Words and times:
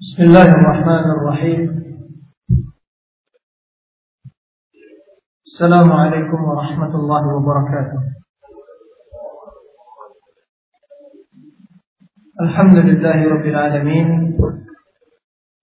بسم 0.00 0.22
الله 0.22 0.48
الرحمن 0.48 1.06
الرحيم. 1.16 1.60
السلام 5.46 5.92
عليكم 5.92 6.40
ورحمة 6.44 6.92
الله 7.00 7.22
وبركاته. 7.36 8.00
الحمد 12.40 12.76
لله 12.76 13.18
رب 13.28 13.46
العالمين 13.52 14.08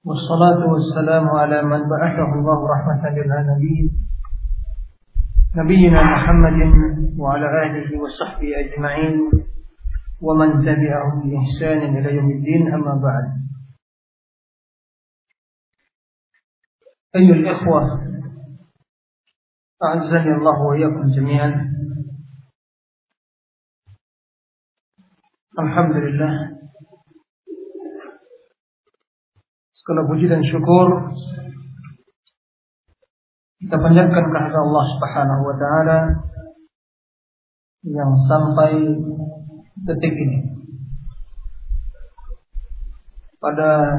والصلاة 0.06 0.62
والسلام 0.70 1.26
على 1.30 1.62
من 1.62 1.82
بعثه 1.90 2.30
الله 2.38 2.60
رحمة 2.76 3.04
للعالمين 3.18 3.86
نبينا 5.56 6.02
محمد 6.14 6.60
وعلى 7.18 7.48
آله 7.66 7.88
وصحبه 8.02 8.50
أجمعين 8.64 9.16
ومن 10.22 10.50
تبعهم 10.62 11.16
بإحسان 11.26 11.98
إلى 11.98 12.16
يوم 12.16 12.30
الدين 12.32 12.74
أما 12.74 13.02
بعد. 13.02 13.47
أيها 17.17 17.35
الإخوة 17.35 17.83
أعزني 19.85 20.33
الله 20.39 20.57
وإياكم 20.63 21.05
جميعا 21.17 21.73
Alhamdulillah 25.53 26.49
Segala 29.77 30.09
puji 30.09 30.25
dan 30.25 30.41
syukur 30.41 31.13
Kita 33.61 33.77
panjatkan 33.77 34.33
kehadirat 34.33 34.65
Allah 34.65 34.85
subhanahu 34.97 35.43
wa 35.45 35.57
ta'ala 35.61 35.99
Yang 37.85 38.13
sampai 38.33 38.73
detik 39.85 40.15
ini 40.17 40.41
Pada 43.37 43.93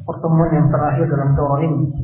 pertemuan 0.00 0.50
yang 0.56 0.68
terakhir 0.72 1.12
dalam 1.12 1.30
Torah 1.36 1.60
ini 1.60 1.99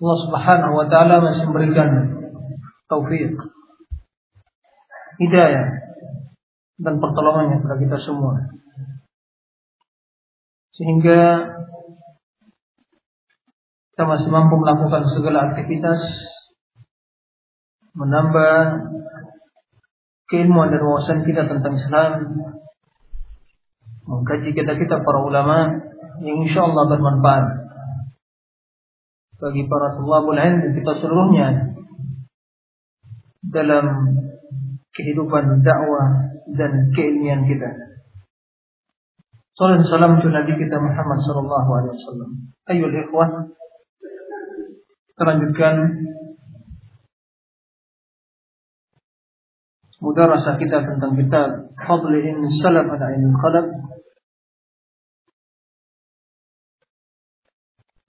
Allah 0.00 0.18
Subhanahu 0.24 0.72
wa 0.80 0.86
taala 0.88 1.20
masih 1.20 1.44
memberikan 1.44 1.88
taufik, 2.88 3.36
hidayah 5.20 5.68
dan 6.80 6.96
pertolongannya 6.96 7.60
kepada 7.60 7.76
kita 7.76 7.98
semua. 8.00 8.48
Sehingga 10.72 11.52
kita 13.92 14.04
masih 14.08 14.32
mampu 14.32 14.56
melakukan 14.56 15.04
segala 15.12 15.52
aktivitas 15.52 16.00
menambah 17.92 18.88
keilmuan 20.32 20.72
dan 20.72 20.80
wawasan 20.80 21.28
kita 21.28 21.44
tentang 21.44 21.76
Islam 21.76 22.12
mengkaji 24.08 24.56
kita-kita 24.56 25.04
para 25.04 25.20
ulama 25.20 25.84
yang 26.24 26.48
insya 26.48 26.64
Allah 26.64 26.88
bermanfaat 26.88 27.59
bagi 29.40 29.64
para 29.64 29.96
tulabul 29.96 30.36
ilm 30.36 30.76
kita 30.76 30.92
seluruhnya 31.00 31.72
dalam 33.40 34.14
kehidupan 34.92 35.64
dakwah 35.64 36.28
dan 36.52 36.92
keilmian 36.92 37.48
kita. 37.48 37.72
Salam 39.56 39.84
salam 39.84 40.20
untuk 40.20 40.32
Nabi 40.32 40.56
kita 40.60 40.76
Muhammad 40.76 41.18
sallallahu 41.24 41.70
alaihi 41.72 41.94
wasallam. 41.96 42.30
Ayol 42.68 42.96
ikhwah, 42.96 43.28
terlanjutkan 45.16 45.74
mudarasah 50.00 50.56
kita 50.56 50.84
tentang 50.84 51.12
kitab 51.16 51.48
Fadlin 51.76 52.48
Salaf 52.60 52.88
ala 52.88 53.06
Ilmu 53.20 53.36
Khalaf 53.36 53.66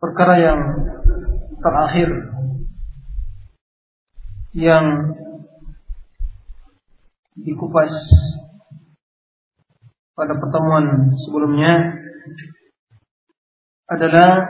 perkara 0.02 0.36
yang 0.40 0.60
terakhir 1.62 2.10
yang 4.52 4.86
dikupas 7.38 7.90
pada 10.18 10.36
pertemuan 10.36 11.16
sebelumnya 11.24 11.96
adalah 13.88 14.46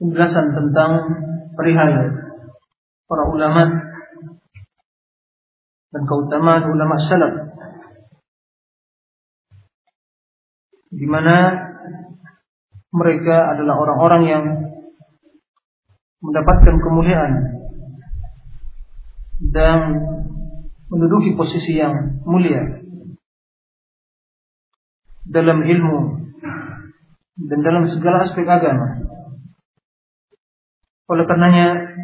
penjelasan 0.00 0.56
tentang 0.56 0.92
perihal 1.52 1.92
para 3.04 3.24
ulama 3.28 3.62
dan 5.90 6.02
keutamaan 6.06 6.64
ulama 6.70 6.96
salaf 7.04 7.34
di 10.90 11.06
mana 11.06 11.36
mereka 12.90 13.54
adalah 13.54 13.74
orang-orang 13.78 14.22
yang 14.26 14.44
mendapatkan 16.20 16.76
kemuliaan 16.82 17.32
dan 19.54 19.78
menduduki 20.90 21.38
posisi 21.38 21.78
yang 21.78 22.20
mulia 22.26 22.82
dalam 25.24 25.62
ilmu 25.62 25.98
dan 27.40 27.58
dalam 27.62 27.88
segala 27.88 28.26
aspek 28.26 28.44
agama. 28.44 29.00
Oleh 31.10 31.24
karenanya 31.26 31.94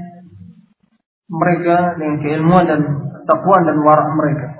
mereka 1.26 1.98
dengan 1.98 2.16
keilmuan 2.22 2.64
dan 2.64 2.80
takwa 3.26 3.58
dan 3.66 3.76
warak 3.82 4.08
mereka 4.14 4.56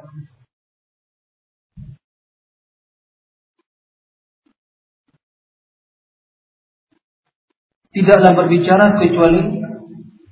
tidaklah 7.97 8.37
berbicara 8.37 9.01
kecuali 9.01 9.41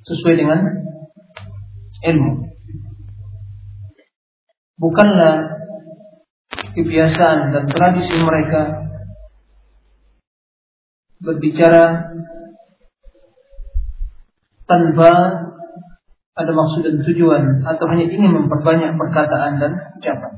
sesuai 0.05 0.35
dengan 0.37 0.61
ilmu. 2.05 2.33
Bukanlah 4.77 5.35
kebiasaan 6.77 7.57
dan 7.57 7.65
tradisi 7.73 8.13
mereka 8.21 8.85
berbicara 11.25 12.13
tanpa 14.69 15.11
ada 16.35 16.53
maksud 16.53 16.83
dan 16.85 17.01
tujuan 17.01 17.65
atau 17.65 17.87
hanya 17.89 18.11
ingin 18.11 18.29
memperbanyak 18.29 18.93
perkataan 18.99 19.57
dan 19.57 19.73
ucapan. 19.97 20.33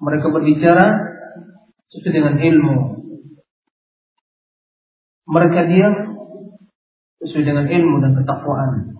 Mereka 0.00 0.32
berbicara 0.32 0.86
sesuai 1.92 2.14
dengan 2.14 2.34
ilmu, 2.40 2.99
mereka 5.30 5.62
diam 5.70 5.94
sesuai 7.22 7.44
dengan 7.46 7.66
ilmu 7.70 7.96
dan 8.02 8.12
ketakwaan. 8.18 8.98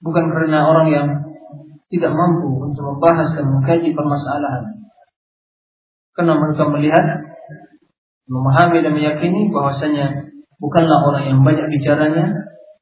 Bukan 0.00 0.24
karena 0.32 0.64
orang 0.64 0.88
yang 0.88 1.06
tidak 1.92 2.12
mampu 2.16 2.48
untuk 2.70 2.96
membahas 2.96 3.36
dan 3.36 3.44
mengkaji 3.52 3.92
permasalahan. 3.92 4.80
Karena 6.16 6.38
mereka 6.40 6.64
melihat, 6.72 7.04
memahami 8.30 8.80
dan 8.80 8.94
meyakini 8.94 9.50
bahwasanya 9.52 10.30
bukanlah 10.62 11.02
orang 11.04 11.24
yang 11.28 11.40
banyak 11.42 11.66
bicaranya, 11.68 12.30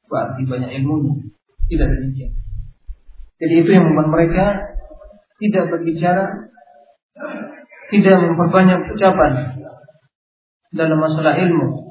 berarti 0.06 0.44
banyak 0.46 0.70
ilmunya. 0.78 1.26
Tidak 1.68 1.88
demikian. 1.88 2.32
Jadi 3.38 3.54
itu 3.64 3.70
yang 3.72 3.84
membuat 3.88 4.08
mereka 4.12 4.44
tidak 5.40 5.64
berbicara, 5.72 6.24
tidak 7.88 8.16
memperbanyak 8.18 8.78
ucapan 8.92 9.32
dalam 10.74 10.98
masalah 11.00 11.38
ilmu, 11.38 11.87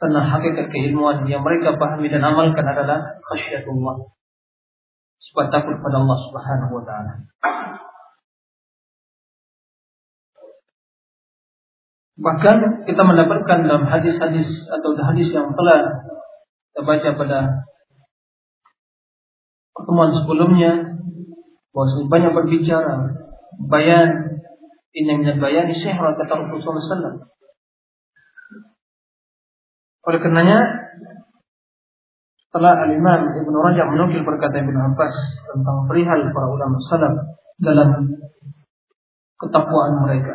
karena 0.00 0.24
hakikat 0.24 0.72
keilmuan 0.72 1.28
yang 1.28 1.44
mereka 1.44 1.76
pahami 1.76 2.08
dan 2.08 2.24
amalkan 2.24 2.64
adalah 2.64 3.20
khasyatullah. 3.20 4.08
Sifat 5.20 5.52
takut 5.52 5.76
pada 5.84 6.00
Allah 6.00 6.18
Subhanahu 6.24 6.72
wa 6.80 6.84
taala. 6.88 7.12
Bahkan 12.20 12.56
kita 12.88 13.02
mendapatkan 13.04 13.58
dalam 13.64 13.84
hadis-hadis 13.88 14.48
atau 14.72 14.96
hadis 15.04 15.28
yang 15.32 15.52
telah 15.52 16.08
kita 16.72 16.80
baca 16.84 17.08
pada 17.16 17.38
pertemuan 19.76 20.12
sebelumnya 20.16 20.72
bahwa 21.76 22.08
banyak 22.08 22.32
berbicara 22.36 22.94
bayan 23.68 24.40
ini 24.96 25.22
minat 25.22 25.40
bayan 25.40 25.68
syihr 25.72 25.96
kata 25.96 26.28
Rasulullah 26.28 26.82
sallallahu 26.82 27.39
oleh 30.05 30.19
karenanya 30.21 30.59
setelah 32.47 32.87
Al-Imam 32.87 33.35
Ibn 33.35 33.51
Rajab 33.51 33.87
menukil 33.91 34.21
perkataan 34.23 34.63
Ibn 34.63 34.77
Abbas 34.93 35.15
tentang 35.51 35.91
perihal 35.91 36.31
para 36.31 36.47
ulama 36.47 36.77
salaf 36.87 37.15
dalam 37.59 38.15
ketakwaan 39.35 40.07
mereka, 40.07 40.33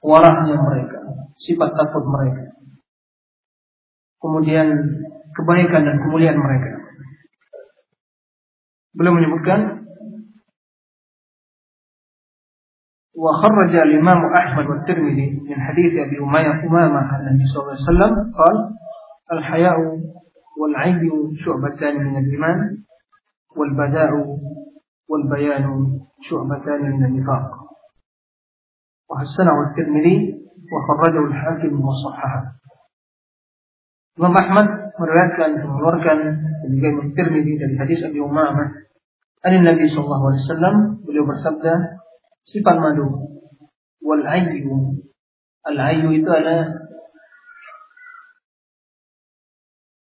warahnya 0.00 0.56
mereka, 0.56 0.98
sifat 1.36 1.76
takut 1.76 2.08
mereka. 2.08 2.56
Kemudian 4.22 4.70
kebaikan 5.36 5.82
dan 5.84 5.96
kemuliaan 6.00 6.38
mereka. 6.38 6.72
Belum 8.96 9.18
menyebutkan 9.18 9.82
وخرج 13.22 13.72
الإمام 13.76 14.20
أحمد 14.34 14.66
والترمذي 14.66 15.28
من 15.46 15.58
حديث 15.60 15.92
أبي 16.06 16.16
أمامة 16.18 17.00
عن 17.12 17.20
النبي 17.20 17.44
صلى 17.46 17.60
الله 17.62 17.76
عليه 17.78 17.88
وسلم 17.90 18.12
قال 18.34 18.56
الحياء 19.31 19.77
والعي 20.61 21.09
شعبتان 21.45 21.95
من 22.03 22.17
الإيمان 22.17 22.77
والبداء 23.57 24.11
والبيان 25.09 25.65
شعبتان 26.29 26.81
من 26.91 27.05
النفاق 27.05 27.51
وحسنه 29.09 29.55
الترمذي 29.69 30.17
وخرجه 30.73 31.27
الحاكم 31.27 31.81
وصححه 31.81 32.57
Imam 34.17 34.33
Ahmad 34.33 34.97
meriwayatkan 34.97 35.61
mengeluarkan 35.61 36.17
dari 36.65 37.13
Tirmidzi 37.13 37.53
dari 37.61 37.77
hadis 37.77 38.01
Abi 38.01 38.17
Umamah 38.17 38.89
dari 39.45 39.61
Nabi 39.61 39.85
sallallahu 39.93 40.25
alaihi 40.33 40.43
wasallam 40.49 40.75
beliau 41.05 41.29
bersabda 41.29 42.01
sifat 42.49 42.81
madu 42.81 43.37
wal 44.01 44.25
ayyu 44.25 44.97
al 45.69 45.77
ayyu 45.77 46.17
itu 46.17 46.25
adalah 46.25 46.86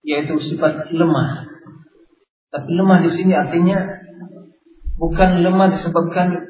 yaitu 0.09 0.41
sifat 0.41 0.89
lemah. 0.89 1.45
Tapi 2.49 2.71
lemah 2.73 3.05
di 3.05 3.11
sini 3.13 3.37
artinya 3.37 3.77
bukan 4.97 5.45
lemah 5.45 5.77
disebabkan 5.77 6.49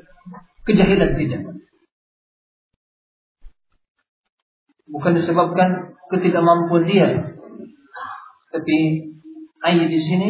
kejahilan 0.63 1.19
tidak. 1.19 1.43
Bukan 4.87 5.13
disebabkan 5.19 5.99
ketidakmampuan 6.07 6.87
dia. 6.87 7.35
Tapi 8.55 8.77
ayat 9.67 9.89
di 9.91 10.01
sini 10.07 10.29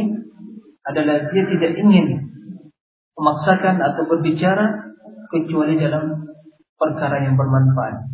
adalah 0.88 1.28
dia 1.28 1.44
tidak 1.44 1.76
ingin 1.76 2.32
memaksakan 3.12 3.76
atau 3.76 4.08
berbicara 4.08 4.88
kecuali 5.28 5.76
dalam 5.76 6.32
perkara 6.80 7.20
yang 7.28 7.36
bermanfaat. 7.36 8.08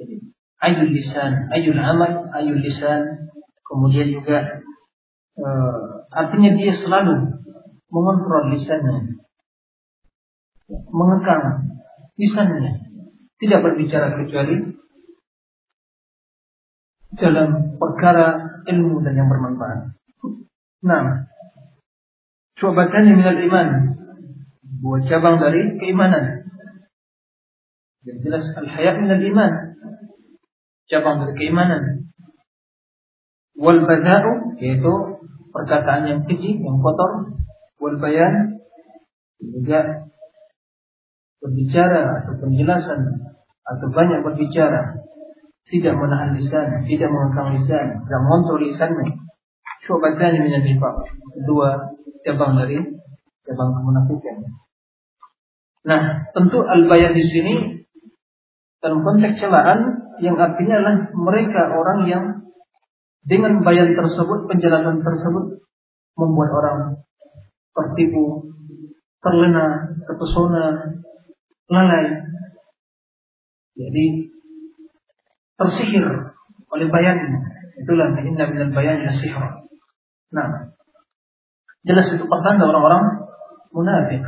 Jadi, 0.00 0.34
ayul 0.58 0.90
lisan, 0.90 1.46
ayul 1.54 1.78
amal, 1.78 2.26
ayul 2.34 2.58
lisan, 2.58 3.29
kemudian 3.70 4.10
juga 4.10 4.66
uh, 5.38 6.02
artinya 6.10 6.58
dia 6.58 6.74
selalu 6.74 7.38
mengontrol 7.94 8.50
lisannya, 8.50 9.22
mengekang 10.90 11.70
lisannya, 12.18 12.90
tidak 13.38 13.62
berbicara 13.62 14.18
kecuali 14.18 14.74
dalam 17.14 17.78
perkara 17.78 18.58
ilmu 18.66 19.02
dan 19.06 19.14
yang 19.14 19.30
bermanfaat. 19.30 19.94
Nah, 20.80 21.30
Syu'batan 22.60 23.16
minal 23.16 23.40
iman. 23.40 23.68
Dua 24.80 25.00
cabang 25.08 25.40
dari 25.40 25.80
keimanan. 25.80 26.44
Yang 28.04 28.18
jelas 28.28 28.44
al-haya 28.52 29.00
minal 29.00 29.20
iman. 29.20 29.52
Cabang 30.92 31.24
dari 31.24 31.34
keimanan. 31.40 31.99
Wal 33.60 33.84
bada'u 33.84 34.56
yaitu 34.56 34.92
perkataan 35.52 36.08
yang 36.08 36.20
keji, 36.24 36.56
yang 36.56 36.80
kotor. 36.80 37.36
Wal 37.76 38.00
bayan 38.00 38.56
juga 39.36 40.08
berbicara 41.40 42.24
atau 42.24 42.40
penjelasan 42.40 43.00
atau 43.64 43.86
banyak 43.92 44.20
berbicara 44.24 45.00
tidak 45.70 45.94
menahan 45.94 46.34
lisan, 46.34 46.66
tidak 46.84 47.08
mengangkat 47.08 47.60
lisan, 47.60 47.86
tidak 48.04 48.20
mengontrol 48.26 48.58
lisannya. 48.58 49.08
Syu'batan 49.86 50.42
minal 50.42 50.64
nifaq. 50.66 50.96
Dua 51.46 51.94
cabang 52.26 52.58
dari 52.58 52.76
cabang 53.46 53.70
kemunafikan. 53.78 54.36
Nah, 55.80 56.28
tentu 56.36 56.60
al-bayan 56.60 57.16
di 57.16 57.24
sini 57.24 57.54
dalam 58.84 59.00
konteks 59.00 59.40
celaan 59.40 60.10
yang 60.20 60.36
artinya 60.36 60.76
adalah 60.76 60.96
mereka 61.16 61.62
orang 61.72 62.00
yang 62.04 62.24
dengan 63.24 63.60
bayan 63.60 63.92
tersebut, 63.92 64.48
penjelasan 64.48 65.04
tersebut 65.04 65.64
membuat 66.16 66.50
orang 66.52 66.78
tertipu, 67.76 68.48
terlena, 69.20 69.96
terpesona, 70.08 70.64
lalai. 71.68 72.06
Jadi 73.76 74.04
tersihir 75.56 76.06
oleh 76.70 76.86
bayannya. 76.88 77.38
Itulah 77.80 78.12
inna 78.20 78.44
minal 78.48 78.72
bayan 78.76 79.08
sihra. 79.08 79.64
Nah, 80.36 80.70
Jelas 81.80 82.12
itu 82.12 82.24
pertanda 82.28 82.68
orang-orang 82.68 83.24
munafik. 83.72 84.20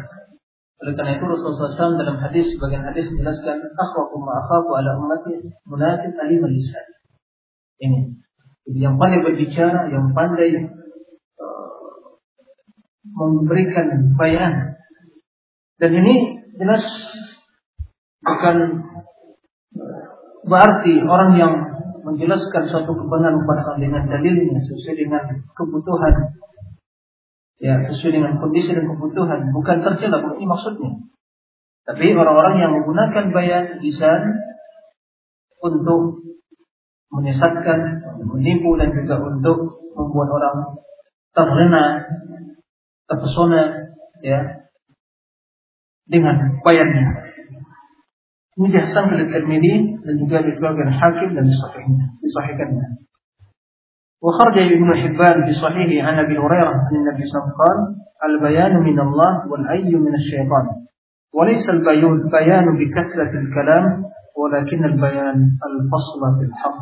Oleh 0.83 0.93
karena 0.97 1.21
itu 1.21 1.25
Rasulullah 1.29 1.71
SAW 1.77 2.01
dalam 2.01 2.17
hadis 2.19 2.49
sebagian 2.57 2.83
hadis 2.83 3.07
menjelaskan 3.13 3.61
akhwafu 3.77 4.19
ma 4.19 4.41
ala 4.43 4.91
ummati 4.99 5.53
munafik 5.69 6.17
alim 6.17 6.43
lisan. 6.49 6.87
Ini. 7.79 8.01
Yang 8.71 8.95
pandai 8.95 9.21
berbicara, 9.27 9.81
yang 9.91 10.15
pandai 10.15 10.51
uh, 10.55 11.71
memberikan 13.03 14.15
bayan. 14.15 14.79
Dan 15.83 15.91
ini 15.99 16.47
jelas 16.55 16.87
bukan 18.23 18.57
uh, 19.75 20.03
berarti 20.47 20.95
orang 21.03 21.31
yang 21.35 21.55
menjelaskan 22.03 22.71
suatu 22.71 22.93
kebenaran 22.95 23.43
kepada 23.43 23.79
dengan 23.79 24.07
dalilnya 24.07 24.59
sesuai 24.63 24.95
dengan 24.95 25.23
kebutuhan. 25.59 26.15
Ya 27.63 27.79
sesuai 27.79 28.19
dengan 28.19 28.43
kondisi 28.43 28.75
dan 28.75 28.91
kebutuhan. 28.91 29.55
Bukan 29.55 29.87
tercela 29.87 30.19
ini 30.35 30.47
maksudnya. 30.47 31.03
Tapi 31.83 32.15
orang-orang 32.15 32.63
yang 32.63 32.71
menggunakan 32.79 33.35
bayan 33.35 33.65
lisan 33.83 34.23
untuk 35.63 36.23
menyesatkan 37.13 37.79
menipu 38.25 38.75
dan 38.81 38.91
juga 38.97 39.21
untuk 39.21 39.85
membuat 39.93 40.29
orang 40.33 40.57
terlena 41.37 41.85
terpesona 43.05 43.63
ya 44.25 44.41
dengan 46.09 46.61
bayannya 46.65 47.33
ini 48.53 48.69
dihasan 48.69 49.13
oleh 49.13 49.29
Tirmidzi 49.33 50.01
dan 50.05 50.15
juga 50.21 50.45
dikeluarkan 50.45 50.89
Hakim 50.93 51.31
dan 51.37 51.45
disahihkannya 51.49 53.03
وخرج 54.23 54.59
ابن 54.59 54.91
حبان 55.03 55.37
في 55.47 55.53
صحيحه 55.59 56.09
عن 56.09 56.15
ابي 56.19 56.39
هريره 56.39 56.71
عن 56.87 56.95
النبي 56.95 57.23
صلى 57.27 57.35
الله 57.35 57.43
عليه 57.43 57.59
وسلم 57.59 57.59
قال 57.63 57.79
البيان 58.31 58.75
من 58.79 59.01
الله 59.01 59.51
والاي 59.51 59.95
من 59.95 60.15
الشيطان 60.15 60.67
وليس 61.35 61.69
البيان 61.69 62.29
بيان 62.31 62.67
بكثره 62.79 63.33
الكلام 63.43 64.05
ولكن 64.39 64.85
البيان 64.85 65.37
الفصل 65.69 66.21
في 66.39 66.45
الحق 66.47 66.79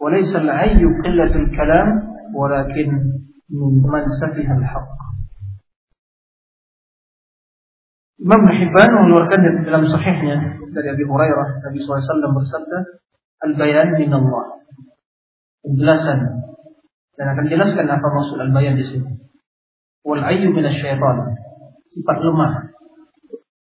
وليس 0.00 0.32
العي 0.36 0.82
قله 1.04 1.32
الكلام 1.36 1.88
ولكن 2.34 2.88
من 3.50 3.72
من 3.82 4.04
سفه 4.20 4.48
الحق 4.58 4.98
Imam 8.18 8.42
Hibban 8.50 8.90
mengeluarkan 8.90 9.62
dalam 9.62 9.86
sahihnya 9.86 10.58
dari 10.74 10.90
Abi 10.90 11.06
Hurairah 11.06 11.62
Nabi 11.62 11.78
SAW 11.86 12.18
bersabda 12.34 12.78
Al-bayan 13.46 13.94
min 13.94 14.10
Allah 14.10 14.58
penjelasan 15.62 16.18
dan 17.14 17.26
akan 17.34 17.46
jelaskan 17.46 17.86
apa 17.86 18.06
maksud 18.10 18.38
al-bayan 18.42 18.78
di 18.78 18.86
sini. 18.86 19.10
Wal 20.06 20.22
ayyu 20.22 20.54
minasyaitan. 20.54 21.34
Sifat 21.90 22.18
lemah 22.22 22.74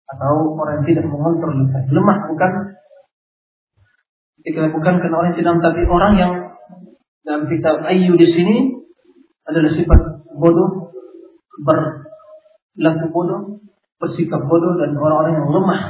atau 0.06 0.56
orang 0.56 0.82
yang 0.82 0.86
tidak 0.88 1.04
mengontrol 1.08 1.52
lisan. 1.60 1.88
Lemah 1.92 2.16
bukan 2.32 2.52
kita 4.46 4.70
bukan 4.70 5.02
karena 5.02 5.16
orang 5.18 5.34
tidak 5.34 5.58
tapi 5.58 5.82
orang 5.90 6.12
yang 6.14 6.32
dalam 7.26 7.50
kitab 7.50 7.82
ayyu 7.82 8.14
di 8.14 8.30
sini 8.30 8.56
adalah 9.42 9.74
sifat 9.74 10.00
bodoh, 10.38 10.94
berlaku 11.66 13.06
bodoh, 13.10 13.58
bersikap 13.98 14.46
bodoh 14.46 14.78
dan 14.78 14.94
orang-orang 14.94 15.34
yang 15.34 15.50
lemah 15.50 15.82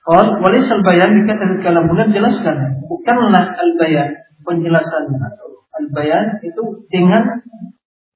Qal 0.00 0.42
walis 0.42 0.66
al-bayan 0.66 1.22
dikatakan 1.22 1.62
kalam 1.62 1.86
bulan 1.86 2.10
jelaskan. 2.10 2.82
Bukanlah 2.90 3.54
al-bayan 3.54 4.10
penjelasannya 4.42 5.22
atau 5.22 5.62
al-bayan 5.76 6.42
itu 6.42 6.82
dengan 6.90 7.46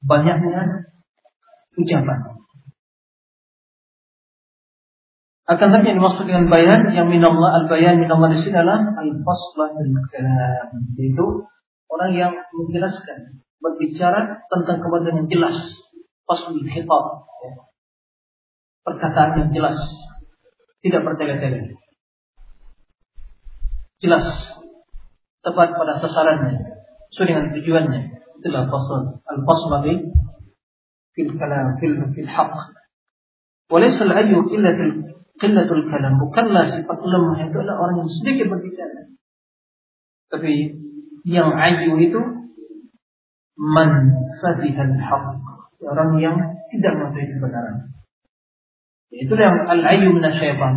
banyaknya 0.03 0.91
ucapan. 1.79 2.34
Akan 5.45 5.77
tapi 5.77 5.93
yang 5.93 6.01
dimaksud 6.01 6.25
dengan 6.25 6.49
bayan 6.49 6.89
yang 6.97 7.05
minallah 7.05 7.63
al-bayan 7.63 8.01
minallah 8.01 8.33
di 8.33 8.41
sini 8.41 8.57
adalah 8.57 8.81
al-faslah 8.97 9.77
kalam. 10.09 10.69
Itu 10.97 11.45
orang 11.93 12.11
yang 12.17 12.33
menjelaskan, 12.33 13.45
berbicara 13.61 14.41
tentang 14.49 14.81
kebenaran 14.81 15.25
yang 15.25 15.29
jelas, 15.29 15.57
faslul 16.25 16.65
khitab. 16.65 17.05
Perkataan 18.85 19.31
yang 19.41 19.51
jelas, 19.53 19.77
tidak 20.81 21.05
bertele-tele 21.05 21.77
jelas 24.05 24.27
tepat 25.41 25.73
pada 25.73 25.97
sasarannya 25.97 26.61
sesuai 27.09 27.29
dengan 27.33 27.47
tujuannya 27.57 28.01
itulah 28.41 28.69
fasl 28.69 29.17
fil 31.15 31.33
kalam 31.41 31.79
fil 31.81 31.97
fil 32.13 32.29
haqq. 32.29 32.55
Walaysa 33.73 34.05
al-ayyu 34.05 34.45
qillatul 34.45 35.24
qillatul 35.39 35.87
kalam. 35.91 36.21
Bukanlah 36.21 36.71
sifat 36.71 36.99
lemah 37.03 37.39
itu 37.43 37.57
adalah 37.59 37.77
orang 37.83 37.97
yang 38.05 38.11
sedikit 38.11 38.47
berbicara. 38.51 39.01
Tapi 40.31 40.53
yang 41.25 41.55
ayu 41.55 41.95
itu 41.99 42.21
man 43.59 43.91
safihal 44.43 44.95
haqq. 44.99 45.43
Orang 45.85 46.17
yang 46.19 46.37
tidak 46.73 46.93
mengetahui 46.97 47.29
kebenaran. 47.37 47.77
Itu 49.15 49.35
yang 49.37 49.69
al-ayyu 49.69 50.11
minasyaitan. 50.11 50.75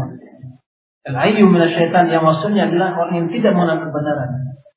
Al-ayyu 1.08 1.48
minasyaitan 1.48 2.12
yang 2.12 2.22
maksudnya 2.22 2.70
adalah 2.70 2.94
orang 2.94 3.26
yang 3.26 3.28
tidak 3.32 3.56
mengenal 3.56 3.88
kebenaran, 3.88 4.30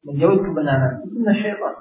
menjauhi 0.06 0.38
kebenaran. 0.40 0.92
Itu 1.02 1.14
minasyaitan. 1.18 1.74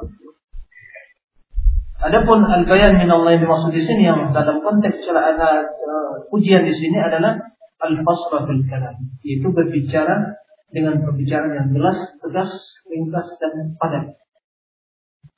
Adapun 1.99 2.47
al-bayan 2.47 2.95
min 2.95 3.11
Allah 3.11 3.35
yang 3.35 3.43
dimaksud 3.43 3.75
di 3.75 3.83
sini 3.83 4.07
yang 4.07 4.31
dalam 4.31 4.63
konteks 4.63 5.03
celah 5.03 5.35
uh, 5.35 6.31
ujian 6.31 6.63
di 6.63 6.71
sini 6.71 6.95
adalah 6.95 7.35
al-fasla 7.82 8.48
fil 8.48 8.64
kalam, 8.70 8.96
yaitu 9.22 9.48
berbicara 9.50 10.38
dengan 10.74 11.04
pembicaraan 11.06 11.54
yang 11.54 11.68
jelas, 11.70 11.98
tegas, 12.18 12.50
ringkas 12.90 13.28
dan 13.38 13.78
padat. 13.78 14.18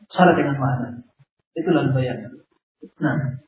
Syarat 0.09 0.35
dengan 0.39 0.57
makna. 0.57 0.89
Itulah 1.53 1.91
al-bayan. 1.91 2.19
Nah. 3.03 3.45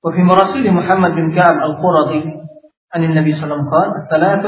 وفي 0.00 0.22
مراسيل 0.22 0.64
محمد 0.72 1.10
بن 1.10 1.36
كعب 1.36 1.56
القرظي 1.60 2.22
عن 2.94 3.04
النبي 3.04 3.32
صلى 3.36 3.44
الله 3.44 3.52
عليه 3.52 3.60
وسلم 3.60 3.68
قال 3.68 3.88
ثلاث 4.10 4.44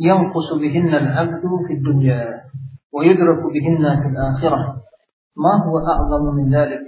ينقص 0.00 0.48
بهن 0.60 0.94
العبد 0.94 1.42
في 1.66 1.72
الدنيا 1.72 2.44
ويدرك 2.92 3.40
بهن 3.54 4.02
في 4.02 4.08
الآخرة 4.08 4.60
ما 5.36 5.54
هو 5.64 5.78
أعظم 5.78 6.36
من 6.36 6.54
ذلك 6.54 6.80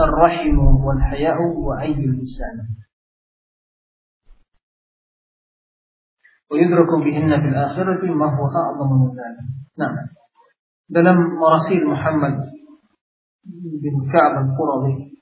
الرحم 0.00 0.58
والحياء 0.84 1.38
وعين 1.42 1.98
الإنسان. 1.98 2.56
ويدرك 6.50 7.04
بهن 7.04 7.40
في 7.40 7.48
الآخرة 7.48 8.14
ما 8.14 8.26
هو 8.36 8.44
أعظم 8.46 8.92
من 9.00 9.08
ذلك. 9.08 9.44
نعم. 9.78 9.96
دلم 10.88 11.16
مراسيل 11.40 11.86
محمد 11.86 12.34
بن 13.82 14.12
كعب 14.12 14.44
القرظي. 14.44 15.14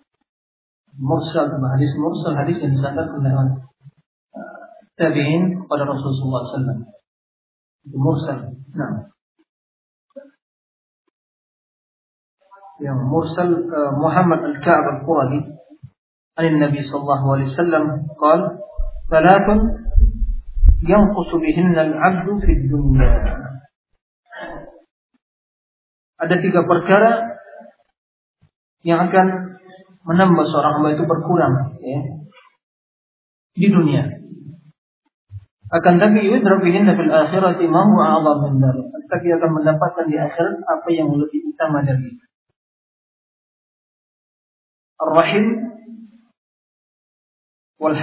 مرسل 0.99 1.51
حديث 1.73 1.91
مرسل 2.05 2.39
حديث 2.39 2.57
إنسان 2.63 2.95
كلها 2.95 3.43
آه، 4.37 4.69
تابعين 4.97 5.63
قال 5.71 5.83
الرسول 5.83 6.13
صلى 6.15 6.25
الله 6.25 6.41
عليه 6.41 6.55
وسلم. 6.55 6.87
مرسل. 7.87 8.57
نعم. 8.77 9.13
Yang 12.78 13.00
mursal 13.10 13.50
uh, 13.50 13.92
Muhammad 13.98 14.42
Al-Ka'ab 14.54 14.86
Al-Quradi 15.02 15.58
عن 16.38 16.46
النبي 16.46 16.86
صلى 16.86 17.02
الله 17.02 17.24
عليه 17.34 17.48
وسلم 17.50 17.84
قال 18.22 18.40
ثلاث 19.10 19.48
ينقص 20.86 21.30
بهن 21.34 21.74
العبد 21.74 22.28
في 22.46 22.52
الدنيا 22.52 23.12
ada 26.18 26.36
tiga 26.42 26.66
perkara 26.66 27.38
yang 28.82 29.06
akan 29.06 29.58
menambah 30.02 30.46
seorang 30.50 30.82
hamba 30.82 30.98
itu 30.98 31.06
berkurang 31.06 31.78
ya, 31.78 32.00
di 33.54 33.68
dunia. 33.70 34.18
Akan 35.68 36.02
tapi 36.02 36.26
yudra 36.26 36.58
bihinna 36.58 36.98
fil 36.98 37.12
akhirati 37.12 37.70
ma 37.70 37.86
huwa 37.86 38.18
a'zam 38.18 38.50
min 38.50 38.54
dzalik. 38.58 38.88
Tapi 39.14 39.28
akan 39.30 39.62
mendapatkan 39.62 40.06
di 40.10 40.18
akhirat 40.18 40.58
apa 40.64 40.90
yang 40.90 41.12
lebih 41.14 41.54
utama 41.54 41.86
dari 41.86 42.18
itu. 42.18 42.26
Ar-Rahim 45.03 45.47
wal 47.83 47.99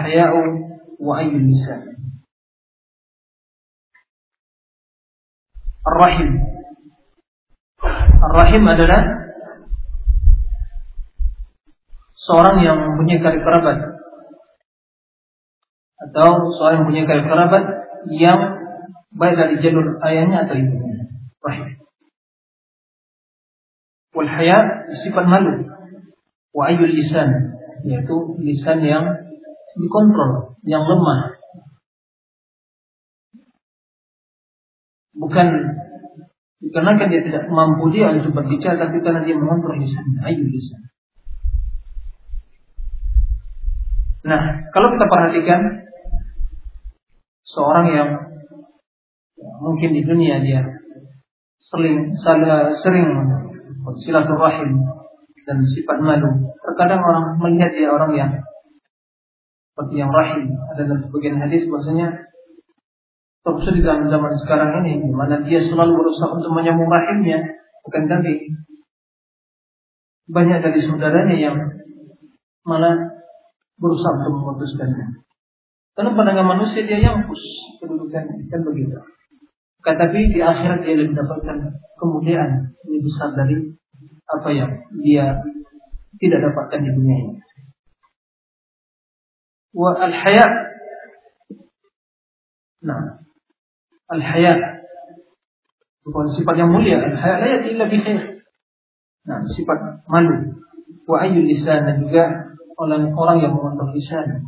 wa 1.00 1.14
ayyul 1.24 1.46
lisan. 1.48 1.96
Ar-Rahim. 5.88 6.30
Ar-Rahim 8.20 8.64
adalah 8.68 9.02
seorang 12.20 12.62
yang 12.68 12.78
mempunyai 12.78 13.24
karib 13.24 13.42
kerabat 13.48 13.78
atau 16.00 16.30
seorang 16.60 16.84
yang 16.84 16.88
punya 16.88 17.04
kerabat 17.08 17.64
yang 18.12 18.40
baik 19.16 19.36
dari 19.40 19.56
jalur 19.64 20.00
ayahnya 20.04 20.48
atau 20.48 20.56
ibunya. 20.60 21.08
Rahim. 21.40 21.80
Wal 24.16 24.30
sifat 25.08 25.26
malu. 25.26 25.69
Wa 26.56 26.74
ayul 26.74 26.92
lisan 26.92 27.60
yaitu 27.88 28.16
lisan 28.44 28.84
yang 28.84 29.06
dikontrol, 29.80 30.60
yang 30.68 30.84
lemah. 30.84 31.40
Bukan 35.16 35.48
dikarenakan 36.60 37.08
dia 37.12 37.22
tidak 37.24 37.44
mampu 37.48 37.92
dia 37.92 38.12
untuk 38.12 38.36
berbicara, 38.36 38.76
tapi 38.76 39.00
karena 39.00 39.24
dia 39.24 39.36
mengontrol 39.36 39.80
lisannya, 39.80 40.20
ayul 40.28 40.48
lisan. 40.48 40.82
Nah, 44.28 44.42
kalau 44.76 44.92
kita 44.92 45.06
perhatikan 45.08 45.62
seorang 47.48 47.86
yang 47.96 48.10
mungkin 49.64 49.96
di 49.96 50.04
dunia 50.04 50.44
dia 50.44 50.62
sering 51.72 52.12
sering 52.84 53.08
silaturahim 54.04 54.99
dan 55.50 55.66
sifat 55.66 55.98
malu. 55.98 56.54
Terkadang 56.62 57.02
orang 57.02 57.26
melihat 57.42 57.74
dia 57.74 57.90
orang 57.90 58.14
yang 58.14 58.32
seperti 59.74 59.98
yang 59.98 60.14
rahim. 60.14 60.54
Ada 60.76 60.86
dalam 60.86 61.02
sebagian 61.10 61.42
hadis 61.42 61.66
bahwasanya 61.66 62.30
terus 63.42 63.74
di 63.74 63.82
dalam 63.82 64.06
zaman 64.14 64.34
sekarang 64.46 64.86
ini 64.86 65.02
di 65.02 65.10
mana 65.10 65.42
dia 65.42 65.58
selalu 65.66 66.06
berusaha 66.06 66.38
untuk 66.38 66.54
menyambung 66.54 66.86
rahimnya, 66.86 67.58
bukan 67.82 68.06
tapi 68.06 68.54
banyak 70.30 70.62
dari 70.62 70.80
saudaranya 70.86 71.34
yang 71.34 71.58
malah 72.62 73.10
berusaha 73.82 74.22
untuk 74.22 74.38
memutuskannya. 74.38 75.26
Karena 75.98 76.14
pandangan 76.14 76.46
manusia 76.46 76.86
dia 76.86 77.02
yang 77.02 77.26
pus 77.26 77.42
kedudukannya 77.82 78.46
kan 78.54 78.62
begitu. 78.62 79.02
Tetapi 79.82 80.20
di 80.30 80.40
akhirat 80.44 80.86
dia 80.86 80.94
lebih 80.94 81.18
mendapatkan 81.18 81.58
kemuliaan 81.98 82.78
lebih 82.86 83.02
besar 83.10 83.34
dari 83.34 83.79
apa 84.30 84.50
yang 84.54 84.72
dia 85.02 85.42
tidak 86.22 86.40
dapatkan 86.50 86.80
di 86.86 86.92
dunia 86.94 87.18
ini. 87.26 87.36
Wa 89.74 89.98
al 89.98 90.14
haya 90.14 90.46
Nah, 92.80 93.20
al 94.08 94.22
haya 94.24 94.56
bukan 96.08 96.32
sifat 96.32 96.56
yang 96.56 96.72
mulia. 96.72 96.96
Al 96.96 97.18
haya 97.20 97.36
la 97.44 97.48
yati 97.60 97.68
illa 97.76 97.86
bi. 97.92 98.00
Nah, 99.28 99.40
sifat 99.52 100.06
malu. 100.08 100.56
Wa 101.04 101.28
ayyul 101.28 101.44
lisan 101.44 101.84
dan 101.84 102.00
juga 102.00 102.50
orang 102.80 103.12
orang 103.12 103.38
yang 103.44 103.52
mengontrol 103.52 103.92
lisan 103.92 104.48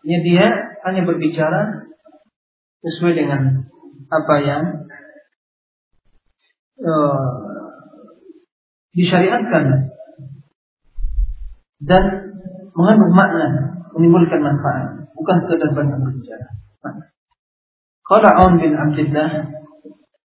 Artinya 0.00 0.20
dia 0.24 0.46
hanya 0.88 1.04
berbicara 1.04 1.84
sesuai 2.80 3.12
dengan 3.12 3.68
apa 4.08 4.34
yang 4.40 4.64
uh, 6.80 7.49
disyariatkan 8.94 9.94
dan 11.80 12.04
mengandung 12.76 13.14
makna, 13.14 13.46
menimbulkan 13.96 14.40
manfaat, 14.42 15.08
bukan 15.16 15.36
sekedar 15.46 15.70
banyak 15.72 15.98
berbicara. 16.00 16.46
Qala 18.04 18.30
Aun 18.42 18.58
bin 18.58 18.74
Abdullah, 18.74 19.46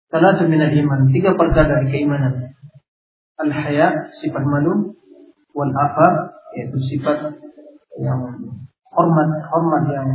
salatu 0.07 0.47
min 0.47 0.63
al-iman, 0.63 1.11
tiga 1.11 1.35
perkara 1.35 1.83
dari 1.83 1.91
keimanan. 1.91 2.55
Al-haya, 3.35 4.07
sifat 4.23 4.43
malu, 4.47 4.95
wal 5.51 5.73
afa, 5.73 6.31
yaitu 6.55 6.79
sifat 6.95 7.35
yang 7.99 8.23
hormat 8.87 9.29
hormat 9.51 9.83
yang 9.91 10.09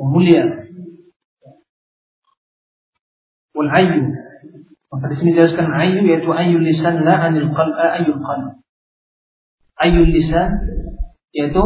mulia. 0.00 0.44
Wal 3.54 3.70
ayu. 3.70 4.23
Maka 4.94 5.10
di 5.10 5.14
sini 5.18 5.34
dijelaskan 5.34 5.66
ayu 5.74 6.06
yaitu 6.06 6.30
ayu 6.30 6.62
lisan 6.62 7.02
la 7.02 7.18
anil 7.26 7.50
qalb 7.50 7.74
ayul 7.74 8.22
qalb. 8.22 8.62
Ayu 9.82 10.06
lisan 10.06 10.54
yaitu 11.34 11.64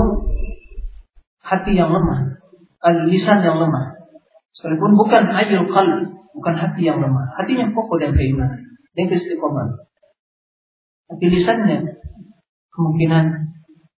hati 1.44 1.76
yang 1.76 1.92
lemah, 1.92 2.40
al 2.80 3.04
lisan 3.04 3.44
yang 3.44 3.60
lemah. 3.60 4.00
Sekalipun 4.56 4.96
bukan 4.96 5.28
ayul 5.28 5.68
qalb, 5.68 6.08
bukan 6.32 6.54
hati 6.56 6.88
yang 6.88 7.04
lemah, 7.04 7.36
hatinya 7.36 7.68
kokoh 7.76 8.00
dan 8.00 8.16
keimanan, 8.16 8.64
dan 8.96 9.04
keistiqomah. 9.12 9.84
Tapi 11.12 11.24
lisannya 11.28 12.00
kemungkinan 12.72 13.24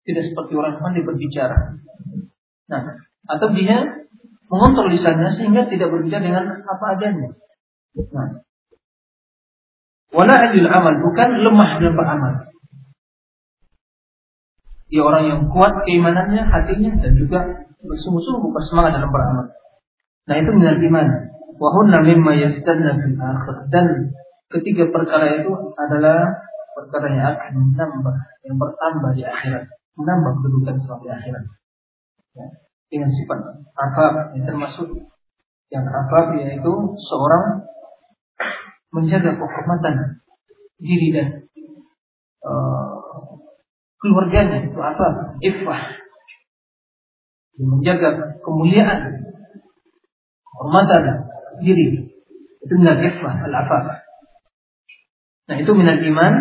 tidak 0.09 0.23
seperti 0.25 0.53
orang 0.57 0.81
pandai 0.81 1.05
berbicara. 1.05 1.77
Nah, 2.69 2.81
atau 3.29 3.53
dia 3.53 4.09
mengontrol 4.49 4.89
lisannya 4.89 5.37
sehingga 5.37 5.69
tidak 5.69 5.93
berbicara 5.93 6.25
dengan 6.25 6.45
apa 6.65 6.85
adanya. 6.97 7.29
Nah, 8.09 8.41
Wala 10.09 10.33
adil 10.49 10.65
amal 10.65 10.95
bukan 11.05 11.29
lemah 11.45 11.69
dalam 11.77 11.93
beramal. 11.93 12.33
Dia 14.89 15.05
orang 15.05 15.23
yang 15.29 15.41
kuat 15.53 15.85
keimanannya, 15.85 16.49
hatinya 16.49 16.97
dan 16.97 17.13
juga 17.13 17.39
bersungguh-sungguh 17.85 18.49
bersemangat 18.49 18.97
dalam 18.97 19.13
beramal. 19.13 19.53
Nah 20.25 20.35
itu 20.41 20.49
minal 20.49 20.81
iman. 20.81 21.07
Wahunna 21.61 22.01
mimma 22.01 22.33
yazdadna 22.33 22.97
fil 22.97 23.17
akhir. 23.21 23.55
Dan 23.69 23.85
ketiga 24.49 24.89
perkara 24.89 25.45
itu 25.45 25.53
adalah 25.77 26.41
perkara 26.73 27.07
yang 27.13 27.25
akan 27.37 27.51
menambah, 27.69 28.15
yang 28.49 28.55
bertambah 28.57 29.11
di 29.13 29.23
akhirat. 29.29 29.69
Menambah 29.93 30.31
kedudukan 30.41 30.75
suatu 30.81 31.05
akhirat. 31.05 31.43
Ya. 32.33 32.47
Dengan 32.89 33.13
sifat 33.13 33.39
apa 33.77 34.33
yang 34.33 34.49
termasuk 34.49 34.89
yang 35.69 35.85
apa 35.85 36.33
yaitu 36.41 36.73
seorang 36.97 37.61
menjaga 38.89 39.37
kehormatan 39.37 40.25
diri 40.81 41.13
dan 41.13 41.27
uh, 42.41 42.97
keluarganya 43.99 44.65
itu 44.65 44.79
apa? 44.79 45.37
Ifah. 45.43 45.81
Menjaga 47.59 48.39
kemuliaan, 48.39 49.27
kehormatan 50.47 51.03
diri. 51.59 52.07
Itu 52.63 52.73
minal 52.79 52.99
ifah, 53.03 53.35
al-afaf. 53.45 53.85
Nah 55.49 55.55
itu 55.59 55.71
minal 55.75 55.99
iman. 55.99 56.33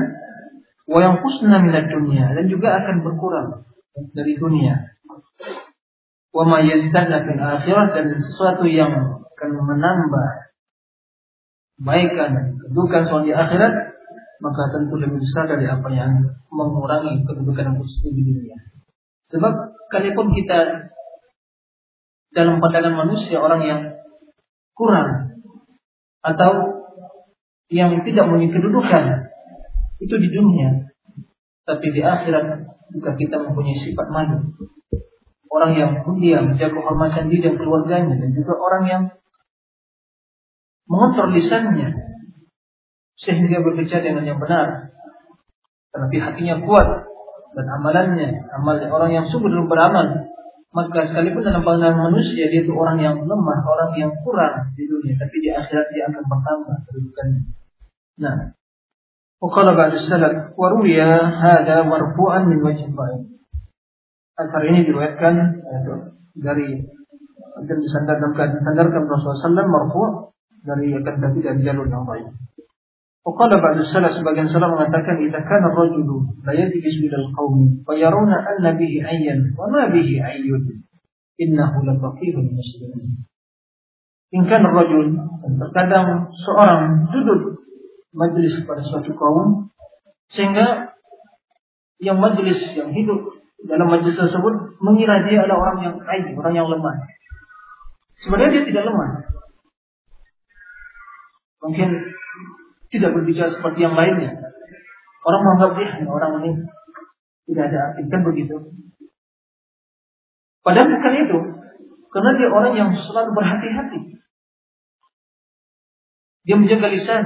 Wa 0.88 1.20
kusna 1.20 1.60
minal 1.60 1.84
dunia. 1.90 2.32
Dan 2.32 2.48
juga 2.48 2.80
akan 2.80 3.04
berkurang 3.04 3.66
dari 4.14 4.38
dunia. 4.38 4.94
Wa 6.30 6.44
ma 6.46 6.62
yazdadna. 6.62 7.24
Dan 7.26 8.06
sesuatu 8.24 8.64
yang 8.70 9.18
akan 9.38 9.50
menambah 9.54 10.47
kebaikan, 11.78 12.58
kedudukan 12.58 13.02
soal 13.06 13.22
di 13.22 13.30
akhirat, 13.30 13.72
maka 14.42 14.62
tentu 14.74 14.98
lebih 14.98 15.22
besar 15.22 15.46
dari 15.46 15.66
apa 15.70 15.88
yang 15.94 16.10
mengurangi 16.50 17.22
kedudukan 17.22 17.78
muslim 17.78 18.12
di 18.14 18.22
dunia. 18.26 18.58
Sebab 19.30 19.52
kalaupun 19.94 20.34
kita 20.34 20.90
dalam 22.34 22.58
pandangan 22.58 22.94
manusia 23.06 23.38
orang 23.38 23.62
yang 23.62 23.80
kurang 24.74 25.38
atau 26.22 26.50
yang 27.68 28.00
tidak 28.02 28.24
memiliki 28.26 28.58
kedudukan 28.58 29.30
itu 30.02 30.14
di 30.18 30.28
dunia, 30.30 30.88
tapi 31.66 31.86
di 31.92 32.00
akhirat 32.00 32.64
juga 32.94 33.10
kita 33.14 33.36
mempunyai 33.42 33.76
sifat 33.76 34.06
malu. 34.08 34.54
Orang 35.48 35.74
yang 35.74 36.04
mulia 36.04 36.44
menjaga 36.44 36.76
kehormatan 36.76 37.32
diri 37.32 37.42
dan 37.42 37.54
keluarganya 37.56 38.14
dan 38.20 38.30
juga 38.36 38.54
orang 38.60 38.84
yang 38.86 39.02
mengontrol 40.87 41.31
lisannya 41.31 41.89
sehingga 43.19 43.63
berbicara 43.63 44.03
dengan 44.03 44.25
yang 44.27 44.39
benar 44.41 44.91
tetapi 45.93 46.17
hatinya 46.17 46.59
kuat 46.65 46.87
dan 47.53 47.65
amalannya 47.79 48.43
amal 48.57 48.75
orang 48.77 49.11
yang 49.13 49.25
sungguh 49.29 49.47
dalam 49.47 49.69
beramal 49.69 50.07
maka 50.73 51.05
sekalipun 51.05 51.45
dalam 51.45 51.61
pandangan 51.61 52.09
manusia 52.09 52.49
dia 52.49 52.65
itu 52.65 52.73
orang 52.73 52.97
yang 52.97 53.15
lemah 53.21 53.59
orang 53.61 53.93
yang 53.93 54.11
kurang 54.25 54.73
di 54.73 54.89
dunia 54.89 55.13
tapi 55.15 55.37
di 55.37 55.53
akhirat 55.53 55.87
dia 55.93 56.09
akan 56.09 56.23
bertambah 56.25 56.77
kedudukannya 56.89 57.41
nah 58.19 58.37
وقال 59.43 59.75
بعد 59.75 59.93
السلف 59.93 60.55
وروي 60.55 60.95
هذا 61.43 61.77
مرفوعا 61.83 62.39
من 62.47 62.63
وجه 62.63 62.95
ضعيف 62.95 63.23
Asar 64.33 64.65
ini 64.65 64.81
diriwayatkan 64.81 65.61
dari 66.33 66.81
dan 67.69 67.77
disandarkan 67.77 68.57
disandarkan 68.57 69.05
Rasulullah 69.05 69.45
SAW 69.45 69.69
marfu 69.69 70.01
dari 70.68 70.92
akan 70.92 71.14
tapi 71.16 71.38
dari 71.40 71.60
jalur 71.64 71.88
yang 71.88 72.04
baik. 72.04 72.28
Waqala 73.24 73.60
ba'du 73.60 73.84
salaf 73.88 74.16
sebagian 74.16 74.48
salaf 74.48 74.72
mengatakan 74.72 75.20
idza 75.20 75.40
kana 75.44 75.68
ar-rajulu 75.72 76.44
la 76.44 76.52
yajlis 76.52 76.96
bil 77.00 77.28
qaumi 77.36 77.84
fa 77.84 77.92
yarawna 77.96 78.36
anna 78.40 78.72
bihi 78.76 79.04
ayyan 79.04 79.52
wa 79.52 79.68
ma 79.68 79.88
bihi 79.92 80.16
ayyun 80.20 80.84
innahu 81.36 81.84
la 81.84 81.96
faqihun 82.00 82.56
muslim. 82.56 82.92
In 84.32 84.48
kana 84.48 84.72
ar-rajul 84.72 85.12
terkadang 85.60 86.32
seorang 86.36 87.08
duduk 87.12 87.64
majlis 88.16 88.64
pada 88.64 88.80
suatu 88.84 89.12
kaum 89.12 89.68
sehingga 90.32 90.96
yang 92.00 92.16
majlis 92.20 92.76
yang 92.76 92.94
hidup 92.94 93.38
dalam 93.66 93.90
majlis 93.90 94.14
tersebut 94.14 94.78
mengira 94.78 95.26
dia 95.26 95.42
adalah 95.42 95.68
orang 95.68 95.78
yang 95.82 95.96
aib, 96.16 96.32
orang 96.38 96.54
yang 96.54 96.68
lemah. 96.70 96.96
Sebenarnya 98.22 98.62
dia 98.62 98.64
tidak 98.70 98.84
lemah. 98.86 99.10
Mungkin 101.58 101.88
tidak 102.88 103.10
berbicara 103.12 103.50
seperti 103.52 103.84
yang 103.84 103.94
lainnya. 103.98 104.32
Orang 105.26 105.40
menganggap 105.44 105.70
dia 105.76 106.08
orang 106.08 106.32
ini 106.40 106.50
tidak 107.48 107.64
ada 107.72 107.78
arti 107.92 108.02
kan 108.08 108.22
begitu. 108.24 108.56
Padahal 110.64 110.88
bukan 110.92 111.14
itu, 111.16 111.38
karena 112.12 112.30
dia 112.36 112.48
orang 112.52 112.74
yang 112.76 112.90
selalu 112.92 113.32
berhati-hati. 113.32 114.00
Dia 116.44 116.56
menjaga 116.56 116.88
lisan. 116.92 117.24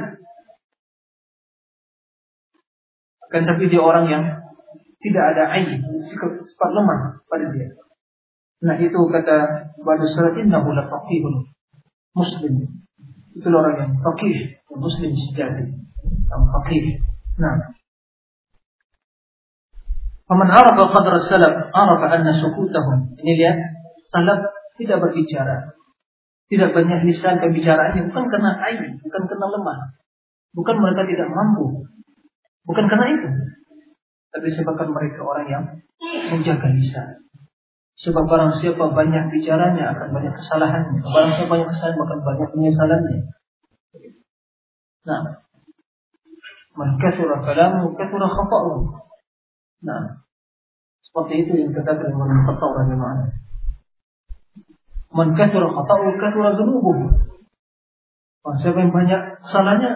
Kan 3.30 3.42
tapi 3.48 3.66
dia 3.66 3.82
orang 3.82 4.06
yang 4.06 4.22
tidak 5.02 5.24
ada 5.34 5.50
aib, 5.58 5.82
sifat 6.06 6.70
lemah 6.70 7.22
pada 7.26 7.50
dia. 7.50 7.74
Nah 8.62 8.78
itu 8.78 8.98
kata 9.10 9.36
Badu 9.82 10.06
Surat 10.06 10.38
Innahu 10.38 10.70
lafaqihun 10.70 11.50
Muslim 12.14 12.81
itu 13.32 13.48
orang 13.48 13.74
yang 13.80 13.92
fakih, 14.00 14.36
yang 14.56 14.80
muslim 14.80 15.10
sejati, 15.16 15.64
yang 16.04 16.42
fakih. 16.52 17.00
Nah, 17.40 17.72
Faman 20.32 20.48
arafa 20.48 20.88
qadra 20.96 21.20
salaf, 21.28 21.54
arafa 21.76 22.06
anna 22.08 22.32
sukutahum. 22.40 23.20
Ini 23.20 23.32
lihat, 23.36 23.56
salaf 24.08 24.40
tidak 24.80 25.04
berbicara. 25.04 25.76
Tidak 26.48 26.72
banyak 26.72 27.04
lisan 27.04 27.36
pembicaraannya, 27.36 28.08
bukan 28.12 28.24
karena 28.32 28.50
aib, 28.72 28.80
bukan 29.00 29.22
karena 29.28 29.46
lemah. 29.52 29.78
Bukan 30.52 30.76
mereka 30.80 31.04
tidak 31.08 31.28
mampu. 31.32 31.84
Bukan 32.68 32.84
karena 32.88 33.06
itu. 33.12 33.28
Tapi 34.32 34.46
sebabkan 34.56 34.88
mereka 34.92 35.20
orang 35.20 35.46
yang 35.48 35.64
menjaga 36.32 36.68
lisan. 36.76 37.28
Sebab 38.02 38.24
barang 38.26 38.58
siapa 38.58 38.82
banyak 38.90 39.30
bicaranya 39.30 39.94
akan 39.94 40.08
banyak 40.10 40.34
kesalahannya. 40.34 41.06
Barang 41.06 41.32
siapa 41.38 41.50
banyak 41.54 41.68
kesalahan 41.70 42.02
akan 42.02 42.18
banyak 42.26 42.48
penyesalannya. 42.50 43.18
Nah, 45.06 45.22
man 46.74 46.90
kathura 46.98 47.46
kalamu 47.46 47.94
kathura 47.94 48.26
khata'u. 48.26 48.74
Nah, 49.86 50.26
seperti 51.06 51.46
itu 51.46 51.52
yang 51.62 51.68
dikatakan 51.70 52.10
oleh 52.10 52.38
Khattab 52.46 52.70
rahimahullah. 52.74 53.30
Man 55.14 55.28
kathura 55.38 55.70
khata'u 55.70 56.06
kathura 56.18 56.58
dhunubuhu. 56.58 57.06
Barang 58.42 58.58
siapa 58.58 58.82
yang 58.82 58.90
banyak 58.90 59.46
kesalahannya, 59.46 59.90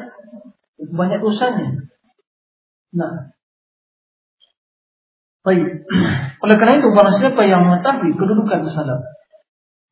banyak 0.95 1.19
dosanya. 1.19 1.91
Nah, 2.95 3.35
Baik. 5.47 5.87
Oleh 6.43 6.57
karena 6.59 6.83
itu, 6.83 6.91
barang 6.91 7.17
siapa 7.23 7.43
yang 7.47 7.63
mengetahui 7.63 8.19
kedudukan 8.19 8.67
salaf, 8.67 8.99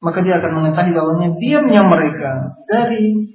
maka 0.02 0.18
dia 0.26 0.42
akan 0.42 0.52
mengetahui 0.58 0.92
bahwa 0.98 1.14
diamnya 1.38 1.82
mereka 1.86 2.58
dari 2.66 3.30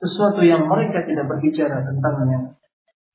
sesuatu 0.00 0.40
yang 0.40 0.64
mereka 0.64 1.04
tidak 1.04 1.28
berbicara 1.28 1.84
tentangnya. 1.84 2.56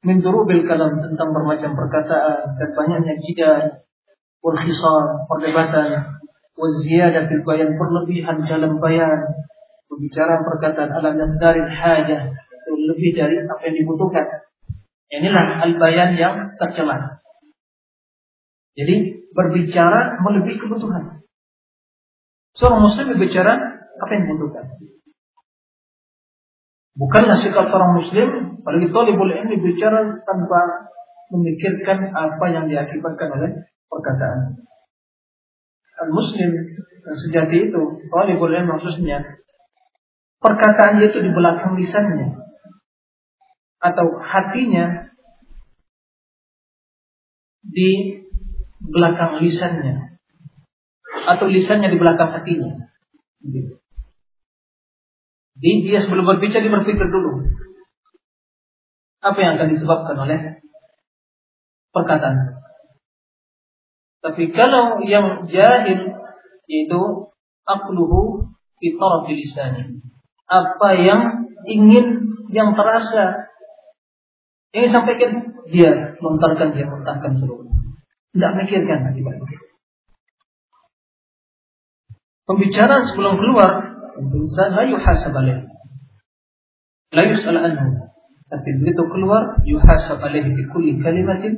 Min 0.06 0.24
kalam 0.24 0.94
tentang 1.04 1.30
bermacam 1.36 1.76
perkataan 1.76 2.56
dan 2.56 2.70
banyaknya 2.72 3.20
jidal, 3.20 3.84
wal 4.40 4.56
perdebatan, 5.28 6.22
wal 6.56 6.74
ziyadah 6.86 7.28
fil 7.28 7.44
bayan 7.44 7.76
berlebihan 7.76 8.46
dalam 8.48 8.80
bayan, 8.80 9.20
berbicara 9.92 10.40
perkataan 10.46 10.90
alam 10.96 11.20
yang 11.20 11.34
dari 11.36 11.68
hajah, 11.68 12.32
lebih 12.70 13.12
dari 13.12 13.44
apa 13.44 13.60
yang 13.68 13.76
dibutuhkan. 13.76 14.26
Inilah 15.10 15.68
al-bayan 15.68 16.16
yang 16.16 16.36
tercela. 16.56 17.20
Jadi 18.78 18.96
berbicara 19.34 20.20
melebihi 20.22 20.58
kebutuhan. 20.62 21.24
Seorang 22.58 22.82
muslim 22.84 23.16
berbicara 23.16 23.54
apa 24.00 24.12
yang 24.16 24.24
dibutuhkan. 24.28 24.66
Bukanlah 27.00 27.40
sikap 27.40 27.72
seorang 27.72 27.96
muslim, 27.96 28.28
apalagi 28.60 28.92
boleh 28.92 29.48
ini 29.48 29.56
bicara 29.64 30.20
tanpa 30.28 30.92
memikirkan 31.32 32.12
apa 32.12 32.46
yang 32.52 32.68
diakibatkan 32.68 33.30
oleh 33.40 33.52
perkataan. 33.88 34.60
Al-Muslim 36.00 36.52
sejati 37.24 37.72
itu, 37.72 37.82
boleh 38.12 38.36
ilmi 38.36 38.68
maksudnya, 38.68 39.24
perkataan 40.44 41.00
itu 41.00 41.24
di 41.24 41.32
belakang 41.32 41.80
lisannya. 41.80 42.36
Atau 43.80 44.20
hatinya 44.20 45.08
di 47.64 48.19
belakang 48.90 49.42
lisannya 49.42 50.20
atau 51.30 51.46
lisannya 51.46 51.90
di 51.94 51.98
belakang 51.98 52.34
hatinya. 52.34 52.90
Jadi 55.60 55.72
dia 55.84 56.00
sebelum 56.02 56.24
berbicara 56.24 56.64
dia 56.64 56.72
berpikir 56.72 57.08
dulu. 57.08 57.46
Apa 59.20 59.38
yang 59.38 59.52
akan 59.60 59.70
disebabkan 59.76 60.16
oleh 60.16 60.40
perkataan. 61.92 62.64
Tapi 64.20 64.52
kalau 64.52 65.04
yang 65.04 65.48
jahil 65.52 66.16
yaitu 66.68 67.02
akluhu 67.68 68.52
fi 68.80 68.88
tarafi 68.96 69.34
lisani. 69.36 69.84
Apa 70.48 70.96
yang 70.96 71.22
ingin 71.68 72.36
yang 72.50 72.74
terasa 72.74 73.52
ingin 74.74 74.92
sampaikan 74.96 75.32
dia 75.70 76.16
lontarkan 76.24 76.72
dia 76.72 76.88
lontarkan 76.88 77.36
seluruh. 77.38 77.70
Tidak 78.34 78.52
mikirkan 78.62 79.10
akibatnya. 79.10 79.58
Pembicaraan 82.46 83.04
sebelum 83.10 83.38
keluar 83.38 83.72
tentu 84.18 84.46
saja 84.54 84.82
yuhasab 84.86 85.34
alaih. 85.34 85.70
La 87.14 87.24
yus'al 87.26 87.58
anhu. 87.58 88.10
Tapi 88.50 88.70
begitu 88.82 89.04
keluar 89.10 89.62
yuhasab 89.66 90.22
alaih 90.22 90.46
di 90.46 90.64
kulli 90.70 90.98
kalimatin 90.98 91.54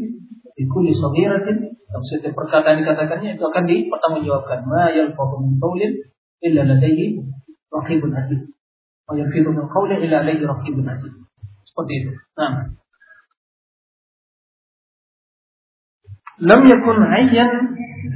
di 0.51 0.63
kulli 0.67 0.91
saghiratin 0.91 1.71
setiap 2.07 2.33
perkataan 2.33 2.79
dikatakannya 2.79 3.35
itu 3.35 3.43
akan 3.43 3.63
dipertanggungjawabkan. 3.67 4.63
Ma 4.63 4.87
yalfadhu 4.91 5.43
min 5.43 5.59
qawlin 5.59 5.91
illa 6.39 6.63
ladayhi 6.63 7.19
raqibun 7.67 8.15
atid. 8.15 8.39
Wa 9.07 9.19
yalfidhu 9.19 9.51
min 9.51 9.67
qawlin 9.67 9.99
illa 9.99 10.23
ladayhi 10.23 10.47
raqibun 10.47 10.87
atid. 10.87 11.11
Seperti 11.67 11.93
itu. 12.03 12.11
Nah. 12.39 12.80
Lam 16.41 16.61
yakun 16.65 16.97
ayyan 17.05 17.51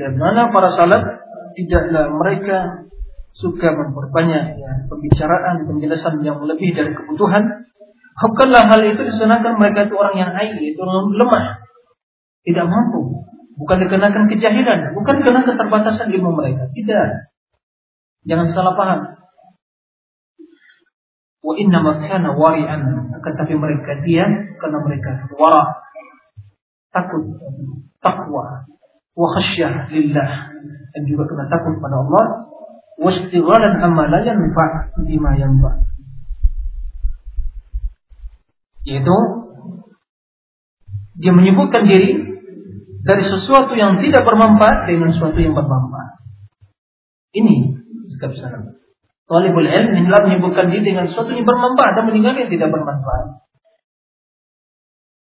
dan 0.02 0.12
mana 0.18 0.50
para 0.50 0.74
salaf 0.74 1.04
tidaklah 1.54 2.10
mereka 2.10 2.58
suka 3.38 3.70
memperbanyak 3.70 4.58
ya, 4.58 4.72
pembicaraan, 4.90 5.68
penjelasan 5.70 6.24
yang 6.26 6.42
lebih 6.42 6.74
dari 6.74 6.92
kebutuhan. 6.96 7.70
Bukanlah 8.16 8.72
hal 8.72 8.82
itu 8.82 9.04
disenangkan 9.12 9.60
mereka 9.60 9.92
itu 9.92 9.96
orang 10.00 10.16
yang 10.16 10.32
aib, 10.40 10.56
itu 10.58 10.80
lemah, 10.88 11.46
tidak 12.48 12.66
mampu. 12.66 13.28
Bukan 13.56 13.78
dikenakan 13.88 14.28
kejahilan, 14.28 14.80
bukan 14.96 15.16
karena 15.24 15.42
keterbatasan 15.48 16.12
ilmu 16.12 16.32
mereka. 16.36 16.68
Tidak. 16.76 17.08
Jangan 18.28 18.52
salah 18.52 18.74
paham. 18.76 19.00
Wa 21.40 21.54
inna 21.56 21.80
makana 21.80 22.36
wari'an. 22.36 22.82
Tetapi 23.22 23.54
mereka 23.56 24.02
diam 24.04 24.32
karena 24.60 24.78
mereka 24.82 25.12
wara. 25.40 25.64
Takut. 26.92 27.24
Takwa. 28.06 28.70
Wa 29.18 29.28
khasyah 29.34 29.90
lillah 29.90 30.32
dan 30.96 31.02
juga 31.10 31.28
kena 31.28 31.50
takut 31.50 31.76
pada 31.82 32.06
Allah 32.06 32.26
wastighalan 32.96 33.84
amma 33.84 34.08
la 34.08 34.24
yanfa 34.24 34.96
bima 35.04 35.36
yanfa 35.36 35.84
yaitu 38.88 39.18
dia 41.20 41.32
menyebutkan 41.36 41.84
diri 41.90 42.16
dari 43.06 43.24
sesuatu 43.28 43.76
yang 43.76 44.00
tidak 44.00 44.24
bermanfaat 44.24 44.90
dengan 44.90 45.14
sesuatu 45.14 45.38
yang 45.38 45.54
bermanfaat. 45.54 46.26
Ini 47.36 47.56
sikap 48.16 48.34
salaf. 48.36 48.78
Talibul 49.26 49.66
ilm 49.66 49.90
hendaklah 49.96 50.30
menyebutkan 50.30 50.70
diri 50.70 50.94
dengan 50.94 51.10
sesuatu 51.10 51.34
yang 51.34 51.46
bermanfaat 51.46 51.92
dan 51.98 52.04
meninggalkan 52.10 52.46
yang 52.46 52.52
tidak 52.52 52.70
bermanfaat. 52.74 53.45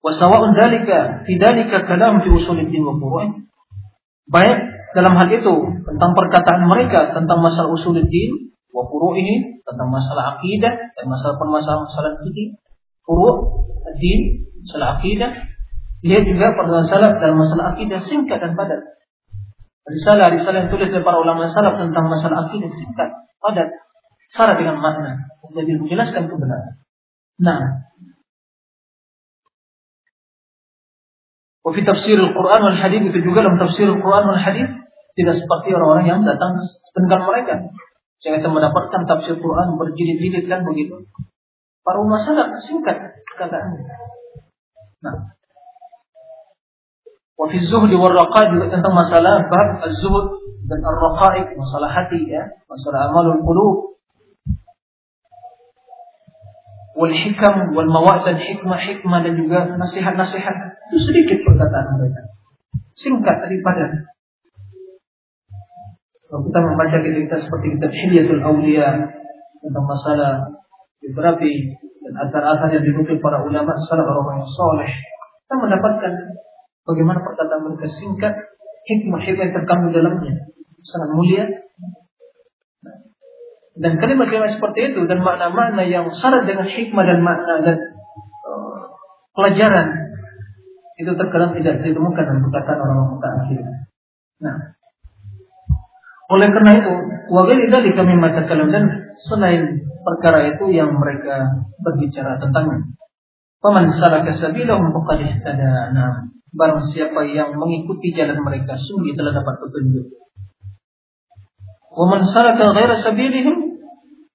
Wasawa'un 0.08 0.56
dalika 0.56 1.20
fi 1.28 1.36
dalika 1.36 1.84
kalam 1.84 2.24
fi 2.24 2.28
usuluddin 2.32 2.80
wa. 2.80 2.96
Baik 4.28 4.58
dalam 4.96 5.12
hal 5.20 5.28
itu 5.28 5.54
tentang 5.84 6.16
perkataan 6.16 6.64
mereka 6.64 7.12
tentang 7.12 7.44
masalah 7.44 7.68
usuluddin 7.76 8.56
wa 8.72 8.88
furu'ihi 8.88 9.60
tentang 9.68 9.88
masalah 9.92 10.40
akidah 10.40 10.72
dan 10.96 11.04
masalah 11.04 11.36
permasalahan-masalah 11.36 12.24
fikih 12.24 12.56
furu' 13.04 13.36
din 14.00 14.48
masalah 14.64 14.96
akidah 14.96 15.30
lihat 16.04 16.24
juga 16.24 16.56
permasalahan 16.56 17.20
dalam 17.20 17.36
masalah 17.36 17.76
akidah 17.76 18.00
singkat 18.08 18.38
dan 18.40 18.56
padat. 18.56 18.80
Risalah-risalah 19.88 20.68
yang 20.68 20.70
tulis 20.72 20.92
oleh 20.92 21.00
para 21.00 21.16
ulama 21.16 21.48
salaf 21.48 21.80
tentang 21.80 22.12
masalah 22.12 22.48
akidah 22.48 22.68
singkat 22.72 23.08
padat. 23.40 23.68
Syarat 24.28 24.60
dengan 24.60 24.76
makna. 24.80 25.24
Jadi 25.56 25.80
menjelaskan 25.80 26.28
kebenaran. 26.28 26.84
Nah 27.40 27.88
Wafi 31.68 31.84
tafsir 31.84 32.16
Al-Quran 32.16 32.60
wal 32.64 32.78
Hadith 32.80 33.12
itu 33.12 33.20
juga 33.20 33.44
dalam 33.44 33.60
tafsir 33.60 33.84
Al-Quran 33.84 34.24
wal 34.24 34.40
Hadith 34.40 34.72
tidak 35.20 35.34
seperti 35.36 35.76
orang-orang 35.76 36.06
yang 36.08 36.20
datang 36.24 36.56
sepeninggal 36.88 37.28
mereka. 37.28 37.54
Kita 38.24 38.48
mendapatkan 38.48 39.04
tafsir 39.04 39.36
Quran 39.36 39.76
berjilid-jilid 39.76 40.48
kan 40.48 40.64
begitu. 40.64 41.04
Para 41.84 42.00
masalah 42.00 42.56
singkat 42.64 42.96
kataannya. 43.36 43.84
Nah, 45.04 45.36
Wafi 47.38 47.62
zuhdi 47.68 47.94
wal 47.94 48.16
raqa 48.16 48.50
juga 48.50 48.72
tentang 48.72 48.96
masalah 48.96 49.46
bab 49.46 49.68
az-zuhud 49.84 50.26
dan 50.66 50.82
ar-raqa'iq, 50.82 51.54
masalah 51.54 51.92
hati 51.92 52.26
ya, 52.26 52.42
masalah 52.66 53.12
amalul 53.12 53.44
qulub 53.46 53.76
wal 56.98 57.14
hikam 57.14 57.78
wal 57.78 57.86
mawad 57.86 58.26
dan 58.26 58.42
hikmah 58.42 58.74
hikmah 58.82 59.22
dan 59.22 59.38
juga 59.38 59.70
nasihat-nasihat 59.78 60.77
itu 60.88 60.96
sedikit 61.04 61.38
perkataan 61.44 62.00
mereka. 62.00 62.22
Singkat 62.96 63.36
daripada 63.44 64.08
kalau 66.28 66.44
kita 66.48 66.58
membaca 66.60 66.96
kita 67.00 67.36
seperti 67.40 67.66
kitab 67.76 67.92
Hilyatul 67.92 68.42
Awliya 68.44 68.88
tentang 69.64 69.84
masalah 69.84 70.32
biografi 71.00 71.72
dan 71.76 72.14
asar-asar 72.24 72.68
yang 72.72 72.84
para 73.20 73.44
ulama 73.44 73.72
salah 73.88 74.04
orang 74.04 74.40
yang 74.40 74.48
soleh 74.48 74.92
kita 75.48 75.64
mendapatkan 75.64 76.12
bagaimana 76.84 77.24
perkataan 77.24 77.64
mereka 77.64 77.88
singkat 77.88 78.36
hikmah-hikmah 78.84 79.44
yang 79.48 79.54
terkandung 79.56 79.92
dalamnya. 79.96 80.34
Sangat 80.84 81.08
mulia. 81.16 81.44
Dan 83.80 83.96
kalimat-kalimat 83.96 84.60
seperti 84.60 84.92
itu 84.92 85.08
dan 85.08 85.24
makna-makna 85.24 85.88
yang 85.88 86.12
syarat 86.12 86.44
dengan 86.44 86.68
hikmah 86.68 87.04
dan 87.08 87.24
makna 87.24 87.54
dan 87.64 87.76
uh, 88.44 88.92
pelajaran 89.32 89.88
itu 90.97 91.11
terkadang 91.17 91.57
tidak 91.57 91.81
ditemukan 91.81 92.23
dalam 92.23 92.41
perkataan 92.45 92.79
orang-orang 92.79 93.09
mutakhir. 93.17 93.61
Nah, 94.43 94.55
oleh 96.33 96.47
karena 96.53 96.71
itu, 96.81 96.93
wajib 97.33 97.57
dari 97.69 97.89
kami 97.93 98.13
mata 98.17 98.45
kalam 98.45 98.69
dan 98.69 99.13
selain 99.25 99.85
perkara 100.05 100.53
itu 100.53 100.69
yang 100.69 100.93
mereka 100.95 101.65
berbicara 101.81 102.37
tentangnya. 102.37 102.93
Paman 103.63 103.89
salaka 103.95 104.35
sabilahum 104.35 104.91
faqad 104.91 105.19
ihtada. 105.23 105.93
Nah, 105.95 106.29
barang 106.53 106.83
siapa 106.91 107.25
yang 107.25 107.55
mengikuti 107.55 108.11
jalan 108.13 108.37
mereka 108.43 108.75
sungguh 108.75 109.15
telah 109.15 109.33
dapat 109.33 109.55
petunjuk. 109.61 110.07
Wa 111.93 112.05
man 112.09 112.21
salaka 112.29 112.75
ghaira 112.75 113.01
sabilihim 113.01 113.73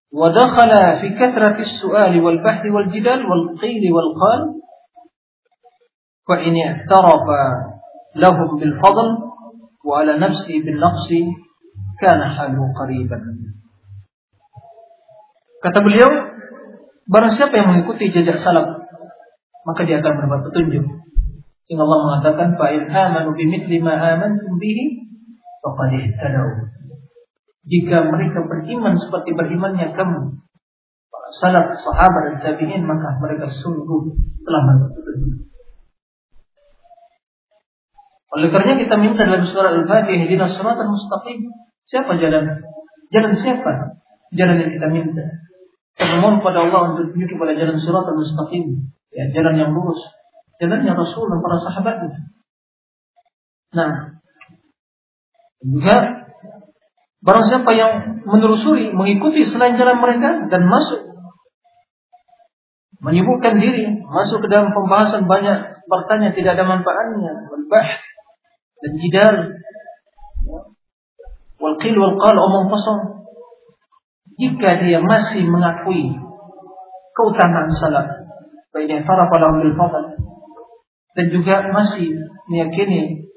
ودخل 0.08 0.72
في 1.00 1.08
كثرة 1.20 1.58
السؤال 1.60 2.12
والبحث 2.24 2.62
والجدال 2.66 3.20
والقيل 3.28 3.84
والقال 3.92 4.40
فإن 6.28 6.54
اعترف 6.56 7.24
لهم 8.16 8.48
بالفضل 8.60 9.08
وعلى 9.84 10.12
نفسه 10.18 10.54
بالنقص 10.64 11.08
كان 12.00 12.20
حاله 12.20 12.60
قريبا 12.80 13.18
Kata 15.58 15.82
beliau, 15.82 16.06
barang 17.10 17.34
siapa 17.34 17.50
yang 17.58 17.74
mengikuti 17.74 18.14
jejak 18.14 18.38
salaf, 18.46 18.78
maka 19.66 19.82
dia 19.82 19.98
akan 19.98 20.22
mendapat 20.22 20.46
petunjuk. 20.46 20.86
Sehingga 21.66 21.82
Allah 21.82 22.00
mengatakan, 22.06 22.54
فَإِنْ 22.54 22.86
آمَنُوا 22.86 23.34
بِمِثْلِ 23.34 23.70
مَا 23.82 23.98
آمَنْتُمْ 23.98 24.54
بِهِ 24.54 24.78
فَقَدْ 25.58 25.90
اهْتَدَوْا 25.98 26.78
jika 27.68 28.00
mereka 28.08 28.48
beriman 28.48 28.96
seperti 28.96 29.36
berimannya 29.36 29.92
kamu 29.92 30.40
para 31.12 31.28
salaf, 31.36 31.76
sahabat 31.76 32.22
dan 32.32 32.36
tabi'in 32.40 32.80
maka 32.88 33.20
mereka 33.20 33.44
sungguh 33.60 34.16
telah 34.40 34.62
mendapat 34.64 35.04
oleh 38.33 38.49
karena 38.49 38.73
kita 38.81 38.95
minta 38.97 39.29
dalam 39.29 39.45
surah 39.45 39.71
Al-Fatihah 39.71 40.25
ihdinas 40.25 40.57
siratal 40.57 40.89
mustaqim. 40.89 41.53
Siapa 41.85 42.17
jalan? 42.17 42.65
Jalan 43.13 43.33
siapa? 43.37 44.01
Jalan 44.33 44.55
yang 44.57 44.71
kita 44.73 44.87
minta. 44.89 45.23
Kita 45.93 46.17
mohon 46.17 46.41
pada 46.41 46.65
Allah 46.65 46.97
untuk 46.97 47.13
tunjuk 47.13 47.37
kepada 47.37 47.53
jalan 47.53 47.77
siratal 47.77 48.17
mustaqim. 48.17 48.89
Ya, 49.13 49.29
jalan 49.37 49.53
yang 49.53 49.69
lurus. 49.71 50.01
Jalannya 50.57 50.97
Rasul 50.97 51.29
dan 51.29 51.39
para 51.45 51.57
sahabatnya. 51.61 52.19
Nah, 53.73 53.91
juga 55.61 56.23
Barang 57.23 57.47
siapa 57.47 57.71
yang 57.71 58.19
menelusuri, 58.27 58.91
mengikuti 58.91 59.47
selain 59.47 59.79
jalan 59.79 60.03
mereka 60.03 60.43
dan 60.51 60.67
masuk 60.67 61.07
menyibukkan 62.99 63.63
diri, 63.63 64.03
masuk 64.03 64.43
ke 64.43 64.47
dalam 64.51 64.75
pembahasan 64.75 65.23
banyak 65.23 65.87
bertanya 65.87 66.35
tidak 66.35 66.59
ada 66.59 66.67
manfaatnya, 66.67 67.31
berbah 67.47 67.87
dan 68.83 68.91
jidal, 68.99 69.35
wal 71.57 71.75
qil 71.79 71.95
omong 71.95 72.67
kosong. 72.67 73.01
Jika 74.33 74.81
dia 74.83 74.99
masih 74.99 75.45
mengakui 75.45 76.09
keutamaan 77.13 77.69
salat, 77.77 78.23
Baiknya 78.73 79.05
i'tarafa 79.05 79.35
lahum 79.37 79.61
bil 79.61 79.77
fadl 79.77 80.17
dan 81.13 81.25
juga 81.29 81.69
masih 81.69 82.09
meyakini 82.49 83.29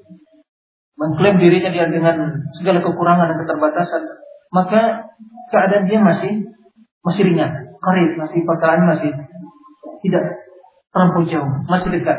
mengklaim 0.97 1.37
dirinya 1.37 1.69
dia 1.69 1.85
dengan 1.85 2.41
segala 2.57 2.81
kekurangan 2.81 3.29
dan 3.29 3.37
keterbatasan, 3.45 4.03
maka 4.49 5.13
keadaan 5.53 5.85
dia 5.85 6.01
masih 6.01 6.49
masih 7.05 7.21
ringan, 7.29 7.77
karib, 7.77 8.17
masih 8.17 8.41
perkara 8.49 8.81
masih 8.81 9.13
tidak 10.01 10.41
terlampau 10.89 11.21
jauh, 11.29 11.51
masih 11.69 11.93
dekat. 11.93 12.17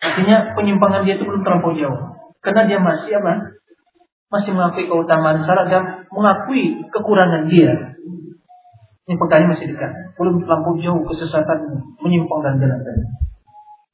Artinya 0.00 0.52
penyimpangan 0.52 1.08
dia 1.08 1.16
itu 1.16 1.24
belum 1.24 1.42
terlampau 1.42 1.72
jauh. 1.72 2.16
Karena 2.44 2.68
dia 2.68 2.78
masih 2.78 3.16
apa? 3.18 3.58
Masih 4.30 4.52
mengakui 4.52 4.86
keutamaan 4.90 5.42
salat 5.46 5.70
dan 5.72 5.82
mengakui 6.12 6.84
kekurangan 6.92 7.48
dia. 7.48 7.96
Ini 9.06 9.14
perkara 9.14 9.46
masih 9.46 9.70
dekat. 9.70 10.18
Belum 10.18 10.42
terlampau 10.42 10.74
jauh 10.82 11.02
kesesatan 11.06 11.86
menyimpang 12.02 12.40
dan 12.42 12.58
jalan 12.58 12.80
tadi. 12.82 13.02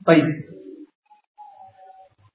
Baik. 0.02 0.26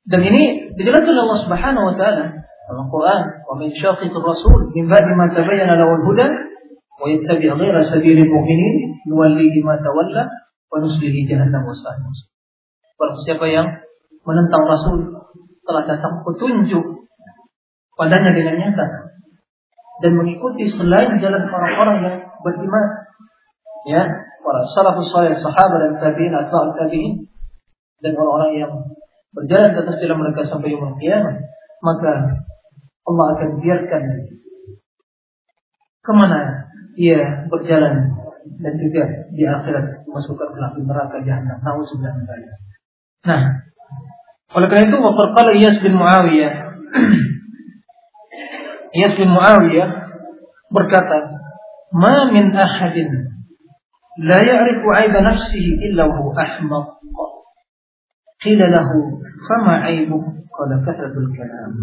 Dan 0.07 0.21
ini 0.23 0.71
dijelaskan 0.79 1.11
oleh 1.11 1.23
Allah 1.27 1.41
Subhanahu 1.43 1.85
wa 1.91 1.95
taala 1.99 2.25
dalam 2.67 2.79
Al-Qur'an, 2.87 3.23
"Wa 3.43 3.59
min 3.59 3.75
syaqiqir 3.75 4.23
rasul 4.23 4.71
min 4.71 4.87
ba'di 4.87 5.11
ma 5.19 5.27
tabayyana 5.27 5.75
lahu 5.75 5.99
al-huda 5.99 6.27
wa 6.99 7.05
yattabi' 7.11 7.51
ghayra 7.51 7.83
sabilil 7.83 8.23
mu'minin 8.23 9.03
nuwallihi 9.03 9.59
ma 9.67 9.75
tawalla 9.83 10.31
wa 10.71 10.77
nuslihi 10.79 11.27
jahannam 11.27 11.59
wa 11.67 11.75
sa'at." 11.75 12.36
Barang 12.97 13.19
siapa 13.21 13.45
yang 13.45 13.67
menentang 14.25 14.63
Rasul 14.65 14.97
telah 15.63 15.83
datang 15.85 16.25
petunjuk 16.25 17.05
padanya 17.93 18.33
dengan 18.33 18.55
nyata 18.57 18.87
dan 20.01 20.11
mengikuti 20.13 20.69
selain 20.69 21.17
jalan 21.17 21.43
orang-orang 21.49 21.97
yang 22.05 22.15
beriman 22.45 22.85
ya 23.89 24.03
para 24.41 24.61
salafus 24.73 25.09
salih 25.09 25.33
sahabat 25.37 25.79
dan 25.81 25.93
tabi'in 25.97 26.33
atau 26.33 26.73
tabi'in 26.77 27.25
dan 28.01 28.13
orang-orang 28.15 28.53
yang 28.61 28.71
berjalan 29.33 29.73
atas 29.73 29.97
jalan 30.01 30.17
mereka 30.21 30.45
sampai 30.45 30.73
yaumul 30.73 30.95
kiamat 31.01 31.35
maka 31.81 32.11
Allah 33.07 33.25
akan 33.37 33.49
biarkan 33.61 34.03
ke 36.01 36.11
mana 36.15 36.71
ia 36.95 37.45
berjalan 37.51 38.15
dan 38.63 38.73
juga 38.79 39.03
di 39.35 39.43
akhirat 39.43 40.07
masukkan 40.07 40.49
ke 40.55 40.81
neraka 40.81 41.19
jahanam. 41.21 41.59
Nauzubillah 41.61 42.15
min 42.15 42.25
Nah, 43.27 43.43
oleh 44.55 44.67
karena 44.71 44.87
itu 44.87 44.97
waktu 45.03 45.23
kala 45.35 45.51
Iyas 45.51 45.77
bin 45.83 45.99
Muawiyah 45.99 46.53
Iyas 48.97 49.13
bin 49.19 49.35
Muawiyah 49.35 49.89
berkata, 50.71 51.27
"Ma 51.91 52.31
min 52.31 52.55
ahadin 52.55 53.11
la 54.23 54.39
ya'rifu 54.39 54.87
'aiba 54.95 55.19
nafsihi 55.19 55.91
illa 55.91 56.07
huwa 56.07 56.31
ahmaq." 56.39 57.03
Qila 58.39 58.65
lahu, 58.71 59.19
"Fama 59.43 59.83
'aibuk?" 59.83 60.23
Qala 60.47 60.79
kathratul 60.87 61.35
kalam. 61.35 61.73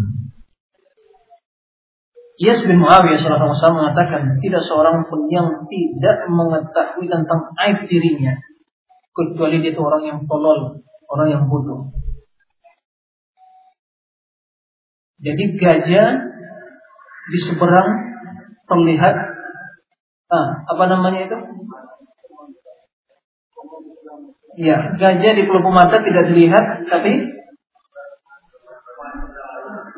Iyas 2.41 2.65
bin 2.65 2.81
Muawiyah 2.81 3.21
salah 3.21 3.53
satu 3.53 3.77
mengatakan 3.77 4.41
tidak 4.41 4.65
seorang 4.65 5.05
pun 5.07 5.29
yang 5.29 5.69
tidak 5.69 6.25
mengetahui 6.27 7.05
tentang 7.07 7.53
aib 7.63 7.87
dirinya 7.87 8.35
kecuali 9.15 9.63
dia 9.63 9.71
itu 9.71 9.79
orang 9.79 10.03
yang 10.03 10.19
tolol 10.27 10.83
orang 11.09 11.27
yang 11.29 11.43
bodoh. 11.47 11.93
Jadi 15.21 15.43
gajah 15.57 16.07
di 17.25 17.39
seberang 17.49 17.89
terlihat 18.69 19.15
ah, 20.29 20.49
apa 20.69 20.83
namanya 20.91 21.25
itu? 21.25 21.37
Ya, 24.55 24.95
gajah 24.95 25.31
di 25.35 25.43
pelupuk 25.43 25.73
mata 25.73 25.99
tidak 25.99 26.31
dilihat, 26.31 26.87
tapi 26.87 27.27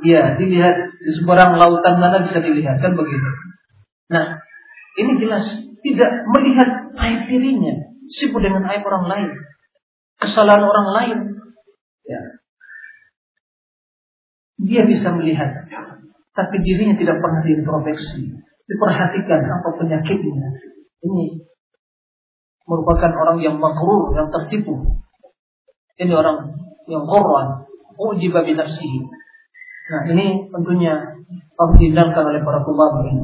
ya 0.02 0.34
dilihat 0.38 0.76
di 0.98 1.12
seberang 1.22 1.58
lautan 1.58 2.02
mana 2.02 2.26
bisa 2.26 2.42
dilihat 2.42 2.82
kan 2.82 2.94
begitu. 2.98 3.30
Nah, 4.10 4.42
ini 4.98 5.12
jelas 5.22 5.46
tidak 5.84 6.12
melihat 6.34 6.70
aib 6.94 7.22
dirinya, 7.30 7.76
sibuk 8.18 8.42
dengan 8.42 8.66
aib 8.72 8.82
orang 8.82 9.06
lain 9.06 9.30
kesalahan 10.18 10.64
orang 10.66 10.88
lain. 10.94 11.18
Ya. 12.08 12.22
Dia 14.58 14.82
bisa 14.90 15.14
melihat, 15.14 15.70
tapi 16.34 16.56
dirinya 16.66 16.98
tidak 16.98 17.22
pernah 17.22 17.46
diintrospeksi, 17.46 18.26
diperhatikan 18.66 19.42
apa 19.46 19.70
penyakitnya. 19.78 20.48
Ini 21.06 21.46
merupakan 22.66 23.12
orang 23.14 23.38
yang 23.38 23.62
makrur, 23.62 24.18
yang 24.18 24.34
tertipu. 24.34 24.98
Ini 26.02 26.14
orang 26.14 26.58
yang 26.90 27.06
korban, 27.06 27.70
ujiba 28.02 28.42
binafsihi. 28.42 29.02
Nah 29.88 30.02
ini 30.10 30.50
tentunya 30.50 31.16
harus 31.58 31.76
dihindarkan 31.78 32.24
oleh 32.34 32.42
para 32.42 32.66
ulama 32.66 33.06
ini. 33.08 33.24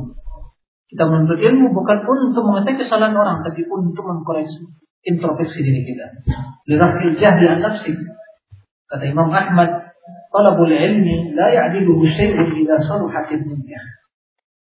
Kita 0.93 1.09
menuntut 1.09 1.41
ilmu 1.41 1.73
bukan 1.73 1.97
untuk 2.05 2.45
mengetahui 2.45 2.85
kesalahan 2.85 3.17
orang, 3.17 3.41
tapi 3.41 3.65
untuk 3.65 4.05
mengkoreksi 4.05 4.69
introspeksi 5.03 5.59
diri 5.63 5.83
kita. 5.83 6.07
Lirafil 6.67 7.15
jahli 7.19 7.45
an 7.47 7.59
nafsi. 7.59 7.91
Kata 8.87 9.03
Imam 9.03 9.29
Ahmad, 9.29 9.93
talabul 10.31 10.71
ilmi 10.71 11.35
la 11.35 11.51
ya'diluhu 11.51 12.07
syai'un 12.07 12.55
idza 12.63 12.77
saluhat 12.87 13.29
dunya. 13.29 13.81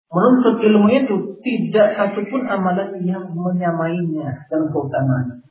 Menuntut 0.08 0.64
ilmu 0.64 0.88
itu 0.88 1.16
tidak 1.44 1.92
satupun 1.92 2.48
amalan 2.48 2.96
yang 3.04 3.28
menyamainya 3.28 4.48
dalam 4.48 4.72
keutamaan. 4.72 5.44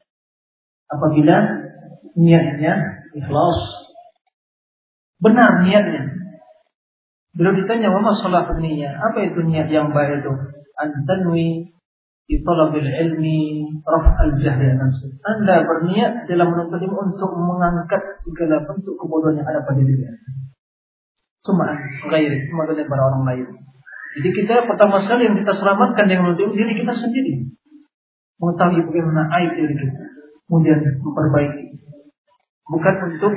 Apabila 0.89 1.67
niatnya 2.17 3.05
ikhlas. 3.13 3.59
Benar 5.21 5.61
niatnya. 5.61 6.09
Bila 7.37 7.53
ditanya, 7.53 7.93
"Wa 7.93 8.01
masalah 8.01 8.49
niat?" 8.57 8.97
Apa 8.97 9.29
itu 9.29 9.45
niat 9.45 9.69
yang 9.69 9.93
baik 9.93 10.25
itu? 10.25 10.33
Antanwi 10.73 11.76
di 12.27 12.43
talabil 12.43 12.83
ilmi 12.83 13.63
raf'al 13.87 14.35
jahli. 14.35 14.67
Anda 15.23 15.63
berniat 15.63 16.27
dalam 16.27 16.51
menuntut 16.51 16.83
ilmu 16.83 17.15
untuk 17.15 17.31
mengangkat 17.39 18.19
segala 18.19 18.67
bentuk 18.67 18.99
kebodohan 18.99 19.39
yang 19.39 19.47
ada 19.47 19.63
pada 19.63 19.79
diri 19.79 20.03
Anda. 20.03 20.31
Cuma 21.47 21.71
gairi, 22.11 22.51
cuma 22.51 22.67
para 22.67 23.03
orang 23.07 23.23
lain. 23.23 23.47
Jadi 24.19 24.29
kita 24.43 24.67
pertama 24.67 24.99
sekali 24.99 25.31
yang 25.31 25.39
kita 25.39 25.55
selamatkan 25.55 26.03
dengan 26.11 26.35
menuntut 26.35 26.51
diri 26.51 26.83
kita 26.83 26.91
sendiri. 26.99 27.47
Mengetahui 28.43 28.83
bagaimana 28.91 29.31
aib 29.39 29.51
diri 29.55 29.75
kita. 29.79 30.03
Kemudian 30.51 30.79
memperbaiki. 30.99 31.63
Bukan 32.67 32.95
untuk 33.07 33.33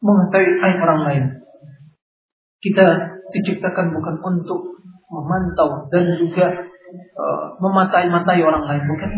mengetahui 0.00 0.52
aib 0.56 0.78
orang 0.80 1.00
lain. 1.04 1.24
Kita 2.64 2.86
diciptakan 3.28 3.92
bukan 3.92 4.16
untuk 4.24 4.80
memantau 5.12 5.84
dan 5.92 6.16
juga 6.16 6.72
uh, 7.14 7.44
mematai-matai 7.58 8.40
orang 8.42 8.64
lain, 8.66 8.84
bukan? 8.88 9.10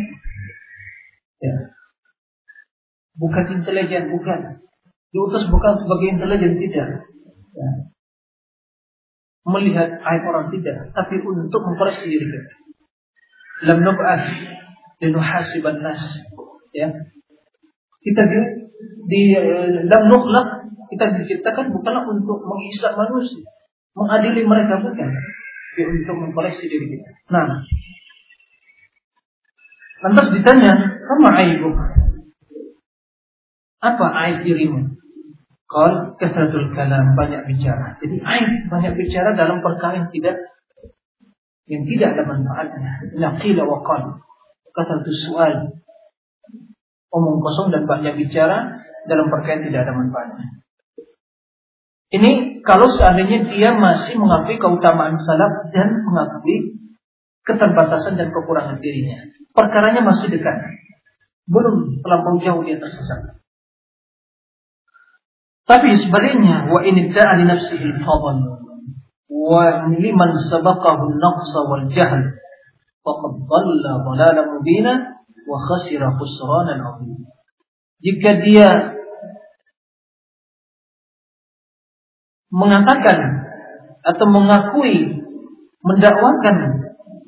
Ya. 1.41 1.55
Bukan 3.17 3.45
intelijen, 3.61 4.12
bukan. 4.12 4.61
Diutus 5.12 5.49
bukan 5.49 5.73
sebagai 5.81 6.07
intelijen, 6.17 6.61
tidak. 6.61 6.89
Ya. 7.57 7.69
Melihat 9.47 9.89
aib 10.03 10.23
orang 10.27 10.51
tidak, 10.51 10.91
tapi 10.91 11.23
untuk 11.23 11.62
memperbaiki 11.62 12.11
diri 12.11 12.27
kita. 12.27 12.53
Lam 13.71 13.81
nub'as 13.87 14.27
linuhasiban 15.01 15.81
nas. 15.81 16.03
Ya. 16.75 16.91
Kita 18.03 18.23
di, 18.27 18.39
di 19.07 19.21
lam 19.87 20.03
nukhlaq 20.11 20.49
kita 20.93 21.15
diciptakan 21.23 21.73
bukanlah 21.73 22.05
untuk 22.11 22.43
menghisap 22.43 22.95
manusia, 22.95 23.47
mengadili 23.95 24.43
mereka 24.47 24.83
bukan 24.83 25.11
untuk 25.85 26.17
mengkoleksi 26.17 26.65
diri 26.65 26.97
kita. 26.97 27.11
Nah, 27.29 27.61
lantas 30.07 30.27
ditanya, 30.33 30.73
apa 31.05 31.29
aibu? 31.37 31.71
Apa 33.85 34.07
aib 34.27 34.39
dirimu? 34.49 34.97
Kal 35.67 36.15
kesratul 36.17 36.73
kalam 36.73 37.19
banyak 37.19 37.43
bicara. 37.45 37.99
Jadi 37.99 38.23
aib 38.23 38.51
banyak 38.71 38.93
bicara 38.97 39.35
dalam 39.35 39.61
perkara 39.61 40.01
yang 40.01 40.09
tidak 40.15 40.37
yang 41.67 41.83
tidak 41.83 42.15
ada 42.15 42.23
manfaatnya. 42.25 42.91
Naqila 43.19 43.62
wa 43.67 43.83
qal. 43.83 44.03
Kasratul 44.73 45.19
soal. 45.27 45.55
Omong 47.11 47.43
kosong 47.43 47.75
dan 47.75 47.83
banyak 47.91 48.15
bicara 48.15 48.79
dalam 49.11 49.27
perkara 49.27 49.59
yang 49.59 49.65
tidak 49.75 49.81
ada 49.91 49.95
manfaatnya. 49.99 50.47
Ini 52.07 52.62
kalau 52.62 52.87
seandainya 52.95 53.51
dia 53.51 53.75
masih 53.75 54.14
mengakui 54.14 54.62
keutamaan 54.62 55.19
salaf 55.19 55.71
dan 55.75 56.07
mengakui 56.07 56.79
keterbatasan 57.42 58.14
dan 58.14 58.31
kekurangan 58.31 58.79
dirinya. 58.79 59.27
Perkaranya 59.51 60.07
masih 60.07 60.31
dekat. 60.31 60.55
Belum 61.47 62.03
terlampau 62.03 62.38
jauh 62.42 62.62
dia 62.62 62.79
tersesat. 62.79 63.42
Tapi 65.66 65.99
sebaliknya, 65.99 66.71
wa 66.71 66.79
in 66.87 67.11
da'a 67.11 67.42
li 67.42 67.45
nafsihi 67.47 68.03
fadl 68.07 68.38
wa 69.27 69.90
liman 69.90 70.31
sabaqahu 70.47 71.03
an-naqsa 71.11 71.59
wal 71.66 71.87
jahl 71.90 72.23
faqad 73.03 73.35
dhalla 73.47 73.92
dhalalan 74.07 74.47
mubina 74.59 74.95
wa 75.47 75.59
khasira 75.59 76.14
khusranan 76.14 76.83
azim. 76.83 77.19
Jika 77.99 78.42
dia 78.47 78.96
mengatakan 82.57 83.45
atau 84.01 84.27
mengakui 84.33 85.21
mendakwakan 85.85 86.57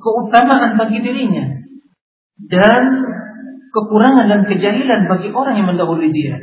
keutamaan 0.01 0.81
bagi 0.81 1.05
dirinya 1.05 1.45
dan 2.49 2.83
kekurangan 3.69 4.27
dan 4.31 4.41
kejahilan 4.49 5.01
bagi 5.11 5.29
orang 5.35 5.55
yang 5.61 5.69
mendahului 5.69 6.09
dia. 6.09 6.41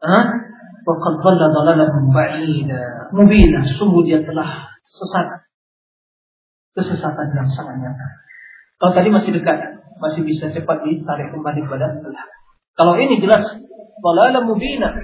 Ah, 0.00 0.24
mubina 3.12 3.60
sungguh 3.76 4.02
dia 4.06 4.22
telah 4.24 4.70
sesat 4.86 5.44
kesesatan 6.72 7.36
yang 7.36 7.48
sangat 7.50 7.76
nyata. 7.82 8.06
Kalau 8.80 8.92
tadi 8.96 9.12
masih 9.12 9.36
dekat, 9.36 9.58
masih 10.00 10.24
bisa 10.24 10.48
cepat 10.48 10.80
ditarik 10.86 11.28
kembali 11.34 11.60
pada 11.68 11.92
Allah. 11.92 12.26
Kalau 12.78 12.96
ini 12.96 13.20
jelas 13.20 13.44
dhalalan 14.00 14.48
mubina. 14.48 14.96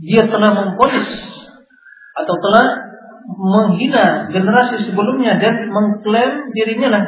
Dia 0.00 0.24
telah 0.30 0.50
memponis 0.56 1.08
atau 2.12 2.34
telah 2.40 2.66
menghina 3.28 4.32
generasi 4.32 4.88
sebelumnya 4.88 5.36
dan 5.36 5.68
mengklaim 5.68 6.52
dirinya 6.56 6.88
lah 6.92 7.02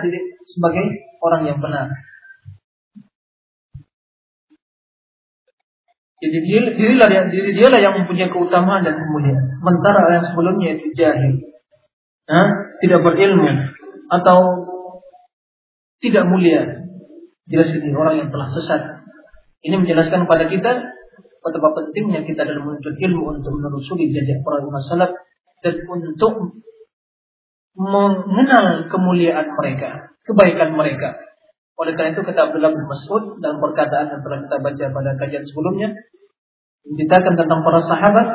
sebagai 0.45 0.85
orang 1.25 1.43
yang 1.49 1.59
benar. 1.61 1.89
Jadi 6.25 6.39
dia, 6.41 6.61
dirilah 6.73 7.11
yang 7.13 7.27
diri 7.29 7.53
dialah 7.53 7.81
yang 7.85 8.01
mempunyai 8.01 8.33
keutamaan 8.33 8.81
dan 8.81 8.97
kemuliaan. 8.97 9.45
Sementara 9.61 10.09
yang 10.09 10.25
sebelumnya 10.25 10.69
itu 10.81 10.89
jahil, 10.97 11.37
nah, 12.25 12.49
tidak 12.81 13.05
berilmu 13.05 13.53
atau 14.09 14.39
tidak 16.01 16.25
mulia. 16.25 16.89
Jelas 17.45 17.69
ini 17.77 17.93
orang 17.93 18.25
yang 18.25 18.29
telah 18.33 18.49
sesat. 18.57 19.05
Ini 19.69 19.85
menjelaskan 19.85 20.25
kepada 20.25 20.49
kita 20.49 20.73
betapa 21.45 21.77
pentingnya 21.77 22.25
kita 22.25 22.49
dalam 22.49 22.65
menuntut 22.65 22.97
ilmu 22.97 23.37
untuk 23.37 23.53
menelusuri 23.61 24.09
jejak 24.09 24.41
para 24.41 24.65
ulama 24.65 24.81
salaf 24.81 25.13
dan 25.61 25.75
untuk 25.85 26.65
mengenal 27.77 28.89
kemuliaan 28.89 29.53
mereka, 29.53 30.17
kebaikan 30.25 30.73
mereka. 30.73 31.21
Oleh 31.75 31.93
karena 31.99 32.17
itu 32.17 32.23
kata 32.23 32.49
Abdullah 32.49 32.73
bin 32.73 32.87
Mas'ud 32.87 33.43
dalam 33.43 33.59
perkataan 33.59 34.15
yang 34.15 34.23
telah 34.23 34.39
kita 34.47 34.57
baca 34.63 34.85
pada 34.95 35.11
kajian 35.21 35.45
sebelumnya, 35.45 35.89
menceritakan 36.87 37.35
tentang 37.35 37.61
para 37.67 37.81
sahabat 37.83 38.29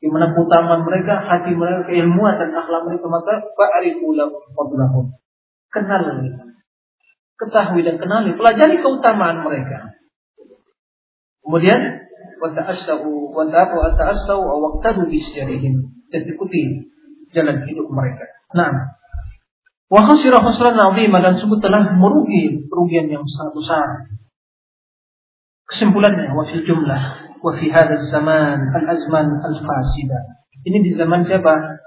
di 0.00 0.08
mana 0.08 0.32
keutamaan 0.32 0.82
mereka, 0.82 1.20
hati 1.20 1.52
mereka, 1.52 1.92
keilmuan 1.92 2.34
dan 2.40 2.50
akhlak 2.56 2.82
mereka 2.88 3.06
maka 3.06 3.32
fa'arifu 3.54 4.08
lahum 4.16 5.14
Kenal 5.70 6.02
ketahui 7.36 7.84
dan 7.84 8.00
kenali, 8.00 8.32
pelajari 8.32 8.80
keutamaan 8.80 9.44
mereka. 9.44 9.92
Kemudian 11.44 12.05
wa 12.40 12.52
ta'assau 12.52 13.04
wa 13.32 13.44
ta'afu 13.48 13.74
wa 13.76 13.90
ta'assau 13.96 14.40
wa 14.40 14.54
waqtadu 14.68 15.08
bi 15.08 15.20
dan 16.12 16.22
ikuti 16.22 16.62
jalan 17.34 17.66
hidup 17.66 17.86
mereka. 17.90 18.24
Nah, 18.54 18.70
wa 19.90 20.00
khasira 20.06 20.38
khusran 20.40 20.78
dan 20.78 21.34
sungguh 21.40 21.58
telah 21.58 21.96
merugi 21.98 22.64
kerugian 22.70 23.10
yang 23.10 23.24
sangat 23.26 23.52
besar. 23.56 23.88
Kesimpulannya 25.66 26.30
wa 26.30 26.46
fil 26.46 26.62
jumlah 26.62 27.02
wa 27.42 27.52
fi 27.58 27.66
zaman 28.12 28.58
al-azman 28.70 29.28
al-fasida. 29.42 30.20
Ini 30.66 30.78
di 30.82 30.90
zaman 30.94 31.26
siapa? 31.26 31.82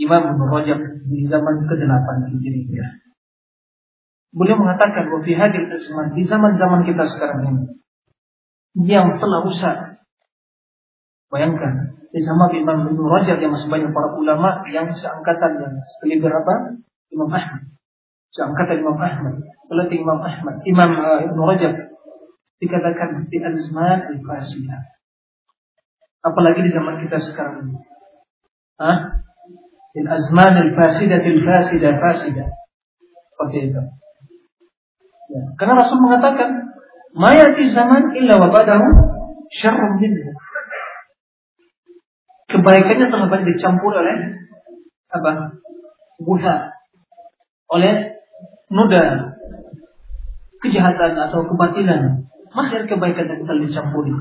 Imam 0.00 0.24
Ibnu 0.24 0.48
Rajab 0.48 0.80
di 1.12 1.28
zaman 1.28 1.68
ke-8 1.68 2.08
Hijriah. 2.32 2.90
Beliau 4.32 4.56
mengatakan 4.56 5.12
bahwa 5.12 5.20
fi 5.20 5.36
zaman 5.36 6.16
di 6.16 6.22
zaman-zaman 6.24 6.80
kita 6.88 7.04
sekarang 7.12 7.40
ini 7.52 7.81
yang 8.76 9.20
telah 9.20 9.40
rusak. 9.44 9.76
Bayangkan 11.32 11.92
di 12.12 12.20
zaman 12.20 12.52
Imam 12.52 12.78
Ibnu 12.92 13.08
Rajab 13.08 13.40
yang 13.40 13.56
masih 13.56 13.72
banyak 13.72 13.88
para 13.88 14.12
ulama 14.20 14.60
yang 14.68 14.92
seangkatan 14.92 15.64
yang 15.64 15.74
sekaliber 15.96 16.28
apa? 16.28 16.76
Imam 17.08 17.28
Ahmad. 17.32 17.72
Seangkatan 18.36 18.84
Imam 18.84 19.00
Ahmad. 19.00 19.40
Selatih 19.68 20.00
Imam 20.00 20.20
Ahmad. 20.20 20.60
Imam 20.68 20.90
uh, 20.92 21.20
Ibnu 21.24 21.40
Rajab 21.48 21.72
dikatakan 22.60 23.32
di 23.32 23.38
azman 23.40 24.00
al-fasidah. 24.12 24.82
Apalagi 26.22 26.68
di 26.68 26.70
zaman 26.70 27.00
kita 27.00 27.16
sekarang 27.32 27.64
ini. 27.64 27.80
Hah? 28.76 29.24
Di 29.96 30.00
azman 30.04 30.52
al-fasidah 30.52 31.20
al-fasidah 31.20 31.92
fasidah. 31.96 32.48
Seperti 33.32 33.72
itu. 33.72 33.82
Ya. 35.32 35.42
Karena 35.56 35.80
Rasul 35.80 35.96
mengatakan, 35.96 36.71
"Mayati 37.12 37.68
zaman 37.72 38.16
illa 38.16 38.40
wa 38.40 38.48
ba'dahu 38.48 38.86
syarrun 39.52 40.00
minhu." 40.00 40.32
Kebaikannya 42.52 43.08
telah 43.08 43.26
banyak 43.32 43.56
dicampur 43.56 43.96
oleh 43.96 44.16
apa? 45.08 45.56
Buha. 46.20 46.56
Oleh 47.72 48.20
noda 48.68 49.32
kejahatan 50.60 51.12
atau 51.16 51.44
kebatilan 51.48 52.28
masih 52.52 52.84
ada 52.84 52.86
kebaikan 52.86 53.28
yang 53.28 53.40
kita 53.44 53.54
dicampuri. 53.68 54.12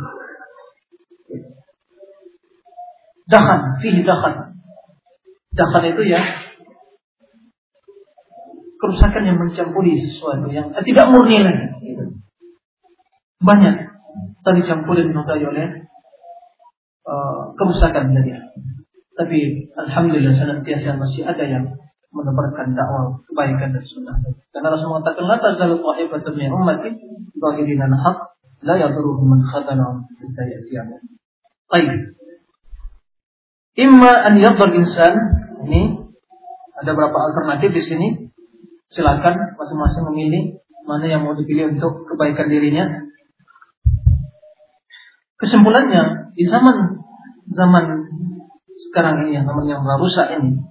Dahan, 3.28 3.60
fihi 3.80 4.04
dahan. 4.04 4.56
Dahan 5.56 5.84
itu 5.92 6.04
ya 6.08 6.20
kerusakan 8.82 9.24
yang 9.24 9.38
mencampuri 9.38 9.94
sesuatu 9.94 10.50
yang 10.50 10.74
tidak 10.74 11.06
murni 11.14 11.44
lagi. 11.44 11.71
Banyak 13.42 13.76
tadi 14.46 14.62
campurin 14.66 15.10
dinodai 15.10 15.44
oleh 15.46 15.68
uh, 17.06 17.54
kerusakan 17.58 18.14
tadi. 18.14 18.32
Tapi 19.18 19.40
alhamdulillah 19.76 20.34
senantiasa 20.34 20.98
masih 20.98 21.26
ada 21.26 21.44
yang 21.46 21.66
menebarkan 22.12 22.76
dakwah 22.76 23.18
kebaikan 23.28 23.72
dan 23.72 23.84
sunnah. 23.88 24.16
Karena 24.52 24.68
Rasul 24.76 24.92
mengatakan 24.92 25.24
la 25.26 25.38
tazalu 25.40 25.80
qa'ifatun 25.80 26.34
min 26.36 26.52
ummati 26.52 26.90
baghidina 27.40 27.88
al-haq 27.88 28.36
la 28.68 28.76
yadurruhum 28.76 29.26
man 29.32 29.42
khadana 29.48 30.04
hatta 30.06 30.44
ya'tiyahum. 30.44 31.00
Baik. 31.72 32.20
Imma 33.80 34.12
an 34.28 34.36
yadhar 34.44 34.76
insan 34.76 35.16
ini 35.64 35.96
ada 36.76 36.92
berapa 36.92 37.16
alternatif 37.16 37.72
di 37.72 37.84
sini. 37.84 38.08
Silakan 38.92 39.56
masing-masing 39.56 40.04
memilih 40.12 40.60
mana 40.84 41.08
yang 41.08 41.24
mau 41.24 41.32
dipilih 41.32 41.80
untuk 41.80 42.04
kebaikan 42.12 42.52
dirinya. 42.52 43.08
Kesimpulannya 45.42 46.34
di 46.38 46.46
zaman 46.46 47.02
zaman 47.52 47.86
sekarang 48.90 49.26
ini 49.26 49.42
yang 49.42 49.46
namanya 49.50 49.82
yang 49.82 49.86
rusak 49.98 50.28
ini 50.38 50.62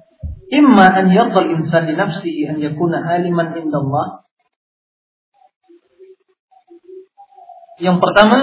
imma 0.51 0.87
an 0.91 1.11
yardal 1.15 1.47
insan 1.47 1.87
li 1.91 1.95
nafsihi 1.95 2.51
an 2.51 2.57
yakuna 2.59 3.03
aliman 3.03 3.55
indallah. 3.55 4.27
Yang 7.81 7.97
pertama 8.03 8.39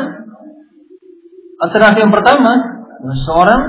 alternatif 1.62 2.00
yang 2.10 2.16
pertama 2.16 2.52
seorang 3.28 3.62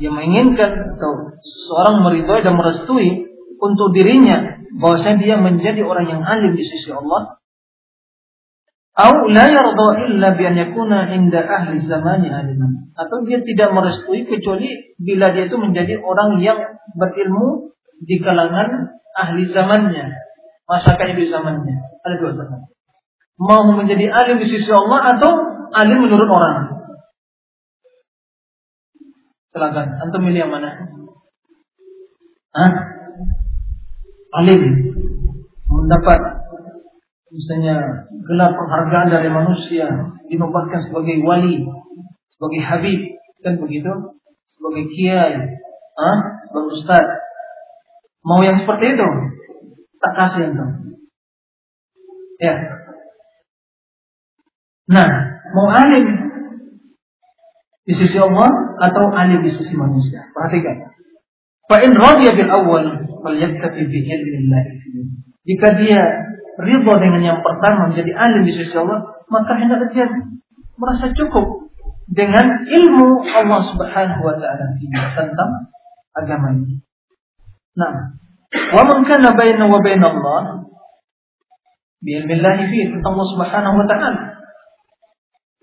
yang 0.00 0.18
menginginkan 0.18 0.98
atau 0.98 1.36
seorang 1.68 2.02
meridhoi 2.02 2.42
dan 2.42 2.58
merestui 2.58 3.28
untuk 3.62 3.94
dirinya 3.94 4.58
bahwasanya 4.82 5.16
dia 5.22 5.36
menjadi 5.38 5.86
orang 5.86 6.10
yang 6.10 6.22
alim 6.26 6.58
di 6.58 6.64
sisi 6.66 6.90
Allah 6.90 7.38
Au 8.92 9.24
la 9.32 9.48
yarda 9.48 9.86
illa 10.04 10.36
bi 10.36 10.44
an 10.44 10.56
yakuna 10.56 11.08
inda 11.16 11.40
ahli 11.40 11.80
zamani 11.88 12.28
aliman. 12.28 12.92
Atau 12.92 13.24
dia 13.24 13.40
tidak 13.40 13.72
merestui 13.72 14.28
kecuali 14.28 14.92
bila 15.00 15.32
dia 15.32 15.48
itu 15.48 15.56
menjadi 15.56 15.96
orang 15.96 16.44
yang 16.44 16.60
berilmu 16.92 17.72
di 18.04 18.20
kalangan 18.20 19.00
ahli 19.16 19.48
zamannya, 19.48 20.12
masyarakat 20.68 21.16
di 21.16 21.26
zamannya. 21.32 21.76
Ada 22.04 22.14
dua 22.20 22.32
zaman. 22.36 22.60
Mau 23.40 23.72
menjadi 23.72 24.12
alim 24.12 24.36
di 24.36 24.46
sisi 24.46 24.68
Allah 24.68 25.16
atau 25.16 25.32
alim 25.72 26.04
menurut 26.04 26.28
orang. 26.28 26.84
Silakan, 29.56 29.88
antum 30.04 30.20
milih 30.20 30.48
yang 30.48 30.52
mana? 30.52 30.68
Hah? 32.52 32.72
Alim 34.36 34.60
mendapat 35.68 36.41
misalnya 37.32 38.06
gelar 38.28 38.52
penghargaan 38.52 39.08
dari 39.08 39.28
manusia 39.32 39.88
dinobatkan 40.28 40.84
sebagai 40.84 41.24
wali, 41.24 41.64
sebagai 42.36 42.60
habib 42.60 43.00
kan 43.40 43.58
begitu, 43.58 43.92
sebagai 44.46 44.84
kiai, 44.92 45.34
ah, 45.96 46.18
sebagai 46.46 46.70
ustaz. 46.78 47.06
Mau 48.22 48.38
yang 48.44 48.54
seperti 48.54 48.94
itu? 48.94 49.08
Tak 49.98 50.12
kasih 50.14 50.54
itu. 50.54 50.66
Ya. 52.38 52.54
Nah, 54.92 55.10
mau 55.56 55.66
alim 55.72 56.06
di 57.82 57.94
sisi 57.98 58.14
Allah 58.18 58.78
atau 58.78 59.10
alim 59.10 59.42
di 59.42 59.50
sisi 59.50 59.74
manusia? 59.74 60.22
Perhatikan. 60.30 60.94
Fa 61.66 61.82
in 61.82 61.94
radiya 61.98 62.34
bil 62.38 62.50
awwal 62.50 62.86
falyaktafi 63.26 63.82
bi 63.90 63.98
ilmi 64.06 64.60
Jika 65.42 65.68
dia 65.82 66.02
ridho 66.60 66.92
dengan 67.00 67.22
yang 67.22 67.38
pertama 67.40 67.88
menjadi 67.88 68.12
alim 68.12 68.44
di 68.44 68.52
sisi 68.52 68.76
Allah, 68.76 69.24
maka 69.32 69.56
hendak 69.56 69.88
dia 69.96 70.08
merasa 70.76 71.08
cukup 71.16 71.72
dengan 72.12 72.66
ilmu 72.68 73.24
Allah 73.24 73.60
Subhanahu 73.72 74.20
wa 74.20 74.34
taala 74.36 74.76
tentang 75.16 75.50
agama 76.12 76.52
ini. 76.52 76.84
Nah, 77.72 78.12
wa 78.52 78.82
man 78.84 79.08
kana 79.08 79.32
baina 79.32 79.64
wa 79.64 79.80
baina 79.80 80.12
Allah 80.12 80.68
bi 82.04 82.20
fi 82.20 82.80
tentang 82.92 83.12
Allah 83.16 83.28
Subhanahu 83.32 83.76
wa 83.80 83.86
taala. 83.88 84.22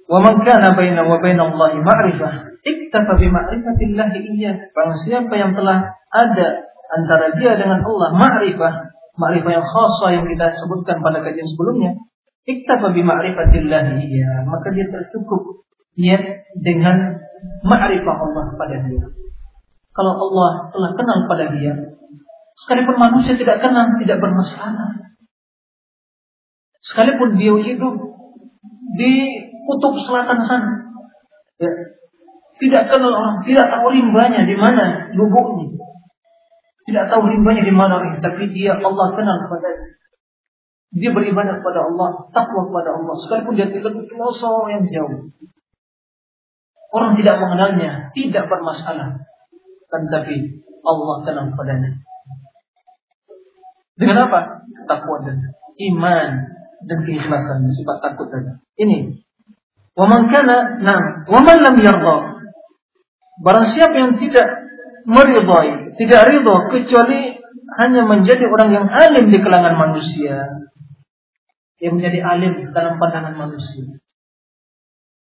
Wa 0.10 0.20
man 0.26 0.42
kana 0.42 0.74
baina 0.74 1.06
wa 1.06 1.22
baina 1.22 1.54
Allah 1.54 1.70
ma'rifah, 1.78 2.34
iktafa 2.66 3.14
bi 3.22 3.30
ma'rifatillahi 3.30 4.18
iyyah. 4.34 4.74
Barang 4.74 4.98
siapa 5.06 5.34
yang 5.38 5.54
telah 5.54 5.86
ada 6.10 6.48
antara 6.98 7.38
dia 7.38 7.54
dengan 7.62 7.86
Allah 7.86 8.10
ma'rifah, 8.18 8.74
ma'rifah 9.20 9.52
yang 9.52 9.66
khasa 9.68 10.06
yang 10.16 10.26
kita 10.26 10.56
sebutkan 10.56 11.04
pada 11.04 11.20
kajian 11.20 11.44
sebelumnya, 11.44 11.92
iktafa 12.48 12.96
bi 12.96 13.04
ma'rifatillahi 13.04 14.00
iyyah, 14.00 14.48
maka 14.48 14.72
dia 14.72 14.88
tercukup 14.88 15.68
ya 16.00 16.18
dengan 16.64 17.20
ma'rifah 17.68 18.16
Allah 18.16 18.46
pada 18.56 18.76
dia. 18.88 19.06
Kalau 19.92 20.14
Allah 20.16 20.72
telah 20.72 20.92
kenal 20.96 21.20
pada 21.28 21.46
dia, 21.52 21.76
sekalipun 22.64 22.96
manusia 22.96 23.36
tidak 23.36 23.60
kenal, 23.60 24.00
tidak 24.00 24.18
bermasalah. 24.24 25.12
Sekalipun 26.80 27.36
dia 27.36 27.54
hidup 27.60 27.96
di 28.96 29.14
kutub 29.68 29.94
selatan 30.08 30.40
sana, 30.48 30.72
ya, 31.60 31.72
tidak 32.60 32.84
kenal 32.92 33.12
orang, 33.12 33.38
tidak 33.44 33.68
tahu 33.68 33.92
rimbanya 33.92 34.48
di 34.48 34.56
mana 34.56 35.12
lubuknya, 35.16 35.79
tidak 36.90 37.06
tahu 37.14 37.30
rimbanya 37.30 37.62
di 37.62 37.70
mana, 37.70 38.02
tapi 38.18 38.50
dia 38.50 38.74
Allah 38.74 39.14
kenal 39.14 39.38
kepada 39.46 39.70
dia. 40.90 41.14
Beribadah 41.14 41.62
kepada 41.62 41.86
Allah, 41.86 42.10
takwa 42.34 42.66
kepada 42.66 42.98
Allah, 42.98 43.14
sekalipun 43.22 43.54
dia 43.54 43.70
tidak 43.70 43.94
di 43.94 44.10
yang 44.74 44.84
jauh. 44.90 45.30
Orang 46.90 47.14
tidak 47.22 47.38
mengenalnya, 47.38 48.10
tidak 48.18 48.50
bermasalah. 48.50 49.22
Tetapi 49.94 50.36
Allah 50.82 51.16
tenang 51.22 51.54
padanya. 51.54 52.02
Dengan 53.94 54.26
apa? 54.26 54.66
Takwa 54.90 55.22
dan 55.22 55.54
iman 55.94 56.30
dan 56.90 56.98
keikhlasan 57.06 57.70
sifat 57.70 57.98
takut 58.02 58.34
tadi. 58.34 58.58
Ini. 58.82 59.22
Wa 59.94 60.10
man 60.10 60.32
kana 60.32 60.82
nam, 60.82 61.30
wa 61.30 61.40
man 61.46 61.58
lam 61.62 61.76
yarda. 61.78 62.18
Barang 63.44 63.68
siapa 63.70 63.94
yang 63.94 64.14
tidak 64.18 64.48
meridai, 65.06 65.96
tidak 66.00 66.22
ridho 66.32 66.56
kecuali 66.72 67.40
hanya 67.80 68.02
menjadi 68.08 68.44
orang 68.50 68.70
yang 68.74 68.86
alim 68.90 69.30
di 69.30 69.40
kalangan 69.40 69.76
manusia. 69.78 70.48
Yang 71.80 71.94
menjadi 71.96 72.20
alim 72.28 72.54
dalam 72.76 73.00
pandangan 73.00 73.36
manusia. 73.40 74.04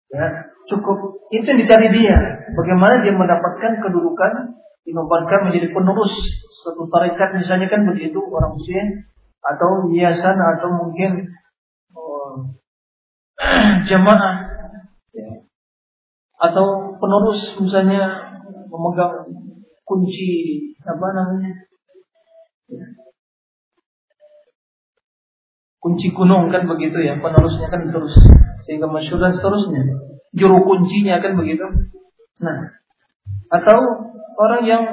Ya, 0.08 0.50
cukup 0.66 1.22
itu 1.30 1.44
yang 1.44 1.60
dicari 1.60 1.88
dia. 1.92 2.18
Bagaimana 2.56 3.04
dia 3.04 3.14
mendapatkan 3.14 3.78
kedudukan 3.84 4.58
dinobatkan 4.88 5.52
menjadi 5.52 5.68
penerus 5.68 6.16
suatu 6.64 6.88
tarekat 6.88 7.36
misalnya 7.36 7.68
kan 7.68 7.84
begitu 7.84 8.16
orang 8.24 8.56
muslim 8.56 9.04
atau 9.44 9.92
hiasan 9.92 10.36
atau 10.40 10.68
mungkin 10.80 11.28
oh, 11.92 12.56
jamaah 13.92 14.48
ya. 15.12 15.44
atau 16.40 16.96
penerus 16.96 17.60
misalnya 17.60 18.32
memegang 18.72 19.28
kunci 19.88 20.28
apa 20.84 21.06
namanya 21.16 21.52
ya. 22.68 22.84
kunci 25.80 26.12
gunung 26.12 26.52
kan 26.52 26.68
begitu 26.68 27.00
ya 27.00 27.16
penerusnya 27.16 27.72
kan 27.72 27.88
terus 27.88 28.12
sehingga 28.68 28.84
masyhur 28.84 29.16
dan 29.16 29.32
seterusnya. 29.32 29.80
Juru 30.36 30.60
kuncinya 30.60 31.24
kan 31.24 31.40
begitu. 31.40 31.64
Nah, 32.44 32.56
atau 33.48 33.78
orang 34.36 34.62
yang 34.68 34.84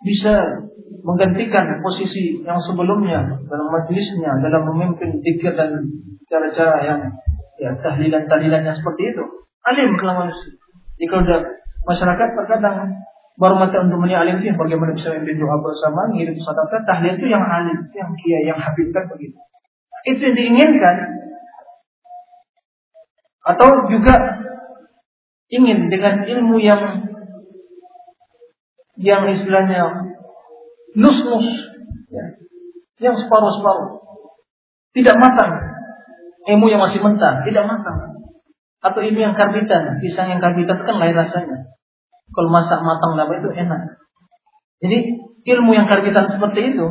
bisa 0.00 0.64
menggantikan 1.04 1.84
posisi 1.84 2.40
yang 2.40 2.56
sebelumnya 2.64 3.44
dalam 3.44 3.68
majelisnya, 3.68 4.40
dalam 4.40 4.72
memimpin 4.72 5.20
dikir 5.20 5.52
dan 5.52 5.84
cara-cara 6.32 6.80
yang 6.80 7.00
ya 7.60 7.76
tahlilan-tahlilannya 7.84 8.72
seperti 8.72 9.02
itu. 9.12 9.24
Alim 9.68 9.94
manusia. 10.00 10.58
Jika 10.96 11.22
udah 11.22 11.38
masyarakat 11.86 12.28
terkadang 12.34 12.98
baru 13.40 13.56
mati 13.56 13.76
untuk 13.80 13.96
menyia 13.96 14.24
alim 14.24 14.44
bagaimana 14.44 14.92
bisa 14.92 15.12
memimpin 15.16 15.40
doa 15.40 15.56
bersama, 15.64 16.12
ngirim 16.12 16.36
sadaqah, 16.36 16.84
tahlil 16.84 17.16
itu 17.16 17.26
yang 17.32 17.40
alim, 17.40 17.78
yang 17.96 18.12
kia, 18.20 18.38
yang 18.44 18.58
habib 18.60 18.92
kan 18.92 19.08
begitu. 19.08 19.38
Itu 20.04 20.20
yang 20.20 20.36
diinginkan. 20.36 20.96
Atau 23.42 23.90
juga 23.90 24.14
ingin 25.50 25.90
dengan 25.90 26.22
ilmu 26.22 26.56
yang 26.62 27.10
yang 29.00 29.26
istilahnya 29.26 30.12
nus-nus 30.94 31.48
ya, 32.12 32.24
yang 33.00 33.16
separuh-separuh. 33.16 34.04
Tidak 34.92 35.16
matang. 35.16 35.72
Ilmu 36.52 36.68
yang 36.68 36.84
masih 36.84 37.00
mentah 37.00 37.42
tidak 37.42 37.64
matang. 37.64 38.20
Atau 38.84 39.00
ilmu 39.00 39.18
yang 39.18 39.34
karbitan 39.34 39.98
pisang 40.04 40.28
yang 40.28 40.42
karbitan 40.42 40.84
kan 40.84 40.96
lain 41.00 41.16
rasanya 41.16 41.72
kalau 42.32 42.48
masak 42.48 42.80
matang 42.80 43.14
lama 43.14 43.32
itu 43.36 43.48
enak 43.52 43.80
jadi 44.82 44.98
ilmu 45.42 45.70
yang 45.76 45.86
karbitan 45.86 46.26
seperti 46.32 46.74
itu 46.74 46.86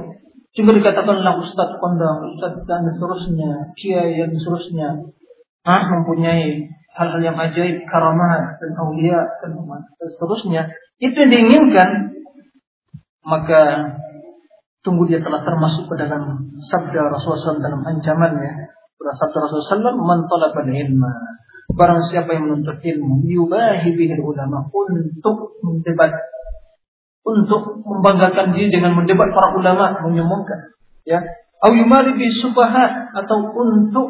juga 0.52 0.72
dikatakanlah 0.78 1.42
ustadz 1.42 1.80
kondang 1.82 2.36
ustadz 2.36 2.64
dan 2.70 2.88
seterusnya 2.88 3.76
kiai 3.76 4.22
yang 4.22 4.32
seterusnya 4.36 5.10
ah, 5.66 5.84
mempunyai 5.90 6.72
hal-hal 6.92 7.22
yang 7.24 7.38
ajaib, 7.40 7.88
karamat 7.88 8.60
dan 8.60 8.72
aulia 8.76 9.20
dan 9.40 9.52
seterusnya, 10.12 10.62
itu 11.00 11.16
yang 11.16 11.32
diinginkan, 11.32 11.90
maka 13.24 13.62
tunggu 14.84 15.08
dia 15.08 15.24
telah 15.24 15.46
termasuk 15.46 15.88
ke 15.88 15.96
dalam 15.96 16.52
sabda 16.68 17.02
Rasulullah 17.10 17.56
SAW 17.56 17.64
dalam 17.64 17.82
ancamannya. 17.86 18.76
Sabda 19.02 19.38
Rasulullah 19.40 19.98
SAW, 19.98 19.98
man 20.04 20.20
talabal 20.30 20.70
ilma. 20.70 21.14
Barang 21.72 22.02
siapa 22.12 22.36
yang 22.36 22.52
menuntut 22.52 22.84
ilmu, 22.84 23.24
yubahi 23.24 23.96
bihil 23.96 24.24
ulama 24.24 24.68
untuk 24.68 25.56
mendebat, 25.64 26.12
untuk 27.24 27.80
membanggakan 27.88 28.52
diri 28.52 28.70
dengan 28.74 28.98
mendebat 28.98 29.32
para 29.32 29.56
ulama, 29.56 29.96
menyombongkan. 30.04 30.76
Ya, 31.08 31.24
au 31.64 31.72
yumali 31.72 32.20
bi 32.20 32.28
atau 32.28 33.38
untuk 33.56 34.08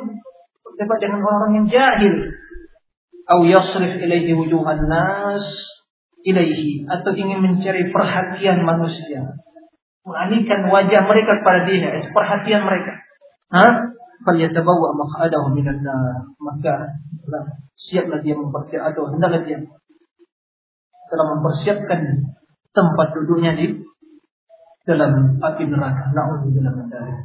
berdebat 0.66 0.97
dengan 0.99 1.20
orang-orang 1.22 1.53
yang 1.62 1.68
jahil. 1.70 2.16
Atau 3.30 3.47
yasrif 3.47 4.01
ilaihi 4.01 4.34
wujuhan 4.36 4.89
nas 4.89 5.45
ilaihi 6.26 6.86
atau 6.89 7.12
ingin 7.14 7.39
mencari 7.39 7.89
perhatian 7.93 8.66
manusia. 8.66 9.38
Mengalihkan 10.01 10.68
wajah 10.68 11.01
mereka 11.05 11.32
kepada 11.39 11.59
dia 11.70 12.09
perhatian 12.09 12.62
mereka. 12.66 12.93
Ha 13.53 13.91
falyatabawa 14.26 14.93
maq'adahu 14.95 15.53
minan 15.53 15.82
nar 15.86 16.26
maka 16.41 16.95
siaplah 17.78 18.22
dia 18.22 18.38
mempersiapkan 18.38 18.93
atau 18.93 19.09
hendaklah 19.13 19.41
dia 19.45 19.57
telah 21.11 21.26
mempersiapkan 21.38 21.99
tempat 22.72 23.07
duduknya 23.17 23.57
di 23.57 23.82
dalam 24.88 25.38
api 25.38 25.63
neraka 25.67 26.09
na'udzubillah 26.13 26.72
min 26.74 26.86
dzalik 26.89 27.19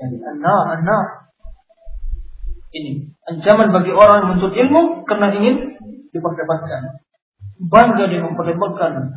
yani 0.00 0.16
an-nar 0.22 0.76
an-nar 0.78 1.26
ini 2.76 3.08
ancaman 3.24 3.72
bagi 3.72 3.92
orang 3.92 4.16
yang 4.20 4.28
menuntut 4.36 4.52
ilmu 4.52 4.82
karena 5.08 5.32
ingin 5.32 5.56
diperdebatkan. 6.12 7.00
Bangga 7.56 8.04
dia 8.08 8.20
memperdebatkan. 8.20 9.16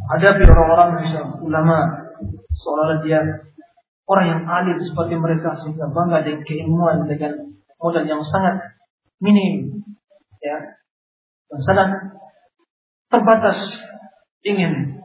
Hadapi 0.00 0.42
orang-orang 0.46 0.90
bisa 1.02 1.20
ulama 1.42 1.76
seolah 2.56 3.02
dia 3.02 3.20
orang 4.10 4.26
yang 4.26 4.42
alim 4.50 4.78
seperti 4.82 5.14
mereka 5.14 5.54
sehingga 5.62 5.86
bangga 5.94 6.26
dengan 6.26 6.42
keilmuan 6.42 7.06
dengan 7.06 7.54
modal 7.78 8.02
yang 8.02 8.22
sangat 8.26 8.74
minim 9.22 9.86
ya. 10.42 10.82
Dan 11.50 11.60
sangat 11.62 11.88
terbatas 13.10 13.58
ingin 14.42 15.02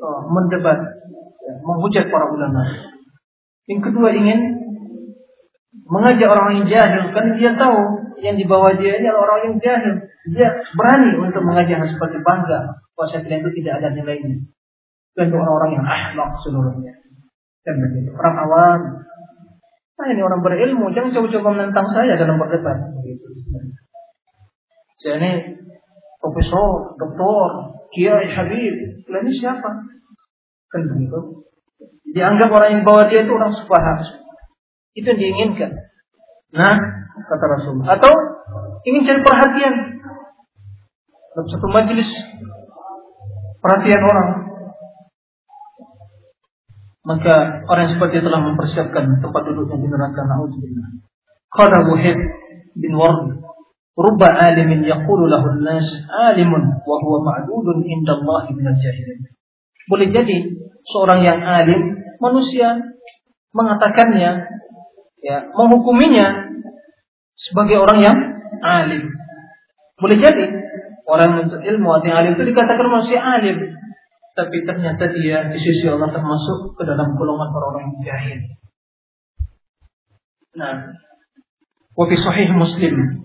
uh, 0.00 0.20
mendebat 0.28 1.00
ya, 1.40 1.52
menghujat 1.64 2.12
para 2.12 2.28
ulama. 2.28 2.92
Yang 3.64 3.80
kedua 3.88 4.12
ingin 4.12 4.40
mengajak 5.88 6.28
orang 6.28 6.60
yang 6.60 6.66
jahil 6.68 7.02
kan 7.12 7.26
dia 7.36 7.52
tahu 7.56 7.80
yang 8.20 8.36
di 8.36 8.44
bawah 8.44 8.72
dia 8.76 9.00
ini 9.00 9.08
orang 9.08 9.40
yang 9.48 9.56
jahil. 9.64 9.94
Dia 10.32 10.48
berani 10.72 11.20
untuk 11.20 11.44
mengajak 11.44 11.84
seperti 11.84 12.24
bangga 12.24 12.80
bahwa 12.96 13.06
saya 13.12 13.28
itu 13.28 13.50
tidak 13.60 13.84
ada 13.84 13.88
nilainya. 13.92 14.40
Dan 15.12 15.28
orang-orang 15.30 15.76
yang 15.76 15.84
akhlak 15.84 16.40
seluruhnya 16.40 17.03
dan 17.64 17.74
begitu 17.80 18.10
orang 18.14 18.36
awam 18.48 18.80
nah 19.94 20.06
ini 20.10 20.20
orang 20.20 20.40
berilmu 20.44 20.92
jangan 20.92 21.10
coba-coba 21.16 21.48
menentang 21.56 21.86
saya 21.90 22.14
dalam 22.16 22.36
berdebat 22.36 22.78
saya 25.00 25.14
ini 25.20 25.32
profesor 26.20 26.96
doktor 27.00 27.76
kiai 27.90 28.28
habib 28.30 28.74
ini 29.04 29.32
siapa 29.36 29.70
kan 30.70 30.82
begitu 30.92 31.44
Dianggap 32.14 32.46
orang 32.54 32.70
yang 32.78 32.82
bawa 32.86 33.10
dia 33.10 33.26
itu 33.26 33.34
orang 33.34 33.50
sufaha. 33.58 33.98
Itu 34.94 35.02
yang 35.02 35.18
diinginkan. 35.18 35.74
Nah, 36.54 36.78
kata 37.26 37.44
Rasul. 37.58 37.82
Atau 37.82 38.14
ingin 38.86 39.02
cari 39.02 39.18
perhatian. 39.18 39.74
Dalam 41.34 41.46
satu 41.50 41.66
majelis 41.74 42.06
perhatian 43.58 44.02
orang. 44.06 44.30
Maka 47.04 47.64
orang 47.68 47.88
yang 47.88 47.92
seperti 48.00 48.24
telah 48.24 48.40
mempersiapkan 48.40 49.20
tempat 49.20 49.42
duduknya 49.44 49.76
di 49.76 49.88
neraka. 49.92 50.24
Nauzubillah. 50.24 50.88
Qala 51.52 51.84
Muhib 51.84 52.16
bin 52.74 52.96
Ward 52.96 53.44
Rubba 53.94 54.26
alimin 54.26 54.82
yaqulu 54.82 55.30
lahu 55.30 55.62
nas 55.62 55.86
alimun 56.10 56.82
wa 56.82 56.96
huwa 56.98 57.30
ma'dudun 57.30 57.86
inda 57.86 58.18
Allah 58.18 58.50
min 58.50 58.66
al-jahilin. 58.66 59.22
Boleh 59.86 60.10
jadi 60.10 60.50
seorang 60.90 61.22
yang 61.22 61.38
alim 61.38 61.94
manusia 62.18 62.74
mengatakannya 63.54 64.50
ya 65.22 65.36
menghukuminya 65.54 66.50
sebagai 67.38 67.78
orang 67.78 67.98
yang 68.02 68.16
alim. 68.66 69.14
Boleh 69.94 70.18
jadi 70.18 70.42
orang 71.06 71.46
untuk 71.46 71.62
ilmu 71.62 71.88
atau 71.94 72.06
yang 72.10 72.18
alim 72.18 72.32
itu 72.34 72.50
dikatakan 72.50 72.86
manusia 72.90 73.22
alim, 73.22 73.78
tapi 74.37 74.57
ternyata 74.63 75.11
dia 75.11 75.51
di 75.51 75.57
sisi 75.59 75.83
Allah 75.89 76.09
termasuk 76.13 76.79
ke 76.79 76.83
dalam 76.87 77.17
golongan 77.19 77.49
orang-orang 77.51 77.83
yang 77.91 78.01
jahil. 78.07 78.39
Nah, 80.59 80.75
wa 81.95 82.05
fi 82.07 82.15
sahih 82.15 82.49
Muslim 82.55 83.19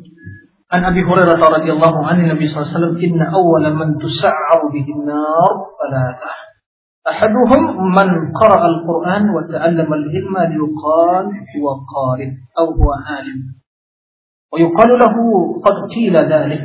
عن 0.75 0.85
أبي 0.91 1.07
هريرة 1.07 1.39
رضي 1.39 1.71
الله 1.71 1.95
عنه 2.07 2.21
النبي 2.25 2.51
صلى 2.51 2.59
الله 2.59 2.67
عليه 2.67 2.79
وسلم 2.79 2.97
إن 2.99 3.21
أول 3.23 3.65
من 3.79 3.89
تسعر 3.99 4.61
به 4.75 4.87
النار 4.97 5.53
ثلاثة 5.79 6.31
أحدهم 7.11 7.63
من 7.95 8.09
قرأ 8.33 8.67
القرآن 8.67 9.31
وتعلم 9.31 9.91
العلم 9.95 10.35
ليقال 10.39 11.27
هو 11.55 11.67
قارئ 11.95 12.31
أو 12.59 12.67
هو 12.67 12.91
عالم 13.07 13.39
ويقال 14.53 14.99
له 14.99 15.15
قد 15.65 15.77
قيل 15.95 16.17
ذلك 16.17 16.65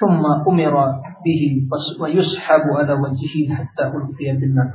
ثم 0.00 0.22
أمر 0.48 0.74
bihi 1.25 1.65
wa 1.65 2.05
yushabu 2.05 2.77
ala 2.77 2.93
wajhihi 2.93 3.49
hatta 3.49 3.89
ulqiya 3.89 4.37
bin 4.37 4.53
nar. 4.53 4.69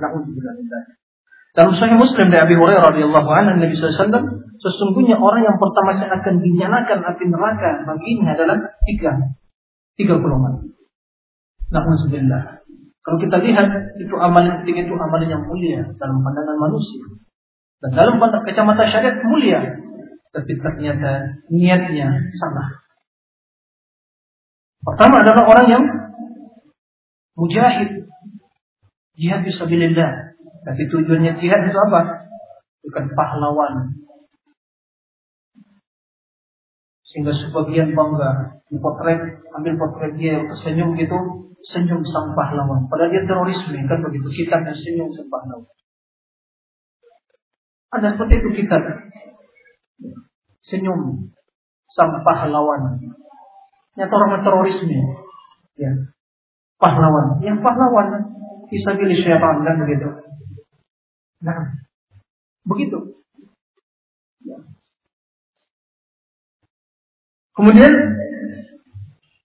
Dalam 1.55 1.75
Sahih 1.79 1.99
Muslim 1.99 2.31
dari 2.31 2.43
Abi 2.47 2.55
Hurairah 2.59 2.91
radhiyallahu 2.91 3.31
anhu 3.31 3.59
Nabi 3.59 3.75
sallallahu 3.75 3.95
Alaihi 3.95 4.03
Wasallam, 4.03 4.25
sesungguhnya 4.59 5.17
orang 5.19 5.43
yang 5.47 5.57
pertama 5.59 5.91
yang 5.99 6.11
akan 6.11 6.35
dinyalakan 6.43 6.99
api 7.07 7.25
neraka 7.27 7.71
baginya 7.87 8.35
adalah 8.35 8.59
tiga 8.87 9.13
tiga 9.99 10.15
golongan. 10.19 10.75
sebenarnya, 11.71 12.63
Kalau 13.07 13.19
kita 13.19 13.37
lihat 13.43 13.67
itu 13.99 14.15
amalan 14.19 14.63
tiga 14.67 14.81
itu 14.87 14.95
amalan 14.95 15.29
yang 15.31 15.43
mulia 15.47 15.87
dalam 15.99 16.19
pandangan 16.23 16.59
manusia 16.59 17.03
dan 17.81 17.91
dalam 17.97 18.21
pandang 18.21 18.45
kacamata 18.45 18.85
syariat 18.87 19.19
mulia, 19.25 19.61
tapi 20.31 20.53
ternyata 20.55 21.41
niatnya 21.49 22.31
salah. 22.37 22.69
Pertama 24.81 25.21
adalah 25.21 25.45
orang 25.45 25.67
yang 25.69 25.85
mujahid 27.39 28.11
jihad 29.19 29.45
fisabilillah 29.45 30.31
tapi 30.61 30.83
tujuannya 30.93 31.41
jihad 31.41 31.63
itu 31.65 31.79
apa? 31.89 32.29
Bukan 32.85 33.05
pahlawan. 33.17 33.97
Sehingga 37.11 37.35
sebagian 37.35 37.97
bangga 37.97 38.63
dipotret, 38.71 39.43
ambil 39.51 39.75
potret 39.81 40.15
dia 40.21 40.39
yang 40.39 40.47
tersenyum 40.47 40.95
gitu, 40.95 41.17
senyum 41.67 42.05
sang 42.07 42.37
pahlawan. 42.37 42.87
Padahal 42.87 43.11
dia 43.11 43.25
terorisme 43.27 43.77
kan 43.89 43.99
begitu 44.05 44.29
kita 44.45 44.63
dan 44.63 44.77
senyum 44.77 45.11
sang 45.11 45.27
pahlawan. 45.27 45.75
Ada 47.91 48.15
seperti 48.15 48.35
itu 48.39 48.51
kita 48.63 48.79
senyum 50.63 51.35
sang 51.91 52.23
pahlawan. 52.23 53.01
Nyata 53.99 54.15
orang 54.15 54.47
terorisme, 54.47 55.19
ya 55.75 55.91
pahlawan. 56.81 57.39
Yang 57.45 57.61
pahlawan 57.61 58.09
bisa 58.73 58.97
pilih 58.97 59.19
siapa 59.21 59.61
kan 59.61 59.77
begitu. 59.85 60.09
Nah, 61.45 61.57
begitu. 62.65 62.99
Kemudian 67.61 67.93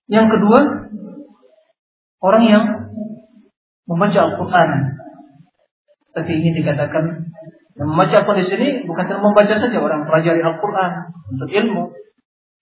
yang 0.08 0.32
kedua, 0.32 0.88
orang 2.24 2.44
yang 2.48 2.64
membaca 3.90 4.20
Al-Quran. 4.32 4.70
Tapi 6.16 6.32
ini 6.32 6.56
dikatakan 6.56 7.28
yang 7.76 7.88
membaca 7.92 8.24
Al-Quran 8.24 8.48
di 8.48 8.50
sini 8.50 8.68
bukan 8.88 9.04
cuma 9.12 9.36
membaca 9.36 9.52
saja 9.60 9.78
orang 9.84 10.08
pelajari 10.08 10.40
Al-Quran 10.40 10.92
untuk 11.36 11.50
ilmu. 11.52 11.84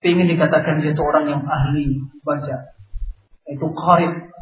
Ingin 0.04 0.36
dikatakan 0.36 0.84
dia 0.84 0.92
itu 0.92 1.04
orang 1.06 1.30
yang 1.32 1.42
ahli 1.46 2.02
baca. 2.26 2.76
Itu 3.48 3.72
qarib. 3.72 4.33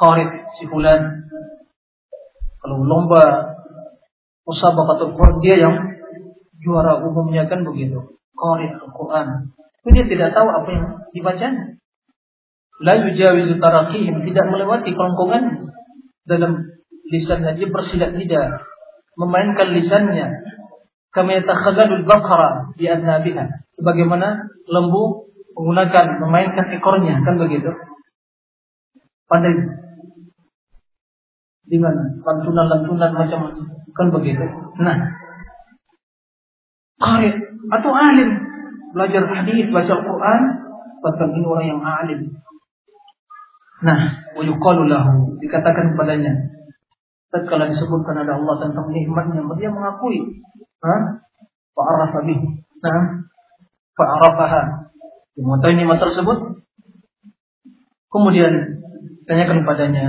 Qarib 0.00 0.30
si 0.56 0.64
fulan 0.64 1.28
kalau 2.60 2.80
lomba 2.88 3.52
musabaqatul 4.48 5.12
Quran 5.12 5.36
dia 5.44 5.56
yang 5.60 5.76
juara 6.60 7.00
umumnya 7.04 7.48
kan 7.48 7.64
begitu. 7.64 8.16
Qari 8.36 8.68
Al-Quran. 8.72 9.52
Tapi 9.52 9.88
dia 9.96 10.04
tidak 10.08 10.30
tahu 10.36 10.48
apa 10.48 10.68
yang 10.72 10.86
dibacanya. 11.12 11.64
La 12.80 12.96
yujawizu 12.96 13.60
tarakihim 13.60 14.24
tidak 14.24 14.44
melewati 14.48 14.92
kerongkongan 14.92 15.68
dalam 16.24 16.64
lisannya 17.10 17.58
dia 17.58 17.68
bersilat 17.68 18.16
lidah 18.16 18.64
memainkan 19.18 19.74
lisannya 19.74 20.30
kama 21.10 21.42
yatakhadhalul 21.42 22.06
baqara 22.06 22.70
bi 22.78 22.86
adnabiha 22.86 23.66
sebagaimana 23.76 24.46
lembu 24.70 25.26
menggunakan 25.58 26.22
memainkan 26.22 26.66
ekornya 26.70 27.18
kan 27.26 27.34
begitu 27.36 27.74
pandai 29.26 29.58
dengan 31.70 31.94
lantunan-lantunan 32.26 33.10
macam 33.14 33.40
kan 33.94 34.06
begitu. 34.10 34.42
Nah, 34.82 34.96
qari 36.98 37.30
atau 37.70 37.92
alim 37.94 38.30
belajar 38.90 39.22
hadis, 39.30 39.70
baca 39.70 39.92
Al-Qur'an, 39.94 40.42
bahkan 40.98 41.30
ini 41.30 41.46
orang 41.46 41.66
yang 41.70 41.80
alim. 41.80 42.20
Nah, 43.80 44.00
wa 44.34 44.42
yuqalu 44.42 44.90
lahu 44.90 45.38
dikatakan 45.38 45.94
kepadanya 45.94 46.50
tatkala 47.30 47.70
disebutkan 47.70 48.26
ada 48.26 48.36
Allah 48.36 48.54
tentang 48.58 48.90
nikmatnya, 48.90 49.46
dia 49.56 49.70
mengakui. 49.70 50.42
Ha? 50.82 50.94
Fa'arafa 51.72 52.18
bih. 52.26 52.40
Nah, 52.82 53.24
fa'arafaha. 53.94 54.90
Mengetahui 55.38 55.78
nikmat 55.78 56.02
tersebut. 56.02 56.38
Kemudian 58.10 58.82
tanyakan 59.24 59.62
kepadanya 59.62 60.06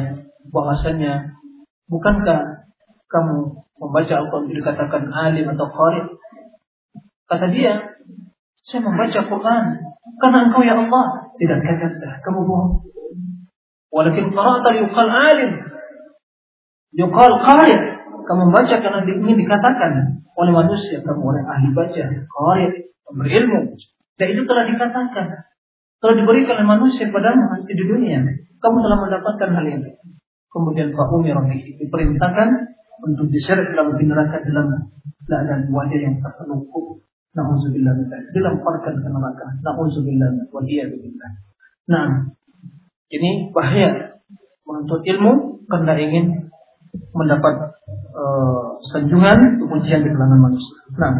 bahwasanya 0.50 1.38
Bukankah 1.92 2.72
kamu 3.12 3.68
membaca 3.76 4.14
Al-Quran 4.16 4.56
dikatakan 4.56 5.12
alim 5.12 5.52
atau 5.52 5.68
qari? 5.68 6.02
Kata 7.28 7.52
dia, 7.52 8.00
saya 8.64 8.80
membaca 8.80 9.20
Quran 9.28 9.64
karena 10.24 10.38
engkau 10.48 10.64
ya 10.64 10.80
Allah 10.80 11.36
tidak 11.36 11.60
kata 11.60 12.24
kamu 12.24 12.48
bohong. 12.48 12.88
Walakin 13.92 14.32
qara'ta 14.32 14.70
yuqal 14.80 15.12
alim. 15.12 15.52
Yuqal 16.96 17.36
qari. 17.44 17.76
Kamu 18.22 18.42
membaca 18.48 18.76
karena 18.80 19.04
ingin 19.04 19.36
dikatakan 19.36 19.92
oleh 20.32 20.54
manusia 20.56 21.04
kamu 21.04 21.20
orang 21.20 21.48
ahli 21.52 21.76
baca, 21.76 22.04
qari, 22.08 22.66
berilmu. 23.12 23.76
Dan 24.16 24.28
itu 24.32 24.42
telah 24.48 24.64
dikatakan, 24.64 25.26
telah 26.00 26.16
diberikan 26.16 26.56
oleh 26.62 26.70
manusia 26.80 27.12
padamu 27.12 27.52
nanti 27.52 27.74
di 27.76 27.84
dunia. 27.84 28.24
Kamu 28.62 28.78
telah 28.80 28.98
mendapatkan 29.02 29.50
hal 29.52 29.66
ini. 29.68 29.92
Kemudian 30.51 30.97
Pak 30.97 31.13
Umar 31.13 31.45
diperintahkan 31.53 32.49
untuk 33.05 33.29
diseret 33.29 33.77
dalam 33.77 33.93
neraka 34.01 34.41
dalam 34.41 34.89
keadaan 35.29 35.69
wajah 35.69 36.01
yang 36.01 36.17
tertelungkup. 36.23 37.05
Nauzubillah 37.37 37.93
dilemparkan 38.33 38.95
ke 39.05 39.09
neraka. 39.13 39.45
Nauzubillah 39.61 40.49
wa 40.49 40.65
billah. 40.65 41.31
Nah, 41.93 42.33
ini 43.13 43.53
bahaya 43.53 44.17
menuntut 44.65 45.05
ilmu 45.05 45.63
karena 45.69 45.93
ingin 46.01 46.49
mendapat 47.13 47.77
uh, 48.17 48.81
sanjungan 48.89 49.61
kemudian 49.61 50.01
di 50.01 50.09
kalangan 50.09 50.41
manusia. 50.41 50.77
Nah, 50.97 51.13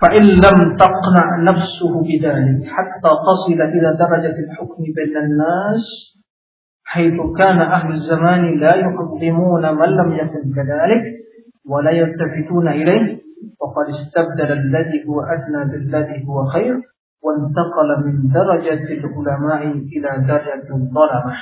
فإن 0.00 0.24
لم 0.40 0.58
تقنع 0.80 1.26
نفسه 1.44 1.92
بذلك 1.92 2.60
حتى 2.64 3.10
تصل 3.28 3.60
إلى 3.76 3.88
درجة 4.00 4.36
الحكم 4.48 4.82
بين 4.96 5.14
الناس 5.24 5.84
حيث 6.85 7.17
كان 7.37 7.59
أهل 7.61 7.91
الزمان 7.93 8.57
لا 8.57 8.75
يقدمون 8.75 9.63
من 9.75 9.89
لم 9.99 10.09
يكن 10.13 10.43
كذلك 10.55 11.03
ولا 11.69 11.91
يلتفتون 11.91 12.67
إليه 12.67 13.19
وقد 13.61 13.85
استبدل 13.89 14.51
الذي 14.51 15.07
هو 15.07 15.21
أدنى 15.21 15.71
بالذي 15.71 16.27
هو 16.27 16.45
خير 16.45 16.81
وانتقل 17.23 17.89
من 18.05 18.15
درجة 18.33 18.85
العلماء 18.93 19.61
إلى 19.67 20.09
درجة 20.27 20.67
الظلمة 20.73 21.33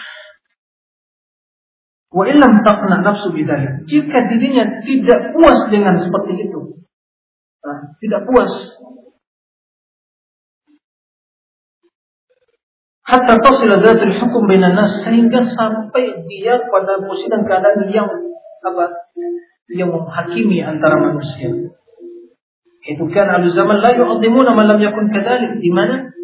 Wa 2.14 2.30
illam 2.30 2.62
taqna 2.62 3.02
nafsu 3.02 3.34
bidzalik. 3.34 3.90
Jika 3.90 4.30
dirinya 4.30 4.86
tidak 4.86 5.34
puas 5.34 5.66
dengan 5.74 5.98
seperti 5.98 6.46
itu. 6.46 6.78
Nah, 7.66 7.98
tidak 7.98 8.30
puas. 8.30 8.54
Hatta 13.04 13.36
tasila 13.36 13.84
zatul 13.84 14.16
hukum 14.16 14.48
bainan 14.48 14.80
nas 14.80 15.04
sehingga 15.04 15.44
sampai 15.44 16.24
dia 16.32 16.56
pada 16.72 17.04
posisi 17.04 17.28
dan 17.28 17.44
keadaan 17.44 17.84
yang 17.92 18.08
apa? 18.64 18.86
Yang 19.68 19.90
menghakimi 19.92 20.64
antara 20.64 20.96
manusia. 21.04 21.52
Itu 22.84 23.04
kan 23.12 23.28
ahli 23.28 23.52
zaman 23.52 23.80
la 23.80 23.92
yu'azzimuna 23.96 24.56
man 24.56 24.72
lam 24.72 24.80
yakun 24.80 25.12
kadzalik. 25.12 25.60
Di 25.60 25.72
mana 25.72 26.16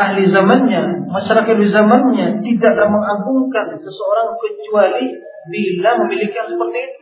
ahli 0.00 0.24
zamannya, 0.28 1.04
masyarakat 1.08 1.54
di 1.56 1.68
zamannya 1.68 2.26
tidaklah 2.44 2.88
mengagungkan 2.88 3.76
seseorang 3.80 4.40
kecuali 4.40 5.04
bila 5.52 5.90
memiliki 6.04 6.32
yang 6.32 6.48
seperti 6.48 6.78
itu. 6.80 7.00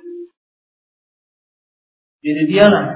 Jadi 2.18 2.42
dialah 2.50 2.86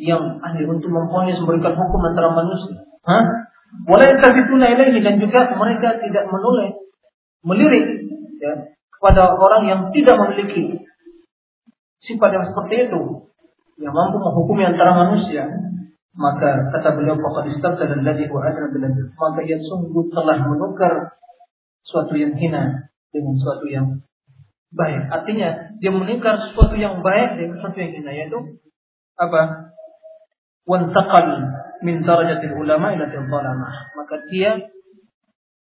yang 0.00 0.40
ahli 0.40 0.64
untuk 0.64 0.88
memponis 0.88 1.36
memberikan 1.44 1.76
hukum 1.76 2.00
antara 2.08 2.32
manusia. 2.32 2.88
Hah? 3.04 3.43
Boleh 3.82 4.06
tuna 4.22 4.66
ini 4.70 5.02
dan 5.02 5.18
juga 5.18 5.50
mereka 5.58 5.98
tidak 5.98 6.24
menoleh, 6.30 6.78
melirik 7.42 8.06
ya, 8.38 8.70
kepada 8.94 9.34
orang 9.34 9.66
yang 9.66 9.80
tidak 9.90 10.14
memiliki 10.14 10.86
sifat 11.98 12.30
yang 12.30 12.46
seperti 12.46 12.88
itu, 12.88 13.02
yang 13.82 13.90
mampu 13.90 14.22
menghukumi 14.22 14.62
antara 14.62 14.94
manusia 14.94 15.50
maka 16.14 16.70
kata 16.70 16.94
beliau 16.94 17.18
faqad 17.18 17.50
istabdala 17.50 17.98
alladhi 17.98 18.30
huwa 18.30 18.46
adna 18.46 18.70
bil 18.70 18.86
maka 19.18 19.40
ia 19.42 19.58
sungguh 19.58 20.14
telah 20.14 20.46
menukar 20.46 21.18
suatu 21.82 22.14
yang 22.14 22.38
hina 22.38 22.86
dengan 23.10 23.34
suatu 23.34 23.66
yang 23.66 24.06
baik. 24.70 25.10
Artinya 25.10 25.74
dia 25.82 25.90
menukar 25.90 26.38
sesuatu 26.38 26.78
yang 26.78 27.02
baik 27.02 27.38
dengan 27.38 27.58
sesuatu 27.58 27.78
yang 27.82 27.92
hina 27.98 28.10
yaitu 28.14 28.38
apa? 29.18 29.74
Wantaqal 30.64 31.28
min 31.82 32.04
darajatil 32.04 32.54
ulama 32.54 32.94
ila 32.94 33.08
dhalamah. 33.10 33.74
Maka 33.96 34.14
dia 34.30 34.70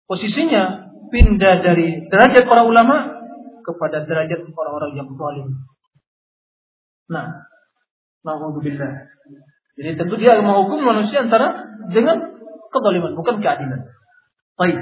posisinya 0.10 0.92
pindah 1.14 1.62
dari 1.62 2.10
derajat 2.10 2.44
para 2.50 2.66
ulama 2.66 3.16
kepada 3.64 4.04
derajat 4.04 4.42
orang-orang 4.46 4.92
yang 4.98 5.10
zalim. 5.14 5.48
Nah, 7.10 7.46
Alhamdulillah. 8.26 8.92
Jadi 9.76 9.90
tentu 10.00 10.16
dia 10.18 10.40
menghukum 10.42 10.82
manusia 10.82 11.22
antara 11.22 11.68
dengan 11.94 12.18
kezaliman, 12.74 13.14
bukan 13.14 13.44
keadilan. 13.44 13.92
Baik. 14.56 14.78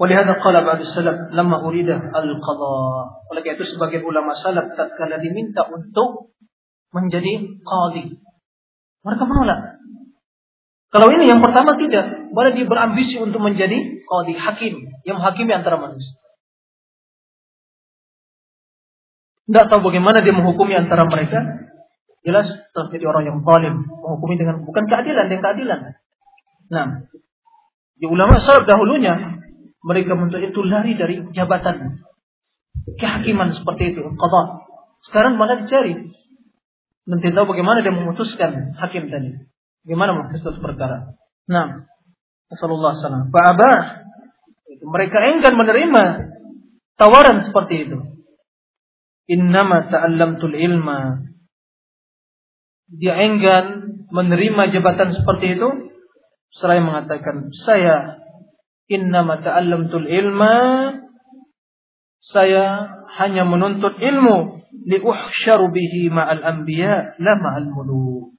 Walihada 0.00 0.40
qala 0.40 0.64
ba'd 0.66 0.82
salaf 0.96 1.30
lamma 1.30 1.62
urida 1.62 2.00
al-qadha. 2.00 2.74
Oleh 3.30 3.42
itu 3.44 3.64
sebagian 3.76 4.02
ulama 4.02 4.34
salaf 4.34 4.72
tatkala 4.74 5.20
diminta 5.20 5.68
untuk 5.68 6.32
menjadi 6.90 7.60
qadi. 7.60 8.18
Mereka 9.02 9.24
menolak. 9.26 9.60
Kalau 10.92 11.08
ini 11.08 11.24
yang 11.24 11.40
pertama 11.40 11.74
tidak, 11.80 12.30
boleh 12.36 12.52
dia 12.52 12.68
berambisi 12.68 13.16
untuk 13.16 13.40
menjadi 13.40 14.04
qadi, 14.04 14.34
hakim, 14.36 14.74
yang 15.08 15.16
menghakimi 15.18 15.52
antara 15.56 15.80
manusia. 15.80 16.20
Tidak 19.48 19.66
tahu 19.72 19.80
bagaimana 19.88 20.20
dia 20.20 20.36
menghukumi 20.36 20.76
antara 20.76 21.08
mereka, 21.08 21.42
jelas 22.22 22.46
terjadi 22.70 23.04
orang 23.10 23.24
yang 23.26 23.38
zalim 23.42 23.88
menghukumi 23.88 24.38
dengan 24.38 24.62
bukan 24.62 24.84
keadilan 24.86 25.26
dengan 25.26 25.42
keadilan. 25.42 25.80
Nah, 26.70 26.86
di 27.98 28.06
ulama 28.06 28.38
salaf 28.38 28.68
dahulunya 28.68 29.42
mereka 29.82 30.14
untuk 30.14 30.38
itu 30.38 30.60
lari 30.62 30.94
dari 30.94 31.26
jabatan 31.34 32.06
kehakiman 33.00 33.50
seperti 33.56 33.96
itu, 33.96 34.02
qada. 34.14 34.42
Sekarang 35.02 35.34
malah 35.34 35.66
dicari 35.66 35.98
nanti 37.08 37.34
tahu 37.34 37.46
bagaimana 37.50 37.82
dia 37.82 37.94
memutuskan 37.94 38.76
hakim 38.78 39.10
tadi. 39.10 39.48
Bagaimana 39.82 40.14
memutuskan 40.14 40.62
perkara. 40.62 41.18
Nah, 41.50 41.86
Rasulullah 42.52 42.94
SAW. 42.94 43.32
Fa'abah. 43.34 44.04
Mereka 44.82 45.18
enggan 45.34 45.54
menerima 45.54 46.04
tawaran 46.98 47.46
seperti 47.46 47.88
itu. 47.88 47.98
Innama 49.30 49.86
ta'allamtul 49.86 50.54
ilma 50.58 51.32
dia 52.92 53.16
enggan 53.16 53.96
menerima 54.12 54.68
jabatan 54.68 55.16
seperti 55.16 55.56
itu 55.56 55.68
seraya 56.52 56.84
mengatakan 56.84 57.48
saya 57.64 58.20
innama 58.84 59.40
ta'allamtul 59.40 60.04
ilma 60.04 60.54
saya 62.20 62.92
hanya 63.16 63.48
menuntut 63.48 63.96
ilmu 63.96 64.61
li 64.82 64.98
uhsyaru 64.98 65.70
bihi 65.70 66.10
ma'al 66.10 66.42
anbiya 66.42 67.16
la 67.18 67.34
ma'al 67.38 67.66
muluk 67.70 68.34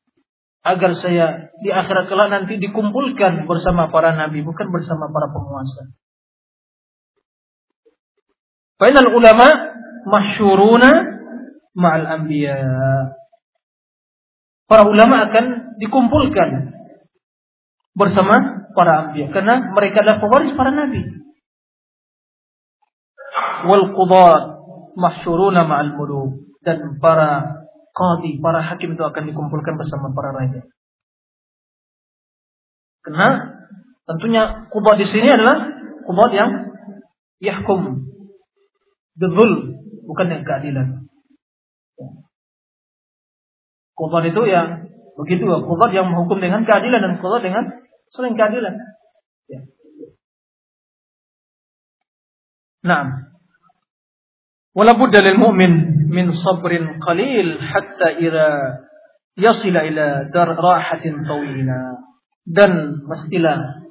agar 0.63 0.95
saya 0.95 1.51
di 1.59 1.69
akhirat 1.71 2.07
kelak 2.07 2.31
nanti 2.31 2.55
dikumpulkan 2.55 3.43
bersama 3.43 3.91
para 3.91 4.15
nabi 4.15 4.39
bukan 4.39 4.67
bersama 4.71 5.11
para 5.11 5.27
penguasa. 5.31 5.83
Fainal 8.79 9.11
ulama 9.11 9.47
masyuruna 10.07 10.91
ma'al 11.75 12.05
anbiya 12.07 12.57
para 14.71 14.87
ulama 14.87 15.27
akan 15.29 15.75
dikumpulkan 15.79 16.73
bersama 17.93 18.65
para 18.71 19.07
anbiya 19.07 19.29
karena 19.35 19.71
mereka 19.75 20.01
adalah 20.01 20.23
pewaris 20.23 20.55
para 20.55 20.71
nabi. 20.71 21.01
Wal 23.67 23.91
qudat 23.95 24.52
mahsyuruna 24.95 25.65
ma'al 25.65 25.93
muluk 25.97 26.49
dan 26.63 26.97
para 26.97 27.61
qadi, 27.93 28.39
para 28.39 28.61
hakim 28.63 28.95
itu 28.95 29.03
akan 29.03 29.23
dikumpulkan 29.29 29.75
bersama 29.77 30.13
para 30.15 30.31
raja. 30.33 30.61
Karena 33.03 33.29
tentunya 34.07 34.43
qudat 34.71 34.95
di 34.97 35.07
sini 35.11 35.27
adalah 35.27 35.67
qudat 36.07 36.31
yang 36.31 36.51
yahkum 37.43 38.07
bidhul 39.19 39.51
bukan 40.07 40.27
yang 40.31 40.43
keadilan. 40.47 41.03
Qadar 43.93 44.23
itu 44.25 44.41
ya 44.49 44.61
begitu 45.13 45.43
ya. 45.45 45.57
Qadar 45.61 45.89
yang 45.93 46.07
menghukum 46.09 46.41
dengan 46.41 46.65
keadilan 46.65 47.01
dan 47.01 47.13
qadar 47.21 47.41
dengan 47.45 47.63
selain 48.09 48.33
keadilan. 48.33 48.73
Ya. 49.47 49.59
Nah, 52.83 53.32
wala 54.73 54.97
budda 54.97 55.21
lil 55.21 55.37
mu'min 55.37 55.73
min 56.09 56.33
sabrin 56.33 56.99
qalil 57.01 57.57
hatta 57.61 58.17
ira 58.17 58.49
yasila 59.37 59.85
ila 59.85 60.07
dar 60.29 60.53
rahatin 60.53 61.25
tawila. 61.25 62.01
Dan 62.43 62.99
mestilah 63.07 63.87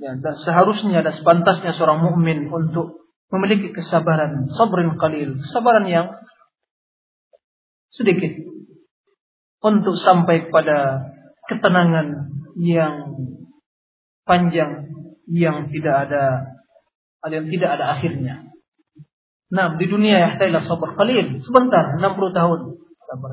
ya, 0.00 0.16
dan 0.16 0.34
seharusnya 0.40 1.04
dan 1.04 1.12
sepantasnya 1.12 1.76
seorang 1.76 2.00
mukmin 2.00 2.48
untuk 2.48 3.04
memiliki 3.28 3.76
kesabaran, 3.76 4.48
sabrin 4.56 4.96
qalil, 4.96 5.36
kesabaran 5.36 5.84
yang 5.84 6.16
sedikit 7.92 8.32
untuk 9.60 10.00
sampai 10.00 10.48
pada 10.48 11.12
ketenangan 11.50 12.32
yang 12.56 13.20
panjang 14.24 14.88
yang 15.28 15.68
tidak 15.68 16.08
ada 16.08 16.24
yang 17.28 17.44
tidak 17.52 17.70
ada 17.76 17.84
akhirnya. 17.98 18.47
Nah, 19.48 19.80
di 19.80 19.86
dunia 19.88 20.16
ya 20.16 20.30
tailah 20.36 20.64
sabar 20.68 20.92
qalil, 20.92 21.40
sebentar 21.40 21.96
60 21.96 22.36
tahun 22.36 22.60
sabar. 23.08 23.30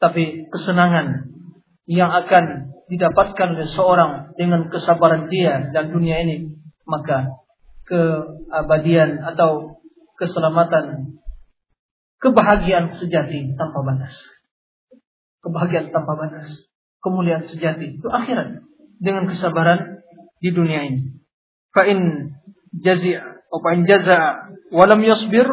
Tapi 0.00 0.48
kesenangan 0.48 1.28
yang 1.84 2.08
akan 2.08 2.72
didapatkan 2.88 3.48
oleh 3.52 3.68
seorang 3.68 4.32
dengan 4.34 4.72
kesabaran 4.72 5.28
dia 5.28 5.70
dan 5.70 5.92
dunia 5.92 6.24
ini, 6.24 6.56
maka 6.88 7.36
keabadian 7.84 9.20
atau 9.20 9.82
keselamatan 10.16 11.16
kebahagiaan 12.20 12.96
sejati 12.96 13.54
tanpa 13.60 13.84
batas 13.84 14.16
kebahagiaan 15.44 15.92
tanpa 15.92 16.16
batas, 16.16 16.48
kemuliaan 17.00 17.48
sejati 17.48 18.00
itu 18.00 18.08
akhirat 18.08 18.64
dengan 19.00 19.28
kesabaran 19.28 20.04
di 20.40 20.50
dunia 20.52 20.84
ini. 20.88 21.00
Fa 21.72 21.88
in 21.88 22.32
jaza'a 23.86 24.30
wa 24.70 24.84
lam 24.86 25.00
yasbir 25.02 25.46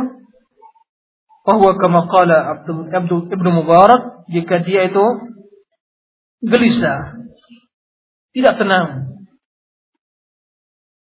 bahwa 1.47 1.79
kama 1.79 2.11
qala 2.11 2.37
Abdul, 2.59 2.91
Abdul 2.91 3.21
Ibnu 3.31 3.49
Mubarak 3.63 4.27
jika 4.27 4.61
dia 4.67 4.91
itu 4.91 5.05
gelisah, 6.43 7.23
tidak 8.35 8.59
tenang. 8.59 9.07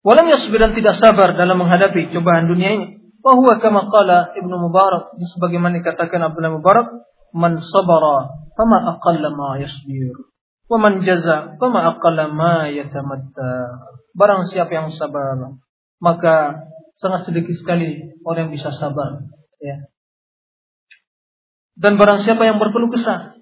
Walam 0.00 0.32
yasbir 0.32 0.56
dan 0.56 0.72
tidak 0.72 0.96
sabar 0.96 1.36
dalam 1.36 1.60
menghadapi 1.60 2.08
cobaan 2.14 2.48
dunia 2.48 2.72
ini. 2.72 2.86
Bahwa 3.20 3.60
kama 3.60 3.84
qala 3.92 4.32
Ibnu 4.32 4.56
Mubarak 4.56 5.12
sebagaimana 5.36 5.84
dikatakan 5.84 6.24
Abdullah 6.24 6.56
Mubarak, 6.56 6.88
man 7.36 7.60
sabara 7.62 8.32
fama 8.56 8.96
aqalla 8.96 9.30
ma 9.30 9.58
yasbir 9.58 10.14
wa 10.70 10.76
man 10.78 11.02
jaza 11.02 11.54
fama 11.58 11.94
aqalla 11.94 12.30
ma 12.30 12.66
yatamatta 12.70 13.50
barang 14.14 14.50
siapa 14.50 14.70
yang 14.70 14.88
sabar 14.94 15.58
maka 16.00 16.66
sangat 16.96 17.28
sedikit 17.28 17.54
sekali 17.60 18.16
orang 18.24 18.48
yang 18.48 18.52
bisa 18.56 18.72
sabar. 18.74 19.24
Ya. 19.60 19.88
Dan 21.76 21.96
barang 21.96 22.24
siapa 22.24 22.44
yang 22.44 22.60
berkeluh 22.60 22.92
kesah, 22.92 23.36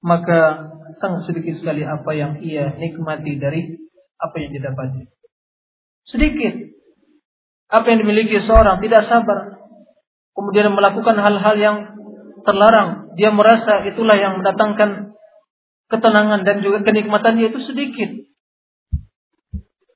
maka 0.00 0.72
sangat 1.00 1.28
sedikit 1.28 1.56
sekali 1.58 1.84
apa 1.84 2.12
yang 2.16 2.40
ia 2.40 2.76
nikmati 2.76 3.36
dari 3.36 3.76
apa 4.20 4.36
yang 4.40 4.50
didapati. 4.56 5.10
Sedikit. 6.08 6.76
Apa 7.72 7.92
yang 7.92 8.04
dimiliki 8.04 8.40
seorang 8.44 8.80
tidak 8.84 9.08
sabar. 9.08 9.56
Kemudian 10.36 10.72
melakukan 10.72 11.16
hal-hal 11.16 11.56
yang 11.56 11.76
terlarang. 12.44 13.16
Dia 13.16 13.32
merasa 13.32 13.84
itulah 13.88 14.16
yang 14.16 14.40
mendatangkan 14.40 15.16
ketenangan 15.88 16.44
dan 16.44 16.60
juga 16.60 16.84
kenikmatan 16.84 17.40
dia 17.40 17.48
itu 17.52 17.60
sedikit. 17.64 18.10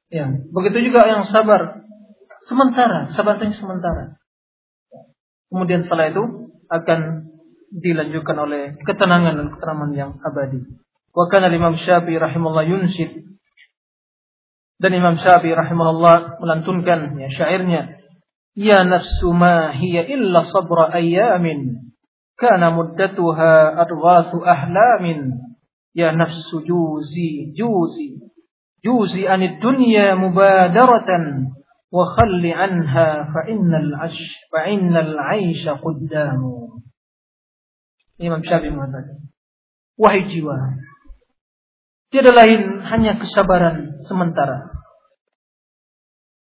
Ya, 0.08 0.32
begitu 0.48 0.88
juga 0.88 1.04
yang 1.04 1.28
sabar 1.28 1.87
sementara, 2.48 3.12
sabarnya 3.12 3.54
sementara. 3.54 4.18
Kemudian 5.52 5.84
setelah 5.84 6.10
itu 6.10 6.24
akan 6.68 7.00
dilanjutkan 7.72 8.36
oleh 8.36 8.76
ketenangan 8.84 9.36
dan 9.36 9.48
ketenangan 9.52 9.90
yang 9.92 10.10
abadi. 10.24 10.64
Wa 11.12 11.28
kana 11.28 11.52
Imam 11.52 11.76
Syafi'i 11.76 12.16
rahimahullah 12.16 12.66
yunsid 12.68 13.28
dan 14.78 14.94
Imam 14.94 15.18
Syafi'i 15.18 15.58
rahimahullah 15.58 16.38
melantunkan 16.38 17.18
ya 17.18 17.28
syairnya 17.34 17.98
Ya 18.58 18.82
nafsu 18.82 19.30
ma 19.34 19.70
hiya 19.70 20.06
illa 20.06 20.46
sabra 20.50 20.90
ayamin 20.94 21.94
kana 22.38 22.74
muddatuha 22.74 23.74
adghathu 23.74 24.42
ahlamin 24.42 25.34
Ya 25.94 26.14
nafsu 26.14 26.62
juzi 26.62 27.54
juzi 27.58 28.22
juzi 28.82 29.22
anid 29.26 29.58
dunya 29.58 30.14
mubadaratan 30.14 31.54
fa 33.32 33.42
innal 33.48 33.90
ash 33.96 34.20
fa 34.52 34.68
innal 34.68 35.16
aisha 35.16 35.80
quddamu 35.80 36.84
Imam 38.18 38.42
Syafi'i 38.42 38.74
mengatakan 38.74 39.30
wahai 39.96 40.26
jiwa 40.28 40.56
tiada 42.12 42.34
lain 42.34 42.82
hanya 42.88 43.16
kesabaran 43.16 44.04
sementara 44.04 44.68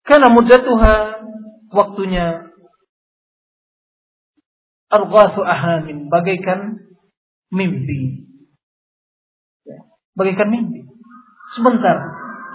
karena 0.03 0.31
muddatuha 0.31 0.93
waktunya 1.71 2.47
arghathu 4.87 5.43
ahamin 5.43 6.07
bagaikan 6.07 6.81
mimpi 7.51 8.27
bagaikan 10.17 10.49
mimpi. 10.49 10.81
Sebentar 11.53 11.95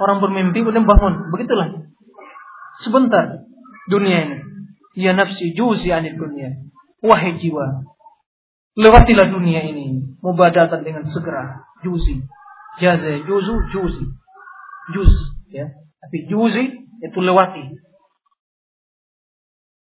orang 0.02 0.18
bermimpi 0.18 0.60
kemudian 0.60 0.84
bangun, 0.84 1.30
begitulah. 1.30 1.81
Sebentar 2.80 3.44
dunia 3.92 4.18
ini. 4.24 4.38
Ya 4.96 5.12
nafsi 5.12 5.52
juzi 5.52 5.92
anid 5.92 6.16
dunia. 6.16 6.56
Wahai 7.02 7.36
jiwa, 7.42 7.82
lewatilah 8.78 9.28
dunia 9.28 9.66
ini 9.66 10.16
mubadatan 10.22 10.86
dengan 10.86 11.04
segera. 11.10 11.66
Juzi, 11.82 12.22
jaza, 12.78 13.26
juzu, 13.26 13.54
juzi, 13.74 14.06
juz, 14.94 15.12
ya. 15.50 15.66
Tapi 15.98 16.30
juzi 16.30 16.64
itu 17.02 17.18
lewati. 17.18 17.74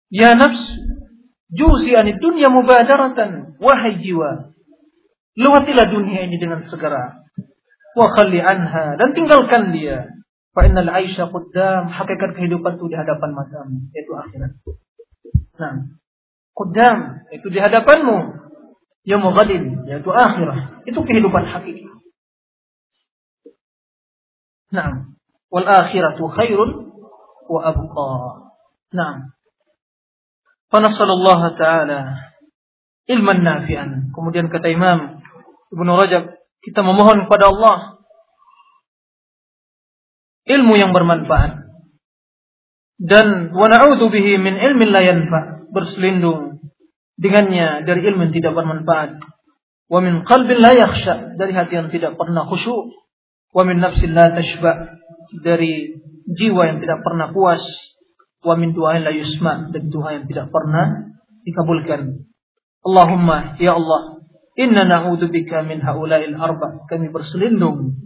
Ya 0.09 0.33
nafs, 0.33 0.59
juzi 1.53 1.93
anid 1.93 2.17
dunia 2.17 2.49
mubadaratan. 2.49 3.61
Wahai 3.61 4.01
jiwa, 4.01 4.55
lewatilah 5.37 5.85
dunia 5.91 6.25
ini 6.25 6.41
dengan 6.41 6.65
segera 6.65 7.25
wa 7.95 8.11
khalli 8.11 8.43
anha 8.43 8.99
dan 8.99 9.15
tinggalkan 9.15 9.71
dia. 9.71 10.11
Fa 10.55 10.63
innal 10.63 10.87
aisha 10.87 11.27
qaddam, 11.27 11.91
hakikat 11.91 12.31
kehidupan 12.31 12.79
itu 12.79 12.87
di 12.87 12.95
hadapan 12.95 13.35
matamu, 13.35 13.91
yaitu 13.91 14.11
akhirat. 14.15 14.51
Nah, 15.59 15.73
qaddam 16.55 16.97
itu 17.35 17.47
di 17.51 17.59
hadapanmu. 17.59 18.47
Ya 19.03 19.19
ghadin, 19.19 19.83
yaitu 19.83 20.09
akhirat. 20.09 20.87
Itu 20.87 21.03
kehidupan 21.03 21.43
hakiki. 21.43 21.91
Nah, 24.71 25.11
wal 25.51 25.67
akhiratu 25.67 26.23
khairun 26.31 26.89
wa 27.51 27.59
abqa. 27.59 28.11
Nah, 28.95 29.35
Allah 30.71 31.41
taala 31.59 31.99
ilman 33.11 33.39
nafi'an. 33.43 34.15
Kemudian 34.15 34.47
kata 34.47 34.71
Imam 34.71 35.19
Ibnu 35.71 35.91
Rajab 35.99 36.35
kita 36.63 36.81
memohon 36.81 37.27
kepada 37.29 37.53
Allah 37.53 37.94
ilmu 40.45 40.73
yang 40.77 40.93
bermanfaat. 40.93 41.65
Dan 42.95 43.51
wa 43.51 43.67
bihi 44.07 44.39
min 44.39 44.55
ilmin 44.55 44.89
la 44.89 45.01
yanfa, 45.03 45.67
berselindung 45.75 46.63
dengannya 47.19 47.83
dari 47.83 48.01
ilmu 48.07 48.29
yang 48.29 48.35
tidak 48.35 48.53
bermanfaat. 48.55 49.19
Wa 49.85 49.99
min 49.99 50.23
qalbin 50.23 50.57
la 50.63 50.71
yakhsha, 50.73 51.35
dari 51.35 51.51
hati 51.53 51.73
yang 51.75 51.89
tidak 51.91 52.15
pernah 52.15 52.47
khusyuk. 52.47 52.95
Wa 53.51 53.67
min 53.67 53.83
nafsin 53.83 54.15
la 54.15 54.31
tashba, 54.31 54.95
dari 55.43 55.99
jiwa 56.25 56.71
yang 56.71 56.79
tidak 56.79 57.03
pernah 57.03 57.29
puas. 57.35 57.61
Wa 58.45 58.55
min 58.55 58.71
du'ain 58.71 59.03
la 59.03 59.11
yusma, 59.11 59.73
dan 59.73 59.91
doa 59.91 60.15
yang 60.15 60.25
tidak 60.29 60.49
pernah 60.53 61.11
dikabulkan. 61.43 62.25
Allahumma 62.85 63.57
ya 63.57 63.73
Allah 63.73 64.15
Inna 64.55 64.87
na'udzubika 64.87 65.67
min 65.67 65.83
haula'il 65.83 66.35
arba. 66.39 66.87
Kami 66.87 67.11
berselindung 67.11 67.99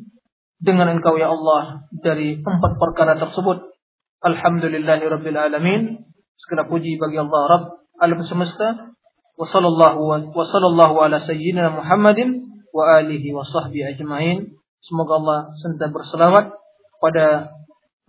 dengan 0.60 0.92
Engkau 0.92 1.16
ya 1.16 1.32
Allah 1.32 1.88
dari 1.96 2.44
empat 2.44 2.76
perkara 2.76 3.16
tersebut. 3.16 3.72
Alhamdulillahi 4.20 5.04
rabbil 5.08 5.40
alamin. 5.40 6.04
Segala 6.40 6.68
puji 6.68 7.00
bagi 7.00 7.20
Allah 7.20 7.42
Rabb 7.48 7.66
alam 8.00 8.20
semesta. 8.28 8.92
Wa 9.40 9.48
sallallahu 9.48 10.32
wa 10.36 10.44
sallallahu 10.44 11.00
ala 11.00 11.24
sayyidina 11.24 11.72
Muhammadin 11.72 12.44
wa 12.76 13.00
alihi 13.00 13.32
wa 13.32 13.48
sahbihi 13.48 13.96
ajma'in. 13.96 14.60
Semoga 14.84 15.20
Allah 15.24 15.40
senantiasa 15.64 15.96
berselawat 15.96 16.46
pada 17.00 17.56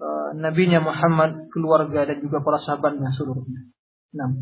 uh, 0.02 0.30
nabinya 0.34 0.82
Muhammad, 0.82 1.50
keluarga 1.54 2.06
dan 2.10 2.18
juga 2.18 2.42
para 2.42 2.58
sahabatnya 2.58 3.14
seluruhnya. 3.14 3.70
Nah. 4.14 4.34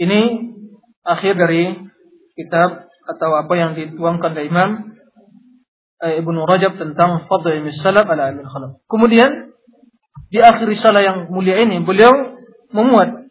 Ini 0.00 0.20
akhir 1.04 1.36
dari 1.36 1.76
kitab 2.32 2.88
atau 2.88 3.30
apa 3.36 3.54
yang 3.54 3.76
dituangkan 3.76 4.32
oleh 4.32 4.48
Imam 4.48 4.91
Ibnu 6.02 6.42
Rajab 6.42 6.82
tentang 6.82 7.30
fadl 7.30 7.54
ilmi 7.54 7.70
salaf 7.78 8.10
ala 8.10 8.34
ilmi 8.34 8.42
khalaf. 8.42 8.82
Kemudian 8.90 9.54
di 10.34 10.42
akhir 10.42 10.66
risalah 10.66 10.98
yang 11.04 11.30
mulia 11.30 11.62
ini 11.62 11.78
beliau 11.86 12.10
memuat 12.74 13.30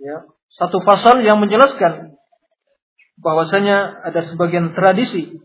ya, 0.00 0.24
satu 0.56 0.80
pasal 0.80 1.20
yang 1.20 1.42
menjelaskan 1.42 2.16
bahwasanya 3.18 4.06
ada 4.06 4.24
sebagian 4.24 4.72
tradisi 4.72 5.36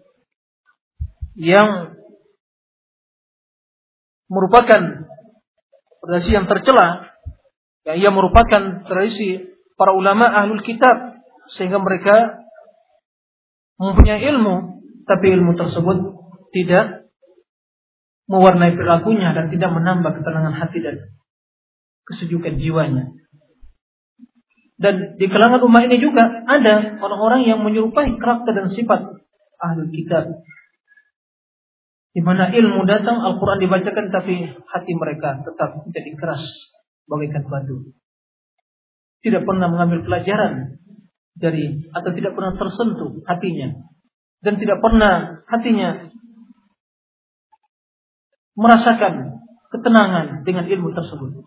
yang 1.36 1.97
merupakan 4.30 5.09
tradisi 6.05 6.32
yang 6.32 6.45
tercela 6.45 7.11
yang 7.84 7.97
ia 7.99 8.11
merupakan 8.13 8.88
tradisi 8.88 9.43
para 9.76 9.91
ulama 9.91 10.30
ahlul 10.30 10.63
kitab 10.63 11.19
sehingga 11.57 11.82
mereka 11.82 12.39
mempunyai 13.76 14.24
ilmu, 14.32 14.86
tapi 15.03 15.34
ilmu 15.36 15.59
tersebut 15.59 15.97
tidak 16.53 17.09
mewarnai 18.29 18.77
perilakunya 18.77 19.35
dan 19.35 19.51
tidak 19.51 19.69
menambah 19.73 20.21
ketenangan 20.21 20.55
hati 20.55 20.79
dan 20.79 20.95
kesejukan 22.07 22.61
jiwanya. 22.61 23.11
Dan 24.79 25.15
di 25.15 25.25
kalangan 25.29 25.63
umat 25.63 25.87
ini 25.87 25.97
juga 26.01 26.23
ada 26.43 26.99
orang-orang 26.99 27.47
yang 27.47 27.59
menyerupai 27.63 28.19
karakter 28.19 28.51
dan 28.51 28.67
sifat 28.71 29.01
ahli 29.59 29.81
kitab. 29.91 30.43
Di 32.13 32.21
mana 32.21 32.53
ilmu 32.53 32.85
datang, 32.85 33.17
Al-Quran 33.25 33.57
dibacakan, 33.57 34.13
tapi 34.13 34.45
hati 34.45 34.93
mereka 34.93 35.41
tetap 35.41 35.81
menjadi 35.81 36.11
keras 36.13 36.43
bagaikan 37.09 37.43
batu. 37.49 37.95
Tidak 39.23 39.41
pernah 39.47 39.71
mengambil 39.71 40.05
pelajaran 40.05 40.83
dari 41.33 41.89
atau 41.89 42.11
tidak 42.13 42.37
pernah 42.37 42.53
tersentuh 42.53 43.23
hatinya 43.25 43.73
dan 44.45 44.59
tidak 44.59 44.77
pernah 44.83 45.41
hatinya 45.49 46.11
merasakan 48.53 49.43
ketenangan 49.73 50.45
dengan 50.45 50.65
ilmu 50.69 50.93
tersebut. 50.93 51.45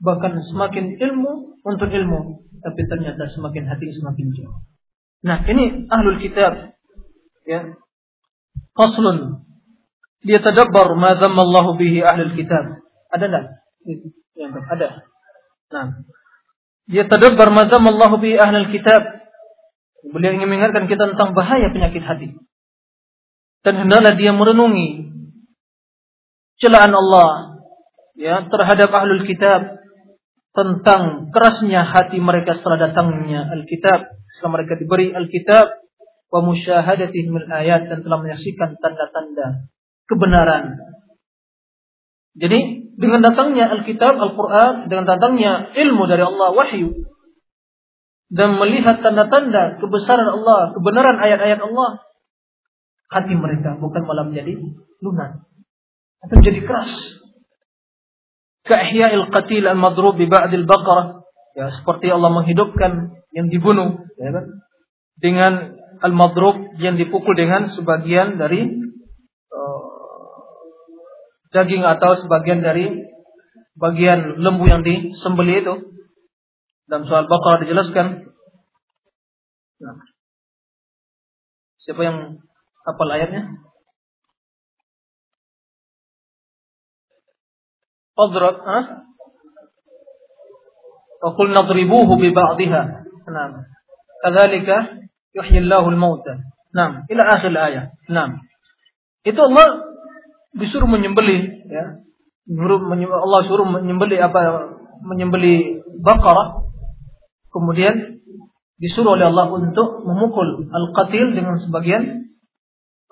Bahkan 0.00 0.32
semakin 0.52 0.96
ilmu 0.96 1.60
untuk 1.60 1.88
ilmu, 1.92 2.48
tapi 2.64 2.80
ternyata 2.88 3.28
semakin 3.28 3.68
hati 3.68 3.92
semakin 3.92 4.26
jauh. 4.32 4.64
Nah, 5.20 5.44
ini 5.44 5.84
ahlul 5.92 6.16
kitab 6.16 6.72
ya. 7.44 7.76
Faslun 8.72 9.44
dia 10.24 10.40
tadabbar 10.40 10.96
ma 10.96 11.12
Allah 11.16 11.66
bihi 11.76 12.00
ahlul 12.00 12.32
kitab. 12.32 12.80
Ada 13.12 13.24
enggak? 13.28 13.44
Ada. 14.72 14.88
Nah, 15.70 15.86
dia 16.88 17.04
tadabbar 17.04 17.52
ma 17.52 17.68
Allah 17.68 18.10
bihi 18.16 18.40
ahlul 18.40 18.72
kitab 18.72 19.20
Beliau 20.00 20.32
ingin 20.32 20.48
mengingatkan 20.48 20.88
kita 20.88 21.12
tentang 21.12 21.36
bahaya 21.36 21.68
penyakit 21.68 22.00
hati. 22.00 22.28
Dan 23.60 23.84
hendaklah 23.84 24.16
dia 24.16 24.32
merenungi 24.32 25.12
celaan 26.60 26.92
Allah 26.92 27.60
ya 28.14 28.44
terhadap 28.46 28.92
ahlul 28.92 29.24
kitab 29.24 29.80
tentang 30.52 31.32
kerasnya 31.32 31.86
hati 31.86 32.20
mereka 32.20 32.58
setelah 32.58 32.90
datangnya 32.90 33.48
Alkitab, 33.48 34.12
setelah 34.36 34.60
mereka 34.60 34.76
diberi 34.76 35.14
Alkitab, 35.14 35.66
wa 36.30 36.40
musyahadatihim 36.46 37.34
ayat 37.50 37.90
dan 37.90 38.02
telah 38.02 38.18
menyaksikan 38.22 38.78
tanda-tanda 38.78 39.70
kebenaran. 40.10 40.78
Jadi 42.34 42.90
dengan 42.98 43.22
datangnya 43.22 43.70
Alkitab, 43.78 44.14
Al-Quran, 44.14 44.90
dengan 44.90 45.06
datangnya 45.06 45.70
ilmu 45.74 46.06
dari 46.06 46.22
Allah, 46.22 46.54
wahyu, 46.54 46.94
dan 48.30 48.58
melihat 48.58 49.02
tanda-tanda 49.02 49.78
kebesaran 49.82 50.28
Allah, 50.30 50.74
kebenaran 50.74 51.18
ayat-ayat 51.18 51.58
Allah, 51.62 52.04
hati 53.10 53.34
mereka 53.34 53.78
bukan 53.78 54.02
malah 54.06 54.30
menjadi 54.30 54.54
lunak 55.02 55.49
atau 56.20 56.34
menjadi 56.36 56.60
keras 56.64 56.90
Ka'ihya'il 58.70 59.32
qatil 59.32 59.64
al-madrub 59.66 60.14
bi 60.14 60.28
ba'dil 60.28 60.68
baqarah. 60.68 61.24
Ya, 61.56 61.74
seperti 61.74 62.12
Allah 62.12 62.30
menghidupkan 62.30 63.18
yang 63.34 63.50
dibunuh, 63.50 64.06
ya 64.20 64.30
kan? 64.30 64.44
Dengan 65.18 65.52
al-madrub 66.00 66.78
yang 66.78 66.94
dipukul 66.94 67.34
dengan 67.34 67.66
sebagian 67.66 68.38
dari 68.38 68.70
uh, 69.50 69.82
daging 71.50 71.82
atau 71.82 72.14
sebagian 72.20 72.62
dari 72.62 72.94
bagian 73.74 74.38
lembu 74.38 74.70
yang 74.70 74.86
disembelih 74.86 75.66
itu. 75.66 75.74
Dalam 76.86 77.06
soal 77.06 77.30
Baqarah 77.30 77.66
dijelaskan. 77.66 78.34
Nah. 79.80 79.98
Siapa 81.80 82.02
yang 82.02 82.42
hafal 82.84 83.10
ayatnya? 83.14 83.69
Qadrat, 88.16 88.56
ah? 88.64 88.84
Wa 91.20 91.30
qul 91.36 91.52
nadribuhu 91.52 92.16
bi 92.16 92.32
ba'dihha. 92.32 92.82
Naam. 93.30 93.64
Kadzalika 94.24 95.06
yuhyi 95.36 95.62
Allahul 95.64 95.96
mauta. 95.96 96.40
Naam, 96.74 97.04
ila 97.06 97.22
akhir 97.36 97.50
ayat. 97.52 97.86
Naam. 98.08 98.40
Itu 99.26 99.40
Allah 99.42 99.90
disuruh 100.56 100.88
menyembeli 100.88 101.68
ya. 101.68 102.00
Allah 102.50 103.40
suruh 103.46 103.68
menyembeli 103.68 104.18
apa 104.18 104.74
Menyembeli 105.00 105.80
baqarah 106.02 106.60
kemudian 107.48 108.20
disuruh 108.80 109.16
oleh 109.16 109.28
Allah 109.28 109.48
untuk 109.52 110.04
memukul 110.04 110.68
al-qatil 110.72 111.36
dengan 111.36 111.60
sebagian 111.60 112.32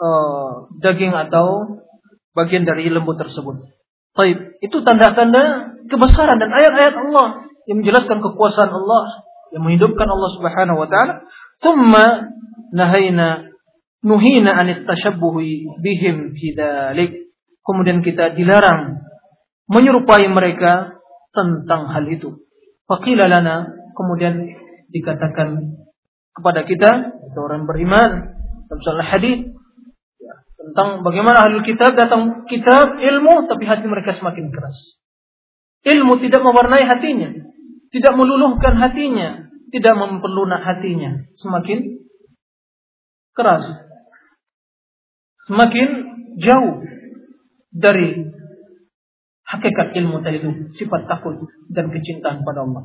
uh, 0.00 0.72
daging 0.80 1.12
atau 1.12 1.80
bagian 2.32 2.64
dari 2.64 2.88
lembu 2.88 3.12
tersebut. 3.16 3.68
Taib 4.16 4.47
itu 4.58 4.76
tanda-tanda 4.82 5.74
kebesaran 5.86 6.38
dan 6.42 6.50
ayat-ayat 6.50 6.94
Allah 6.94 7.48
yang 7.70 7.84
menjelaskan 7.84 8.18
kekuasaan 8.18 8.72
Allah 8.72 9.28
yang 9.54 9.64
menghidupkan 9.64 10.08
Allah 10.08 10.30
Subhanahu 10.36 10.78
wa 10.78 10.88
taala. 10.88 11.24
Thumma 11.58 12.06
nahaina 12.72 13.48
nuhina 14.04 14.54
anit 14.54 14.84
tashabbuhi 14.84 15.80
bihim 15.80 16.36
fi 16.36 16.46
dzalik. 16.54 17.32
Kemudian 17.64 18.00
kita 18.00 18.32
dilarang 18.32 19.04
menyerupai 19.68 20.24
mereka 20.32 20.96
tentang 21.36 21.92
hal 21.92 22.08
itu. 22.08 22.48
Faqila 22.88 23.28
lana 23.28 23.68
kemudian 23.92 24.40
dikatakan 24.88 25.76
kepada 26.32 26.64
kita 26.64 27.20
itu 27.28 27.38
orang 27.38 27.68
beriman 27.68 28.32
dalam 28.72 29.04
hadis 29.04 29.52
tentang 30.68 31.00
bagaimana 31.00 31.48
ahli 31.48 31.64
kitab 31.64 31.96
datang 31.96 32.44
kitab 32.44 33.00
ilmu 33.00 33.48
tapi 33.48 33.64
hati 33.64 33.88
mereka 33.88 34.12
semakin 34.16 34.52
keras. 34.52 34.76
Ilmu 35.88 36.20
tidak 36.20 36.44
mewarnai 36.44 36.84
hatinya, 36.84 37.32
tidak 37.88 38.12
meluluhkan 38.18 38.76
hatinya, 38.76 39.48
tidak 39.72 39.94
memperlunak 39.96 40.60
hatinya, 40.60 41.24
semakin 41.38 42.04
keras. 43.32 43.64
Semakin 45.48 45.88
jauh 46.44 46.84
dari 47.72 48.28
hakikat 49.48 49.96
ilmu 49.96 50.20
tadi 50.20 50.44
itu, 50.44 50.50
sifat 50.76 51.08
takut 51.08 51.48
dan 51.72 51.88
kecintaan 51.88 52.44
pada 52.44 52.68
Allah. 52.68 52.84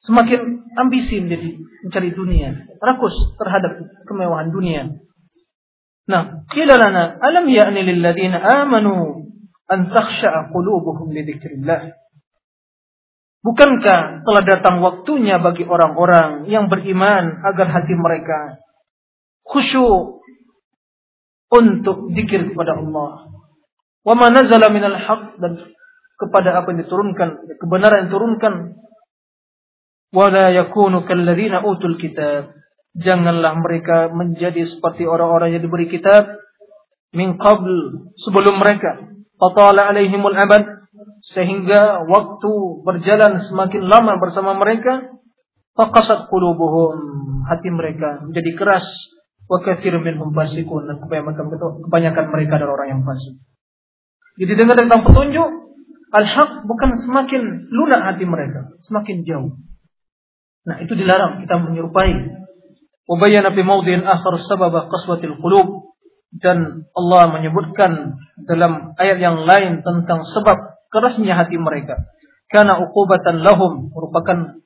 Semakin 0.00 0.64
ambisi 0.80 1.20
menjadi 1.20 1.60
mencari 1.84 2.10
dunia, 2.16 2.56
rakus 2.80 3.12
terhadap 3.36 3.84
kemewahan 4.08 4.48
dunia, 4.48 4.88
Qila 6.04 6.74
lana 6.76 7.16
alam 7.16 7.48
ya'ni 7.48 7.80
lil 7.80 8.04
ladzina 8.04 8.36
amanu 8.64 9.24
an 9.68 9.88
takhsha'a 9.88 10.52
qulubuhum 10.52 11.08
li 11.16 11.24
dzikrillah. 11.24 11.96
Bukankah 13.44 14.24
telah 14.24 14.42
datang 14.44 14.80
waktunya 14.80 15.36
bagi 15.36 15.68
orang-orang 15.68 16.48
yang 16.48 16.72
beriman 16.72 17.44
agar 17.44 17.68
hati 17.68 17.92
mereka 17.92 18.64
khusyuk 19.44 20.24
untuk 21.52 22.08
zikir 22.16 22.52
kepada 22.52 22.80
Allah. 22.80 23.28
Wa 24.04 24.16
ma 24.16 24.32
nazala 24.32 24.72
minal 24.72 24.96
haq 24.96 25.40
dan 25.40 25.60
kepada 26.16 26.56
apa 26.56 26.72
yang 26.72 26.88
diturunkan, 26.88 27.28
kebenaran 27.60 28.04
yang 28.04 28.08
diturunkan. 28.12 28.54
Wa 30.12 30.26
la 30.32 30.52
yakunu 30.52 31.04
kalladzina 31.04 31.64
utul 31.64 32.00
kitab 32.00 32.63
Janganlah 32.94 33.58
mereka 33.58 34.14
menjadi 34.14 34.70
seperti 34.70 35.02
orang-orang 35.02 35.58
yang 35.58 35.62
diberi 35.66 35.90
kitab 35.90 36.30
min 37.10 37.34
qabl 37.38 38.06
sebelum 38.22 38.62
mereka. 38.62 39.10
Fatala 39.34 39.90
alaihimul 39.90 40.34
abad 40.34 40.86
sehingga 41.34 42.06
waktu 42.06 42.52
berjalan 42.86 43.42
semakin 43.42 43.90
lama 43.90 44.14
bersama 44.22 44.54
mereka 44.54 45.10
faqasat 45.74 46.30
qulubuhum 46.30 46.94
hati 47.50 47.68
mereka 47.74 48.22
menjadi 48.22 48.54
keras 48.54 48.86
wa 49.50 49.58
katsir 49.58 49.98
minhum 49.98 50.30
fasikun 50.30 50.86
dan 50.86 51.02
kebanyakan 51.02 52.24
mereka 52.30 52.52
adalah 52.62 52.78
orang 52.78 52.88
yang 52.98 53.02
fasik. 53.02 53.42
Jadi 54.38 54.52
dengar 54.54 54.76
tentang 54.78 55.02
petunjuk 55.02 55.48
al-haq 56.14 56.50
bukan 56.66 56.90
semakin 57.02 57.42
lunak 57.74 58.00
hati 58.02 58.24
mereka, 58.26 58.70
semakin 58.86 59.26
jauh. 59.26 59.58
Nah, 60.64 60.80
itu 60.80 60.96
dilarang 60.96 61.44
kita 61.44 61.60
menyerupai 61.60 62.43
Wabayana 63.04 63.52
fi 63.52 63.60
mawdin 63.60 64.00
akhar 64.00 64.40
sababa 64.48 64.88
qaswatil 64.88 65.36
qulub 65.36 65.92
dan 66.40 66.88
Allah 66.96 67.30
menyebutkan 67.30 68.16
dalam 68.48 68.96
ayat 68.96 69.20
yang 69.20 69.44
lain 69.44 69.84
tentang 69.84 70.24
sebab 70.24 70.80
kerasnya 70.88 71.36
hati 71.36 71.60
mereka. 71.60 72.08
Karena 72.48 72.80
uqubatan 72.80 73.44
lahum 73.44 73.92
merupakan 73.92 74.58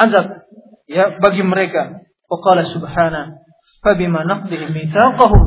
azab 0.00 0.48
ya 0.88 1.20
bagi 1.20 1.44
mereka. 1.44 2.02
Waqala 2.24 2.66
subhana 2.72 3.36
fabima 3.84 4.24
naqdihim 4.24 4.72
mitsaqahum 4.72 5.42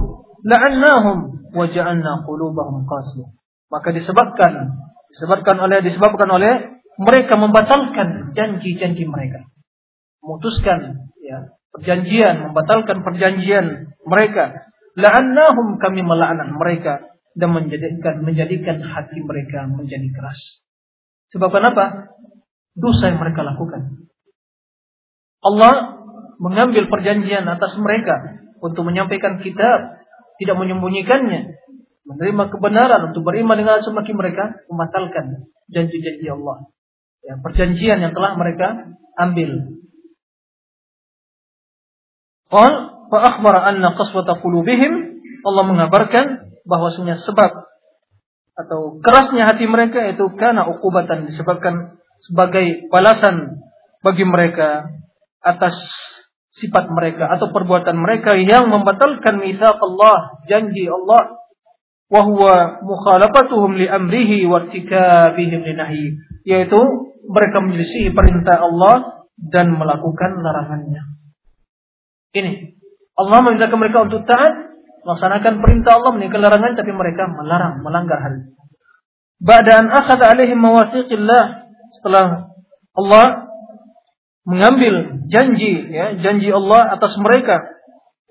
la'annahum 0.45 1.17
wa 1.51 1.65
ja'alna 1.65 2.21
qulubahum 2.21 2.85
qasiyah. 2.85 3.33
Maka 3.73 3.91
disebabkan 3.91 4.77
disebabkan 5.09 5.57
oleh 5.57 5.81
disebabkan 5.81 6.29
oleh 6.29 6.79
mereka 7.01 7.33
membatalkan 7.33 8.31
janji-janji 8.37 9.09
mereka. 9.09 9.49
Memutuskan 10.21 11.09
ya 11.17 11.56
perjanjian, 11.77 12.51
membatalkan 12.51 13.05
perjanjian 13.05 13.93
mereka. 14.03 14.65
La'annahum 14.97 15.77
kami 15.77 16.01
melaknat 16.01 16.49
mereka 16.57 17.05
dan 17.37 17.53
menjadikan 17.53 18.25
menjadikan 18.25 18.81
hati 18.81 19.21
mereka 19.21 19.69
menjadi 19.69 20.09
keras. 20.09 20.41
Sebab 21.37 21.53
kenapa? 21.53 22.17
Dosa 22.73 23.13
yang 23.13 23.21
mereka 23.21 23.45
lakukan. 23.45 24.09
Allah 25.45 26.01
mengambil 26.41 26.89
perjanjian 26.89 27.45
atas 27.45 27.77
mereka 27.77 28.41
untuk 28.57 28.85
menyampaikan 28.89 29.37
kitab, 29.37 30.01
tidak 30.41 30.55
menyembunyikannya, 30.57 31.61
menerima 32.09 32.43
kebenaran 32.49 33.13
untuk 33.13 33.21
beriman 33.21 33.57
dengan 33.57 33.81
semakin 33.85 34.15
mereka 34.17 34.43
membatalkan 34.65 35.51
janji-janji 35.69 36.25
Allah. 36.25 36.73
Ya, 37.21 37.37
perjanjian 37.43 37.99
yang 38.01 38.13
telah 38.15 38.39
mereka 38.39 38.97
ambil 39.19 39.77
Allah 45.47 45.63
mengabarkan 45.63 46.25
bahwasanya 46.67 47.19
sebab 47.23 47.51
atau 48.57 48.97
kerasnya 48.99 49.45
hati 49.45 49.69
mereka 49.69 50.11
itu 50.11 50.33
karena 50.33 50.65
ukubatan 50.65 51.29
disebabkan 51.29 52.01
sebagai 52.25 52.89
balasan 52.89 53.61
bagi 54.01 54.25
mereka 54.25 54.89
atas 55.45 55.77
sifat 56.57 56.89
mereka 56.89 57.29
atau 57.29 57.53
perbuatan 57.53 57.93
mereka 57.93 58.33
yang 58.33 58.73
membatalkan 58.73 59.37
mitsaq 59.37 59.77
Allah, 59.77 60.41
janji 60.49 60.89
Allah 60.89 61.37
wa 62.07 62.21
huwa 62.23 62.81
mukhalafatuhum 62.81 63.77
li 63.77 63.85
amrihi 63.85 64.49
wa 64.49 64.65
irtikabihim 64.65 65.61
li 65.61 65.73
nahyi 65.77 66.07
yaitu 66.47 66.79
mereka 67.29 67.61
menyelisih 67.61 68.15
perintah 68.15 68.57
Allah 68.63 69.27
dan 69.37 69.75
melakukan 69.75 70.41
larangannya. 70.41 71.16
Ini 72.37 72.77
Allah 73.17 73.39
meminta 73.41 73.73
mereka 73.73 74.05
untuk 74.05 74.29
taat, 74.29 74.77
melaksanakan 75.01 75.53
perintah 75.65 75.97
Allah, 75.97 76.11
meninggalkan 76.13 76.45
larangan, 76.45 76.71
tapi 76.77 76.91
mereka 76.93 77.25
melarang, 77.33 77.81
melanggar 77.81 78.21
hal 78.21 78.33
itu. 78.37 78.51
Ba'da 79.41 79.85
an 79.85 79.87
akhadha 79.89 80.33
alaihim 80.33 80.61
mawasiqillah 80.61 81.43
setelah 81.97 82.53
Allah 82.97 83.25
mengambil 84.45 85.25
janji 85.29 85.89
ya, 85.93 86.17
janji 86.17 86.49
Allah 86.49 86.93
atas 86.93 87.17
mereka. 87.17 87.61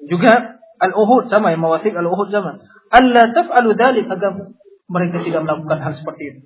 Juga 0.07 0.59
al-uhud 0.79 1.31
sama 1.31 1.51
ya, 1.51 1.59
mawathiq 1.59 1.95
al-uhud 1.95 2.31
sama. 2.31 2.63
Allah 2.91 3.35
taf'alu 3.35 3.75
dzalik 3.75 4.07
agar 4.07 4.55
mereka 4.87 5.23
tidak 5.27 5.41
melakukan 5.43 5.79
hal 5.83 5.93
seperti 5.99 6.23
itu. 6.31 6.41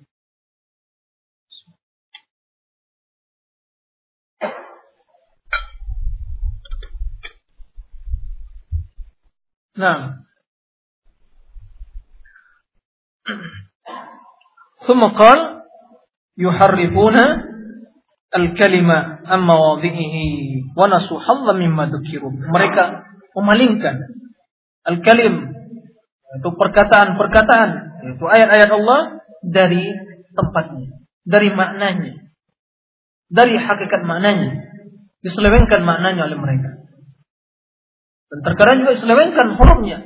Nah. 9.79 10.25
ثم 14.85 15.01
قال 15.01 15.39
يحرفون 16.37 17.17
الكلمة 18.35 18.97
عن 19.25 19.39
مواضعه 19.39 20.15
ونسوا 20.77 21.19
حظا 21.19 21.53
مما 21.57 21.83
ذكروا 21.89 22.31
mereka 22.53 22.83
memalingkan 23.33 23.95
al-kalim 24.85 25.57
itu 26.37 26.49
perkataan-perkataan 26.53 27.69
itu 28.13 28.25
ayat-ayat 28.29 28.69
Allah 28.69 29.25
dari 29.41 29.89
tempatnya 30.37 31.01
dari 31.25 31.49
maknanya 31.49 32.29
dari 33.33 33.57
hakikat 33.57 34.05
maknanya 34.05 34.69
diselewengkan 35.25 35.81
maknanya 35.81 36.29
oleh 36.29 36.37
mereka 36.37 36.78
dan 38.30 38.38
terkadang 38.46 38.76
juga 38.86 38.92
diselewengkan 38.94 39.46
hurufnya. 39.58 39.98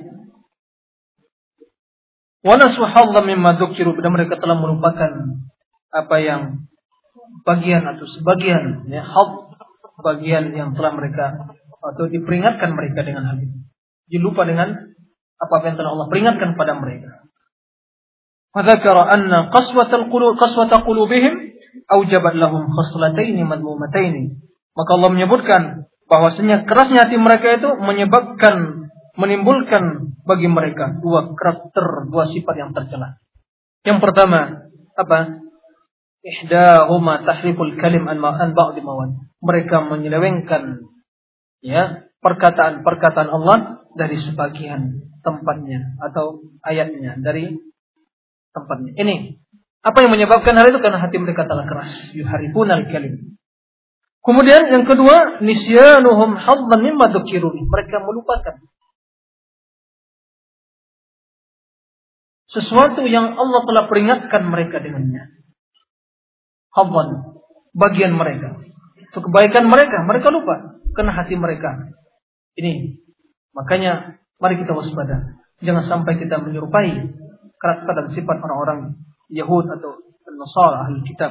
Wa 2.45 2.57
nasuhalla 2.57 3.21
mimma 3.25 3.61
dzukiru 3.61 3.97
dan 4.01 4.13
mereka 4.13 4.41
telah 4.41 4.57
melupakan 4.57 5.11
apa 5.93 6.17
yang 6.21 6.69
bagian 7.45 7.85
atau 7.85 8.05
sebagian 8.09 8.89
ya 8.89 9.05
hal 9.05 9.53
bagian 10.01 10.53
yang 10.57 10.73
telah 10.77 10.93
mereka 10.97 11.37
atau 11.85 12.05
diperingatkan 12.09 12.73
mereka 12.73 13.05
dengan 13.05 13.29
hal 13.29 13.37
itu. 13.41 13.59
Dilupa 14.09 14.49
dengan 14.49 14.73
apa 15.41 15.55
yang 15.65 15.77
telah 15.77 15.91
Allah 15.93 16.09
peringatkan 16.09 16.57
pada 16.57 16.77
mereka. 16.81 17.29
Fadzakara 18.57 19.05
anna 19.09 19.53
qaswatal 19.53 20.09
qulub 20.09 20.41
qaswata 20.41 20.85
qulubihim 20.85 21.59
aujabat 21.93 22.37
lahum 22.41 22.69
khaslataini 22.73 23.45
madmumataini. 23.45 24.41
Maka 24.75 24.91
Allah 24.97 25.11
menyebutkan 25.13 25.63
bahwasanya 26.09 26.69
kerasnya 26.69 27.09
hati 27.09 27.17
mereka 27.17 27.59
itu 27.59 27.71
menyebabkan 27.81 28.89
menimbulkan 29.15 30.15
bagi 30.27 30.49
mereka 30.51 30.99
dua 30.99 31.33
karakter, 31.37 32.11
dua 32.11 32.29
sifat 32.31 32.55
yang 32.59 32.71
tercela. 32.75 33.21
Yang 33.85 33.99
pertama, 34.01 34.71
apa? 34.97 35.45
Ihdahuma 36.25 37.21
tahriful 37.21 37.77
kalim 37.77 38.09
an 38.09 38.17
ma'an 38.17 38.57
ba'di 38.57 38.81
mawan. 38.81 39.29
Mereka 39.45 39.93
menyelewengkan 39.93 40.89
ya, 41.61 42.09
perkataan-perkataan 42.25 43.29
Allah 43.29 43.85
dari 43.93 44.17
sebagian 44.17 45.05
tempatnya 45.21 46.01
atau 46.01 46.41
ayatnya 46.65 47.21
dari 47.21 47.53
tempatnya. 48.57 48.97
Ini 48.97 49.37
apa 49.85 50.01
yang 50.01 50.17
menyebabkan 50.17 50.57
hal 50.57 50.73
itu 50.73 50.81
karena 50.81 50.97
hati 50.97 51.21
mereka 51.21 51.45
telah 51.45 51.69
keras. 51.69 51.93
Yuharifunal 52.17 52.89
kalim. 52.89 53.37
Kemudian 54.25 54.73
yang 54.73 54.89
kedua, 54.89 55.45
nisyanuhum 55.45 56.41
haddan 56.41 56.81
mimma 56.81 57.13
dzukiru. 57.13 57.53
Mereka 57.53 58.01
melupakan 58.09 58.57
sesuatu 62.49 63.05
yang 63.05 63.37
Allah 63.37 63.69
telah 63.69 63.85
peringatkan 63.85 64.49
mereka 64.49 64.81
dengannya. 64.81 65.29
Haddan, 66.73 67.37
bagian 67.77 68.17
mereka. 68.17 68.65
Itu 68.97 69.21
kebaikan 69.21 69.69
mereka, 69.69 70.01
mereka 70.01 70.33
lupa 70.33 70.81
karena 70.97 71.13
hati 71.13 71.37
mereka. 71.37 71.93
Ini 72.57 72.97
makanya 73.53 74.17
mari 74.41 74.57
kita 74.57 74.73
waspada. 74.73 75.37
Jangan 75.61 75.85
sampai 75.85 76.17
kita 76.17 76.41
menyerupai 76.41 77.13
karakter 77.61 77.93
dan 77.93 78.09
sifat 78.17 78.37
orang-orang 78.41 79.05
Yahud 79.29 79.69
atau 79.69 80.01
Nasara 80.35 80.91
ahli 80.91 81.07
kitab. 81.07 81.31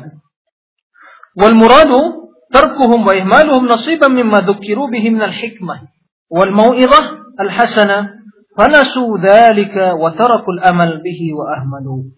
Wal 1.36 1.60
muradu 1.60 2.23
tarkuhum 2.54 3.02
wa 3.02 3.18
ihmaluhum 3.18 3.66
nasiban 3.66 4.14
mimma 4.14 4.46
dhukiru 4.46 4.88
bihi 4.94 5.10
min 5.10 5.26
al-hikmah 5.26 5.90
wal 6.30 6.54
mau'izah 6.54 7.34
al-hasana 7.42 8.22
fanasu 8.54 9.18
dhalika 9.18 9.98
wa 9.98 10.14
taraku 10.14 10.62
al-amal 10.62 11.02
bihi 11.02 11.34
wa 11.34 11.58
ahmalu. 11.58 12.14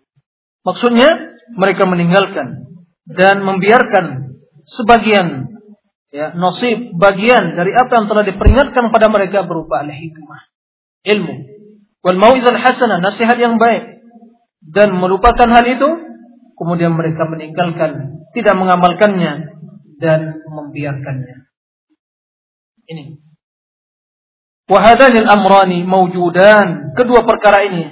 Maksudnya 0.68 1.08
mereka 1.56 1.88
meninggalkan 1.88 2.68
dan 3.08 3.40
membiarkan 3.48 4.36
sebagian 4.76 5.56
ya 6.12 6.36
nasib 6.36 6.96
bagian 7.00 7.56
dari 7.56 7.72
apa 7.72 7.92
yang 8.02 8.06
telah 8.12 8.24
diperingatkan 8.28 8.92
pada 8.92 9.08
mereka 9.08 9.48
berupa 9.48 9.88
al-hikmah, 9.88 10.52
ilmu, 11.08 11.36
wal 12.04 12.20
mau'izah 12.20 12.52
al-hasana 12.52 13.00
nasihat 13.00 13.40
yang 13.40 13.56
baik. 13.56 13.96
Dan 14.66 14.98
melupakan 14.98 15.46
hal 15.46 15.62
itu 15.70 15.90
kemudian 16.58 16.98
mereka 16.98 17.30
meninggalkan 17.30 18.26
tidak 18.36 18.56
mengamalkannya 18.60 19.55
dan 20.00 20.44
membiarkannya. 20.46 21.48
Ini. 22.86 23.18
Wahadanil 24.66 25.30
amrani 25.30 25.86
mawjudan. 25.86 26.98
Kedua 26.98 27.22
perkara 27.26 27.66
ini 27.66 27.90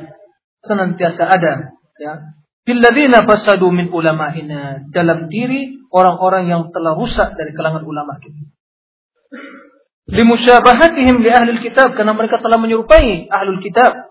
senantiasa 0.66 1.24
ada. 1.30 1.54
Ya. 2.02 2.14
Billadzina 2.64 3.26
fasadu 3.28 3.70
min 3.70 3.94
ulama'ina. 3.94 4.90
Dalam 4.90 5.30
diri 5.30 5.78
orang-orang 5.94 6.50
yang 6.50 6.62
telah 6.74 6.98
rusak 6.98 7.38
dari 7.38 7.54
kalangan 7.54 7.86
ulama 7.86 8.18
kita. 8.18 8.42
Limusyabahatihim 10.10 11.22
li 11.22 11.30
ahli 11.30 11.62
kitab. 11.62 11.94
Karena 11.94 12.18
mereka 12.18 12.42
telah 12.42 12.58
menyerupai 12.58 13.30
ahlul 13.30 13.62
kitab. 13.62 14.10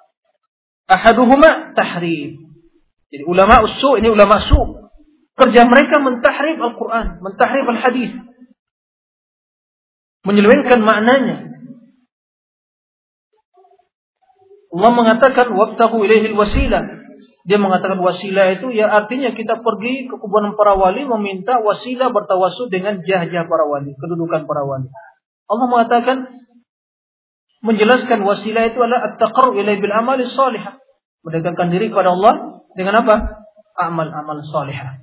Ahaduhuma 0.86 1.74
tahrif. 1.74 2.43
Jadi 3.12 3.24
ulama 3.28 3.61
usu 3.68 4.01
ini 4.01 4.09
ulama 4.09 4.40
su 4.40 4.82
Kerja 5.43 5.66
mereka 5.66 5.99
mentahrif 5.99 6.55
Al-Quran, 6.55 7.18
mentahrif 7.18 7.66
Al-Hadis. 7.66 8.14
Menyelewengkan 10.22 10.78
maknanya. 10.86 11.51
Allah 14.70 14.93
mengatakan 14.95 15.51
wabtahu 15.51 16.07
ilaihil 16.07 16.38
wasilah. 16.38 17.03
Dia 17.43 17.59
mengatakan 17.59 17.99
wasilah 17.99 18.55
itu 18.55 18.70
ya 18.70 18.86
artinya 18.86 19.34
kita 19.34 19.59
pergi 19.66 20.07
ke 20.07 20.14
kuburan 20.14 20.55
para 20.55 20.78
wali 20.78 21.03
meminta 21.11 21.59
wasilah 21.59 22.14
bertawasul 22.14 22.70
dengan 22.70 23.03
jah-jah 23.03 23.51
para 23.51 23.66
wali, 23.66 23.99
kedudukan 23.99 24.47
para 24.47 24.62
wali. 24.62 24.86
Allah 25.51 25.66
mengatakan 25.66 26.30
menjelaskan 27.66 28.22
wasilah 28.22 28.70
itu 28.70 28.78
adalah 28.78 29.11
at-taqarrub 29.11 29.59
ilai 29.59 29.74
bil 29.82 29.90
amali 29.90 30.22
salihah. 30.30 30.78
Mendekatkan 31.26 31.74
diri 31.74 31.90
kepada 31.90 32.14
Allah 32.14 32.62
dengan 32.78 33.03
apa? 33.03 33.43
Amal-amal 33.74 34.38
salihah. 34.47 35.03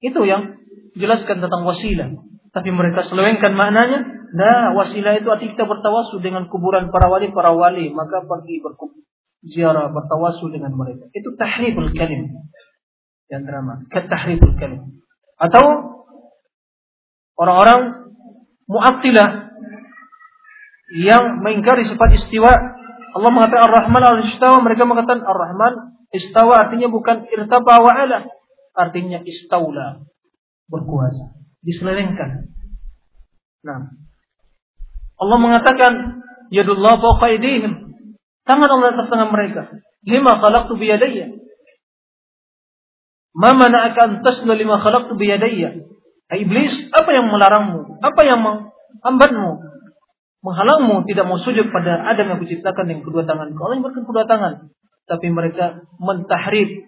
Itu 0.00 0.24
yang 0.24 0.60
jelaskan 0.96 1.44
tentang 1.44 1.62
wasilah. 1.68 2.16
Tapi 2.50 2.70
mereka 2.72 3.06
selewengkan 3.06 3.54
maknanya. 3.54 4.00
Nah, 4.34 4.74
wasilah 4.74 5.20
itu 5.20 5.28
arti 5.30 5.52
kita 5.54 5.68
bertawasul 5.68 6.24
dengan 6.24 6.48
kuburan 6.50 6.90
para 6.90 7.06
wali, 7.12 7.30
para 7.30 7.52
wali. 7.54 7.92
Maka 7.92 8.24
pergi 8.24 8.58
berkubur. 8.64 9.04
Ziarah 9.44 9.92
bertawasul 9.92 10.50
dengan 10.50 10.74
mereka. 10.74 11.06
Itu 11.12 11.36
tahribul 11.36 11.92
kalim. 11.94 12.32
Yang 13.30 13.42
drama. 13.46 13.84
Ketahribul 13.92 14.56
kalim. 14.58 15.04
Atau 15.38 15.64
orang-orang 17.38 18.12
mu'attilah 18.66 19.28
yang 21.00 21.44
mengingkari 21.44 21.86
sifat 21.86 22.18
istiwa. 22.18 22.52
Allah 23.10 23.30
mengatakan 23.30 23.62
Ar-Rahman 23.70 24.02
al-Istawa. 24.02 24.58
Mereka 24.64 24.82
mengatakan 24.88 25.22
Ar-Rahman 25.22 25.90
istawa 26.10 26.66
artinya 26.66 26.90
bukan 26.90 27.30
irtaba 27.30 27.78
wa'ala 27.78 28.39
artinya 28.76 29.20
istaula 29.26 30.06
berkuasa 30.70 31.36
diselewengkan. 31.66 32.50
Nah 33.66 33.92
Allah 35.20 35.38
mengatakan 35.38 36.22
yadullah 36.48 36.96
fawqa 36.96 37.36
aydihim. 37.36 37.92
Tangan 38.48 38.70
Allah 38.72 38.96
atas 38.96 39.12
tangan 39.12 39.30
mereka. 39.30 39.68
Lima 40.02 40.40
khalaqtu 40.40 40.80
biyadayya. 40.80 41.36
Ma 43.36 43.52
mana'aka 43.52 44.00
an 44.00 44.12
tasla 44.24 44.56
lima 44.56 44.80
khalaqtu 44.80 45.14
biyadayya. 45.14 45.86
Iblis 46.30 46.72
apa 46.94 47.10
yang 47.12 47.28
melarangmu? 47.28 48.00
Apa 48.00 48.22
yang 48.24 48.40
menghambatmu 48.40 49.70
menghalangmu 50.40 51.04
tidak 51.04 51.24
mau 51.28 51.36
sujud 51.36 51.68
pada 51.68 52.00
Adam 52.08 52.32
yang 52.32 52.38
kuciptakan 52.40 52.84
dengan 52.88 53.02
kedua 53.04 53.28
tangan. 53.28 53.52
Allah 53.52 53.74
yang 53.76 53.84
berikan 53.84 54.04
kedua 54.08 54.24
tangan. 54.24 54.72
Tapi 55.04 55.26
mereka 55.28 55.84
mentahrif 56.00 56.86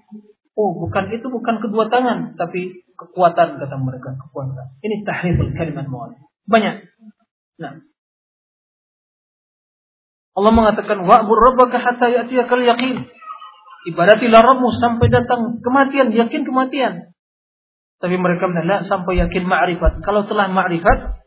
Oh, 0.52 0.76
bukan 0.76 1.08
itu 1.16 1.26
bukan 1.32 1.64
kedua 1.64 1.88
tangan, 1.88 2.36
tapi 2.36 2.84
kekuatan 2.92 3.56
kata 3.56 3.76
mereka, 3.80 4.12
kekuasaan. 4.20 4.76
Ini 4.84 5.00
tahriful 5.02 5.56
kalimat 5.56 5.88
mu'al. 5.88 6.12
Banyak. 6.44 6.74
Nah. 7.56 7.80
Allah 10.32 10.52
mengatakan 10.52 11.04
wa'bur 11.08 11.40
rabbaka 11.40 11.80
hatta 11.80 12.08
ya'tiyakal 12.12 12.64
yaqin. 12.64 13.08
Ibadatilah 13.82 14.40
Rabbmu 14.46 14.68
sampai 14.78 15.10
datang 15.10 15.58
kematian, 15.58 16.14
yakin 16.14 16.46
kematian. 16.46 17.10
Tapi 17.98 18.14
mereka 18.14 18.46
menolak 18.46 18.86
sampai 18.86 19.18
yakin 19.18 19.42
ma'rifat. 19.42 20.02
Kalau 20.06 20.22
telah 20.30 20.46
ma'rifat, 20.46 21.18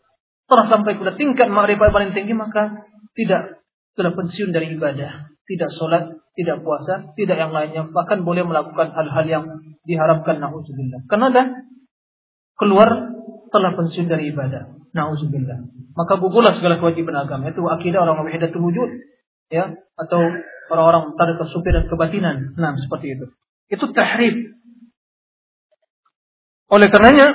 telah 0.48 0.66
sampai 0.72 0.96
pada 0.96 1.20
tingkat 1.20 1.52
ma'rifat 1.52 1.92
paling 1.92 2.16
tinggi, 2.16 2.32
maka 2.32 2.88
tidak 3.16 3.60
telah 4.00 4.12
pensiun 4.16 4.56
dari 4.56 4.72
ibadah. 4.76 5.36
Tidak 5.46 5.70
sholat, 5.76 6.16
tidak 6.36 6.68
puasa, 6.68 7.16
tidak 7.16 7.38
yang 7.40 7.56
lainnya. 7.56 7.88
Bahkan 7.88 8.28
boleh 8.28 8.44
melakukan 8.44 8.92
hal-hal 8.92 9.26
yang 9.26 9.44
diharapkan. 9.88 10.44
Na'udzubillah. 10.44 11.08
Karena 11.08 11.32
dah 11.32 11.46
keluar 12.60 12.90
telah 13.56 13.72
pensiun 13.74 14.12
dari 14.12 14.36
ibadah. 14.36 14.68
Na'udzubillah. 14.92 15.72
Maka 15.96 16.14
gugurlah 16.20 16.60
segala 16.60 16.76
kewajiban 16.84 17.16
agama. 17.16 17.56
Itu 17.56 17.64
akidah 17.72 18.04
orang 18.04 18.28
wahidatul 18.28 18.68
wujud. 18.68 18.90
Ya, 19.48 19.80
atau 19.96 20.20
orang-orang 20.74 21.16
tarik 21.16 21.40
supir 21.56 21.72
dan 21.72 21.88
kebatinan. 21.88 22.58
Nah, 22.60 22.76
seperti 22.76 23.16
itu. 23.16 23.26
Itu 23.72 23.96
tahrif. 23.96 24.60
Oleh 26.68 26.90
karenanya, 26.90 27.32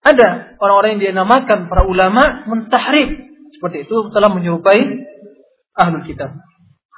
ada 0.00 0.56
orang-orang 0.62 0.96
yang 0.96 1.12
dinamakan 1.12 1.68
para 1.68 1.84
ulama 1.84 2.48
mentahrif. 2.48 3.28
Seperti 3.52 3.84
itu 3.84 3.96
telah 4.14 4.32
menyerupai 4.32 4.80
ahlul 5.76 6.06
kitab. 6.08 6.38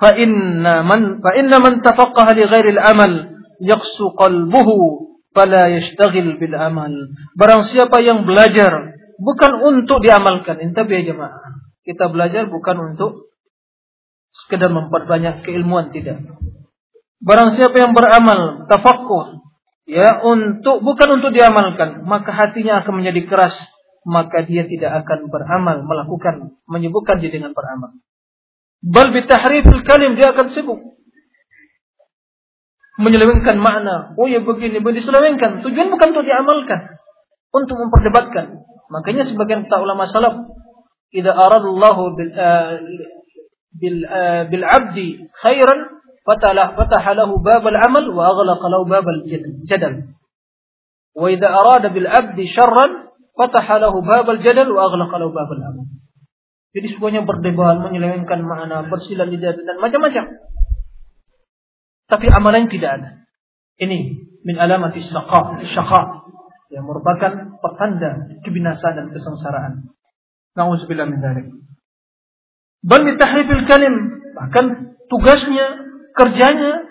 Fa 0.03 0.11
inna 0.19 0.83
man 0.83 1.23
fa 1.23 1.31
inna 1.39 1.63
man 1.63 1.79
tafaqqaha 1.79 2.35
li 2.35 2.75
amal 2.75 3.39
yaqsu 3.63 4.11
qalbuhu 4.19 5.15
fala 5.31 5.71
yashtaghil 5.71 6.43
bil 6.43 6.57
amal. 6.59 6.91
Barang 7.39 7.63
siapa 7.71 8.03
yang 8.03 8.27
belajar 8.27 8.99
bukan 9.23 9.53
untuk 9.63 10.03
diamalkan, 10.03 10.59
intabi 10.59 11.07
ya 11.07 11.15
jemaah. 11.15 11.63
Kita 11.87 12.11
belajar 12.11 12.51
bukan 12.51 12.95
untuk 12.95 13.31
sekedar 14.43 14.75
memperbanyak 14.75 15.47
keilmuan 15.47 15.95
tidak. 15.95 16.19
Barang 17.23 17.55
siapa 17.55 17.79
yang 17.79 17.95
beramal, 17.95 18.67
tafakkur, 18.67 19.39
ya 19.87 20.19
untuk 20.27 20.83
bukan 20.83 21.23
untuk 21.23 21.31
diamalkan, 21.31 22.03
maka 22.03 22.35
hatinya 22.35 22.83
akan 22.83 23.03
menjadi 23.03 23.23
keras, 23.31 23.55
maka 24.03 24.43
dia 24.43 24.67
tidak 24.67 25.07
akan 25.07 25.31
beramal, 25.31 25.87
melakukan, 25.87 26.59
menyebutkan 26.67 27.23
dia 27.23 27.31
dengan 27.31 27.55
beramal. 27.55 27.95
Bal 28.83 29.15
bitahrifil 29.15 29.83
kalim 29.87 30.19
dia 30.19 30.35
akan 30.35 30.51
sibuk 30.51 30.93
menyelewengkan 33.01 33.57
makna. 33.57 34.13
Oh 34.19 34.29
ya 34.29 34.43
begini, 34.43 34.83
begini 34.83 35.01
diselewengkan. 35.01 35.65
Tujuan 35.65 35.89
bukan 35.89 36.09
untuk 36.13 36.27
diamalkan, 36.27 36.81
untuk 37.55 37.77
memperdebatkan. 37.79 38.63
Makanya 38.93 39.25
sebagian 39.25 39.65
kata 39.67 39.81
ulama 39.81 40.11
salaf, 40.11 40.35
"Idza 41.15 41.33
aradallahu 41.33 42.03
bil 42.15 42.31
uh, 42.37 42.77
bil, 43.73 43.97
uh, 44.05 44.43
bil 44.51 44.65
'abdi 44.67 45.25
khairan 45.41 46.03
fatalah 46.23 46.77
fataha 46.79 47.17
lahu 47.19 47.41
babal 47.43 47.75
amal 47.75 48.05
wa 48.15 48.23
aghlaqa 48.31 48.67
lahu 48.71 48.85
babal 48.87 49.19
jadal 49.67 50.15
wa 51.17 51.27
idza 51.29 51.49
arada 51.51 51.91
bil 51.91 52.07
abdi 52.07 52.47
syarran 52.47 53.11
fataha 53.35 53.83
lahu 53.83 54.05
babal 54.07 54.39
jadal 54.39 54.71
wa 54.71 54.87
aghlaqa 54.87 55.19
lahu 55.19 55.33
babal 55.35 55.59
amal 55.59 55.87
jadi 56.73 56.87
semuanya 56.97 57.21
berdebat 57.29 57.85
menyelewengkan 57.85 58.41
makna 58.49 58.89
bersilat 58.89 59.29
lidah 59.29 59.53
dan 59.53 59.77
macam-macam. 59.77 60.25
Tapi 62.09 62.27
amalan 62.33 62.73
tidak 62.73 62.91
ada. 62.97 63.09
Ini 63.77 63.99
min 64.41 64.57
alamati 64.57 65.05
syaqa 65.05 65.61
syaqa. 65.69 66.25
Yang 66.73 66.85
merupakan 66.89 67.33
pertanda 67.61 68.33
kebinasaan 68.41 68.95
dan 68.97 69.07
kesengsaraan. 69.13 69.93
Nauzubillah 70.57 71.05
min 71.13 71.21
dzalik. 71.21 71.47
Bal 72.81 73.05
tahrifil 73.21 73.65
kalim 73.69 73.95
bahkan 74.33 74.97
tugasnya 75.13 75.67
kerjanya 76.17 76.89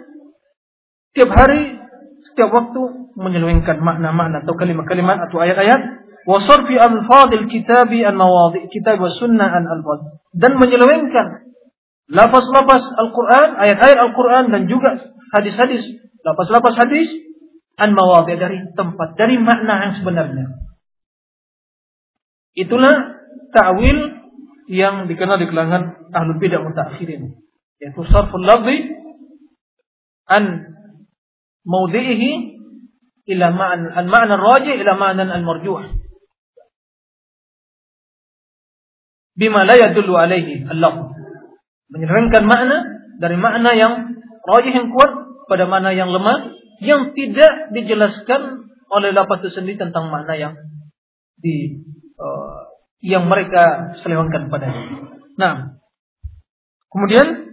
setiap 1.11 1.33
hari, 1.33 1.75
setiap 2.31 2.53
waktu 2.53 2.81
menyelewengkan 3.17 3.81
makna-makna 3.81 4.45
atau 4.45 4.53
kalimat-kalimat 4.55 5.27
atau 5.27 5.41
ayat-ayat 5.41 5.81
wasarfi 6.27 6.75
al-fadil 6.77 7.49
kitabi 7.49 8.05
an 8.05 8.17
mawadhi 8.17 8.69
kitab 8.69 9.01
wa 9.01 9.09
sunnah 9.09 9.49
an 9.49 9.65
al 9.65 9.81
dan 10.37 10.57
menyelewengkan 10.57 11.51
lafaz-lafaz 12.11 12.83
Al-Qur'an, 12.99 13.55
ayat-ayat 13.57 13.97
Al-Qur'an 13.99 14.51
dan 14.51 14.67
juga 14.67 14.99
hadis-hadis, 15.31 16.03
lafaz-lafaz 16.27 16.75
hadis 16.77 17.07
an 17.79 17.95
mawadhi 17.95 18.35
dari 18.35 18.59
tempat, 18.75 19.15
dari 19.15 19.39
makna 19.39 19.89
yang 19.89 19.93
sebenarnya. 19.97 20.45
Itulah 22.51 22.95
ta'wil 23.55 23.97
yang 24.71 25.07
dikenal 25.07 25.39
di 25.39 25.47
kalangan 25.47 26.11
ahlul 26.11 26.39
bidah 26.39 26.63
mutakhirin 26.63 27.43
yaitu 27.79 28.01
sarful 28.07 28.43
lafzi 28.43 28.91
an 30.29 30.69
mawdi'ihi 31.67 32.31
ila 33.35 33.47
ma'an 33.51 33.87
an 33.89 34.05
ma'na 34.07 34.35
rajih 34.39 34.79
ila 34.79 34.93
ma'na 34.95 35.27
al 35.27 35.43
marjuh 35.43 36.00
bima 39.36 39.68
la 39.68 39.76
yadullu 39.76 40.16
alaihi 40.16 40.64
Allah 40.68 41.12
menyerangkan 41.92 42.44
makna 42.44 42.76
dari 43.20 43.36
makna 43.38 43.72
yang 43.76 43.92
rajih 44.46 44.72
yang 44.72 44.88
kuat 44.92 45.12
pada 45.46 45.64
makna 45.70 45.94
yang 45.94 46.10
lemah 46.10 46.56
yang 46.82 47.16
tidak 47.16 47.72
dijelaskan 47.72 48.68
oleh 48.86 49.10
lafaz 49.10 49.42
itu 49.42 49.50
sendiri 49.58 49.80
tentang 49.88 50.12
makna 50.12 50.36
yang 50.36 50.54
di 51.40 51.84
uh, 52.16 52.70
yang 53.04 53.28
mereka 53.28 53.96
selewengkan 54.02 54.48
padanya. 54.48 55.12
Nah, 55.36 55.78
kemudian 56.90 57.46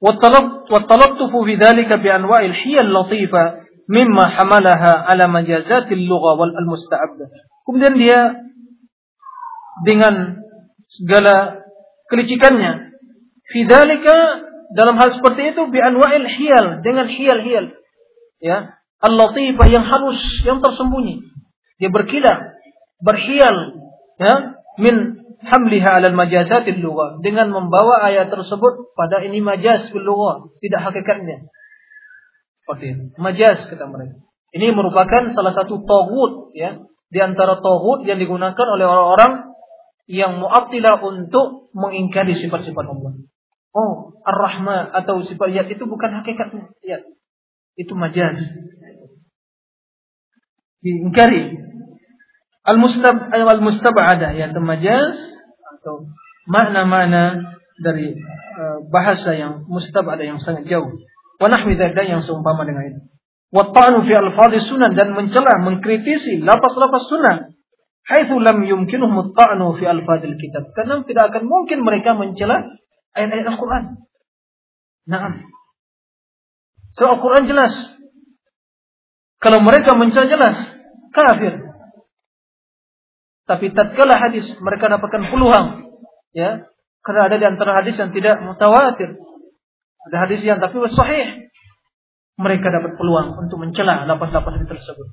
والتلطف 0.00 1.32
في 1.44 1.54
ذلك 1.60 1.92
بأنواع 1.92 2.40
الحيل 2.44 2.78
اللطيفة 2.78 3.42
مما 3.88 4.24
حملها 4.28 4.92
على 5.12 5.24
مجازات 5.28 5.92
اللغة 5.92 6.30
والمستعبة 6.40 7.24
kemudian 7.68 7.94
dia 8.00 8.32
dengan 9.84 10.40
segala 11.01 11.65
kelicikannya. 12.11 12.95
Fidzalika 13.45 14.17
dalam 14.73 14.97
hal 14.97 15.15
seperti 15.15 15.53
itu 15.53 15.69
bi 15.69 15.79
anwa'il 15.79 16.25
hiyal 16.25 16.81
dengan 16.81 17.05
hiyal-hiyal 17.05 17.77
ya 18.41 18.75
al-latifah 18.99 19.67
yang 19.69 19.85
halus 19.85 20.21
yang 20.43 20.59
tersembunyi. 20.59 21.21
Dia 21.77 21.91
berkilah 21.91 22.57
berhial 23.03 23.57
ya 24.17 24.57
min 24.81 25.25
hamliha 25.45 26.01
alal 26.01 26.17
majazatil 26.17 26.81
lughah. 26.81 27.21
Dengan 27.21 27.53
membawa 27.53 28.01
ayat 28.07 28.33
tersebut 28.33 28.95
pada 28.97 29.21
ini 29.21 29.39
majaz 29.43 29.91
bil 29.93 30.03
lughah 30.03 30.49
tidak 30.63 30.91
hakikatnya. 30.91 31.47
Seperti 32.63 32.85
ini 32.97 33.03
majaz 33.21 33.69
kata 33.69 33.85
mereka. 33.85 34.25
Ini 34.55 34.71
merupakan 34.71 35.35
salah 35.35 35.51
satu 35.51 35.83
tagut 35.83 36.55
ya 36.55 36.79
di 37.11 37.19
antara 37.19 37.59
tagut 37.59 38.07
yang 38.07 38.17
digunakan 38.17 38.55
oleh 38.55 38.87
orang-orang 38.87 39.54
yang 40.05 40.37
mu'attilah 40.37 41.01
untuk 41.01 41.73
mengingkari 41.73 42.37
sifat-sifat 42.37 42.85
Allah 42.85 43.11
oh 43.75 43.93
ar-rahman 44.21 44.93
atau 44.93 45.25
sifat 45.25 45.53
ayat 45.53 45.67
itu 45.73 45.83
bukan 45.85 46.21
hakikatnya 46.21 46.71
ya 46.85 47.01
itu 47.75 47.93
majaz 47.97 48.37
diingkari 50.85 51.57
al-mustab 52.65 53.33
al-mustab'adah 53.33 54.37
ya 54.37 54.53
majaz 54.61 55.17
atau 55.77 56.09
makna-makna 56.45 57.55
dari 57.81 58.15
uh, 58.55 58.77
bahasa 58.87 59.35
yang 59.35 59.67
mustab 59.67 60.07
ada 60.07 60.23
yang 60.23 60.39
sangat 60.39 60.69
jauh. 60.69 60.95
Wa 61.35 61.51
nahwi 61.51 61.75
yang 61.75 62.23
seumpama 62.23 62.63
dengan 62.63 62.87
itu. 62.87 62.99
Wa 63.51 63.71
fi 63.75 64.13
alfadhi 64.15 64.63
sunan 64.63 64.95
dan 64.95 65.11
mencela, 65.15 65.63
mengkritisi 65.63 66.43
lafaz-lafaz 66.43 67.05
sunnah. 67.11 67.54
Haitsu 68.05 68.37
lam 68.37 68.61
yumkinuhum 68.61 69.33
at-ta'nu 69.33 69.81
fi 69.81 69.89
alfadhil 69.89 70.37
kitab. 70.37 70.69
Karena 70.77 71.01
tidak 71.01 71.33
akan 71.33 71.43
mungkin 71.49 71.81
mereka 71.81 72.13
mencela 72.13 72.77
ayat-ayat 73.17 73.47
Al-Qur'an. 73.49 73.85
Naam. 75.09 75.49
So 76.93 77.09
Al-Qur'an 77.09 77.49
jelas. 77.49 77.73
Kalau 79.41 79.61
mereka 79.65 79.97
mencela 79.97 80.29
jelas, 80.29 80.57
kafir. 81.13 81.65
Tapi 83.45 83.65
tatkala 83.73 84.17
hadis 84.17 84.45
mereka 84.57 84.89
dapatkan 84.89 85.29
puluhan, 85.29 85.65
ya, 86.33 86.65
karena 87.05 87.21
ada 87.29 87.37
di 87.37 87.45
antara 87.45 87.77
hadis 87.77 87.93
yang 87.93 88.09
tidak 88.09 88.41
mutawatir. 88.41 89.21
Ada 90.09 90.17
hadis 90.25 90.41
yang 90.41 90.57
tapi 90.57 90.81
sahih. 90.89 91.45
Mereka 92.35 92.67
dapat 92.67 92.99
peluang 92.99 93.37
untuk 93.37 93.61
mencela 93.61 94.03
lapas-lapas 94.09 94.59
tersebut. 94.65 95.07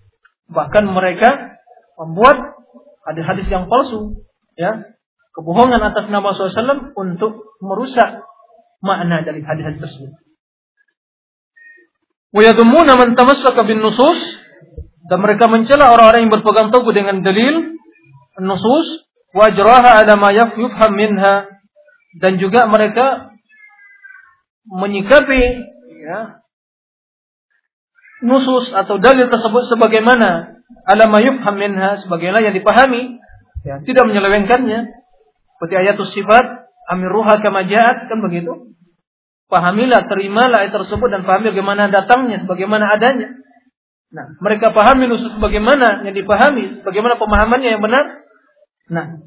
Bahkan 0.50 0.84
mereka 0.90 1.60
membuat 1.98 2.60
hadis-hadis 3.08 3.46
yang 3.50 3.66
palsu, 3.66 4.22
ya, 4.54 4.94
kebohongan 5.32 5.80
atas 5.80 6.08
nama 6.12 6.32
SAW 6.36 6.94
untuk 6.94 7.56
merusak 7.64 8.24
makna 8.84 9.24
dari 9.24 9.40
hadis-hadis 9.40 9.80
tersebut. 9.80 10.12
Wajadumuna 12.32 12.96
man 12.96 13.12
tamassaka 13.12 13.64
kabin 13.64 13.84
nusus 13.84 14.18
dan 15.06 15.20
mereka 15.20 15.52
mencela 15.52 15.92
orang-orang 15.92 16.28
yang 16.28 16.32
berpegang 16.32 16.72
teguh 16.72 16.92
dengan 16.96 17.20
dalil 17.20 17.76
nusus 18.40 18.86
wajraha 19.36 20.00
ala 20.00 20.16
ma 20.16 20.32
yufham 20.32 20.96
minha 20.96 21.52
dan 22.16 22.40
juga 22.40 22.64
mereka 22.68 23.36
menyikapi 24.64 25.42
ya, 26.08 26.40
nusus 28.24 28.72
atau 28.72 28.96
dalil 28.96 29.28
tersebut 29.28 29.68
sebagaimana 29.68 30.61
alama 30.88 31.18
yufham 31.22 31.54
minha 31.56 32.00
sebagaimana 32.02 32.42
yang 32.42 32.54
dipahami 32.56 33.18
ya, 33.62 33.80
tidak 33.86 34.04
menyelewengkannya 34.08 34.80
seperti 35.56 35.74
ayat 35.78 35.96
sifat 35.98 36.44
amiruha 36.90 37.38
kama 37.38 37.66
ja'at 37.66 38.10
kan 38.10 38.18
begitu 38.18 38.74
pahamilah 39.46 40.10
terimalah 40.10 40.66
ayat 40.66 40.74
tersebut 40.74 41.08
dan 41.12 41.22
pahami 41.22 41.54
bagaimana 41.54 41.92
datangnya 41.92 42.42
sebagaimana 42.42 42.98
adanya 42.98 43.38
nah 44.12 44.26
mereka 44.42 44.74
pahami 44.74 45.08
nusus 45.08 45.32
sebagaimana 45.38 46.04
yang 46.04 46.12
dipahami 46.12 46.84
bagaimana 46.84 47.16
pemahamannya 47.16 47.70
yang 47.78 47.82
benar 47.82 48.26
nah 48.92 49.22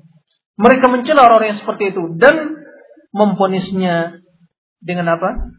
mereka 0.56 0.88
mencela 0.88 1.28
orang-orang 1.28 1.56
yang 1.56 1.62
seperti 1.64 1.84
itu 1.96 2.04
dan 2.16 2.64
memponisnya 3.16 4.24
dengan 4.84 5.16
apa 5.16 5.56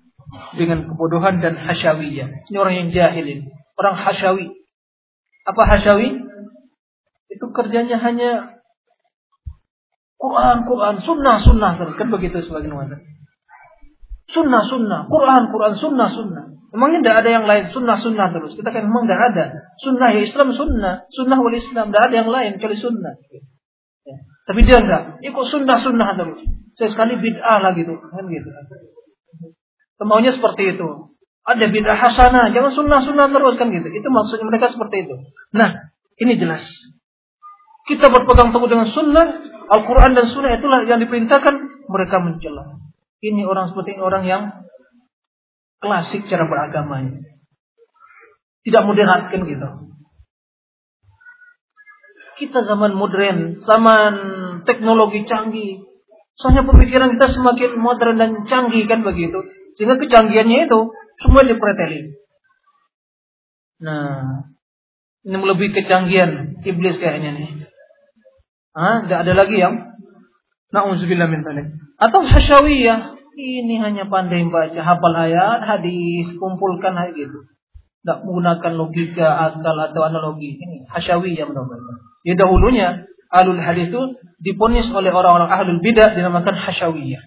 dengan 0.56 0.86
kebodohan 0.90 1.40
dan 1.40 1.54
hasyawiyah. 1.56 2.50
Ini 2.50 2.56
orang 2.56 2.74
yang 2.84 2.88
jahil 2.92 3.24
ini. 3.24 3.44
Orang 3.76 3.96
hasyawi. 3.96 4.52
Apa 5.46 5.62
hasyawi? 5.62 6.26
Itu 7.30 7.46
kerjanya 7.54 8.02
hanya 8.02 8.58
Quran, 10.16 10.66
Quran, 10.66 10.94
sunnah, 11.04 11.36
sunnah. 11.44 11.70
Kan 11.78 12.08
begitu 12.10 12.42
sebagian 12.42 12.74
orang. 12.74 13.04
Sunnah, 14.26 14.62
sunnah. 14.66 15.00
Quran, 15.06 15.42
Quran, 15.54 15.74
sunnah, 15.78 16.08
sunnah. 16.10 16.44
Emangnya 16.74 16.98
tidak 17.04 17.16
ada 17.22 17.30
yang 17.30 17.46
lain. 17.46 17.64
Sunnah, 17.70 17.96
sunnah 18.02 18.28
terus. 18.34 18.58
Kita 18.58 18.74
kan 18.74 18.90
memang 18.90 19.06
tidak 19.06 19.22
ada. 19.32 19.44
Sunnah 19.78 20.08
ya 20.18 20.20
Islam, 20.26 20.50
sunnah. 20.56 21.06
Sunnah 21.14 21.38
wal 21.38 21.54
Islam. 21.54 21.94
Tidak 21.94 22.02
ada 22.10 22.14
yang 22.14 22.28
lain 22.28 22.50
kecuali 22.58 22.76
sunnah. 22.76 23.14
Ya. 24.02 24.16
Tapi 24.50 24.60
dia 24.66 24.82
enggak. 24.82 25.22
Ikut 25.22 25.46
sunnah, 25.52 25.78
sunnah 25.78 26.08
terus. 26.18 26.42
Saya 26.76 26.90
sekali 26.92 27.16
bid'ah 27.22 27.58
lah 27.62 27.72
gitu. 27.78 27.94
Kan 27.94 28.24
gitu. 28.28 28.48
Semaunya 29.96 30.34
seperti 30.34 30.76
itu. 30.76 31.15
Ada 31.46 31.70
bid'ah 31.70 31.94
hasanah, 31.94 32.50
jangan 32.50 32.74
sunnah-sunnah 32.74 33.30
terus 33.30 33.54
kan 33.54 33.70
gitu. 33.70 33.86
Itu 33.86 34.08
maksudnya 34.10 34.50
mereka 34.50 34.74
seperti 34.74 35.06
itu. 35.06 35.14
Nah, 35.54 35.94
ini 36.18 36.34
jelas. 36.42 36.66
Kita 37.86 38.10
berpegang 38.10 38.50
teguh 38.50 38.66
dengan 38.66 38.90
sunnah, 38.90 39.46
Al-Quran 39.70 40.18
dan 40.18 40.26
sunnah 40.26 40.58
itulah 40.58 40.82
yang 40.90 40.98
diperintahkan, 40.98 41.54
mereka 41.86 42.18
mencela. 42.18 42.82
Ini 43.22 43.46
orang 43.46 43.70
seperti 43.70 43.94
ini 43.94 44.02
orang 44.02 44.24
yang 44.26 44.42
klasik 45.78 46.26
cara 46.26 46.50
beragamanya. 46.50 47.22
Tidak 48.66 48.82
moderat 48.82 49.30
kan 49.30 49.46
gitu. 49.46 49.68
Kita 52.42 52.66
zaman 52.66 52.98
modern, 52.98 53.62
zaman 53.62 54.12
teknologi 54.66 55.22
canggih. 55.30 55.86
Soalnya 56.36 56.66
pemikiran 56.68 57.14
kita 57.16 57.32
semakin 57.32 57.78
modern 57.78 58.18
dan 58.18 58.30
canggih 58.50 58.84
kan 58.90 59.06
begitu. 59.06 59.46
Sehingga 59.78 59.96
kecanggihannya 59.96 60.66
itu 60.68 60.80
semua 61.22 61.42
dipreteli. 61.44 62.16
Nah, 63.80 64.48
ini 65.26 65.36
melebihi 65.36 65.74
kecanggihan 65.76 66.62
iblis 66.64 66.96
kayaknya 67.02 67.30
nih. 67.36 67.50
Ah, 68.76 69.04
tidak 69.04 69.18
ada 69.24 69.32
lagi 69.32 69.56
yang 69.56 69.74
na'udzubillah 70.72 71.28
min 71.28 71.44
dzalik. 71.44 71.66
Atau 71.96 72.20
hasyawiyah, 72.24 73.16
ini 73.36 73.80
hanya 73.80 74.08
pandai 74.08 74.44
baca 74.48 74.80
hafal 74.80 75.16
ayat, 75.16 75.64
hadis, 75.64 76.36
kumpulkan 76.36 76.92
ayat 76.92 77.16
gitu. 77.16 77.48
Tidak 78.04 78.22
menggunakan 78.22 78.72
logika, 78.76 79.28
akal 79.50 79.76
atau 79.80 80.02
analogi. 80.04 80.60
Ini 80.60 80.86
hasyawiyah 80.92 81.44
menurut 81.48 82.04
Ya 82.22 82.38
dahulunya 82.38 83.08
alul 83.32 83.58
hadis 83.58 83.90
itu 83.90 84.02
diponis 84.38 84.86
oleh 84.92 85.10
orang-orang 85.10 85.50
ahlul 85.50 85.80
bidah 85.82 86.14
dinamakan 86.14 86.54
hasyawiyah. 86.54 87.22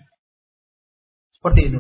Seperti 1.40 1.74
itu. 1.74 1.80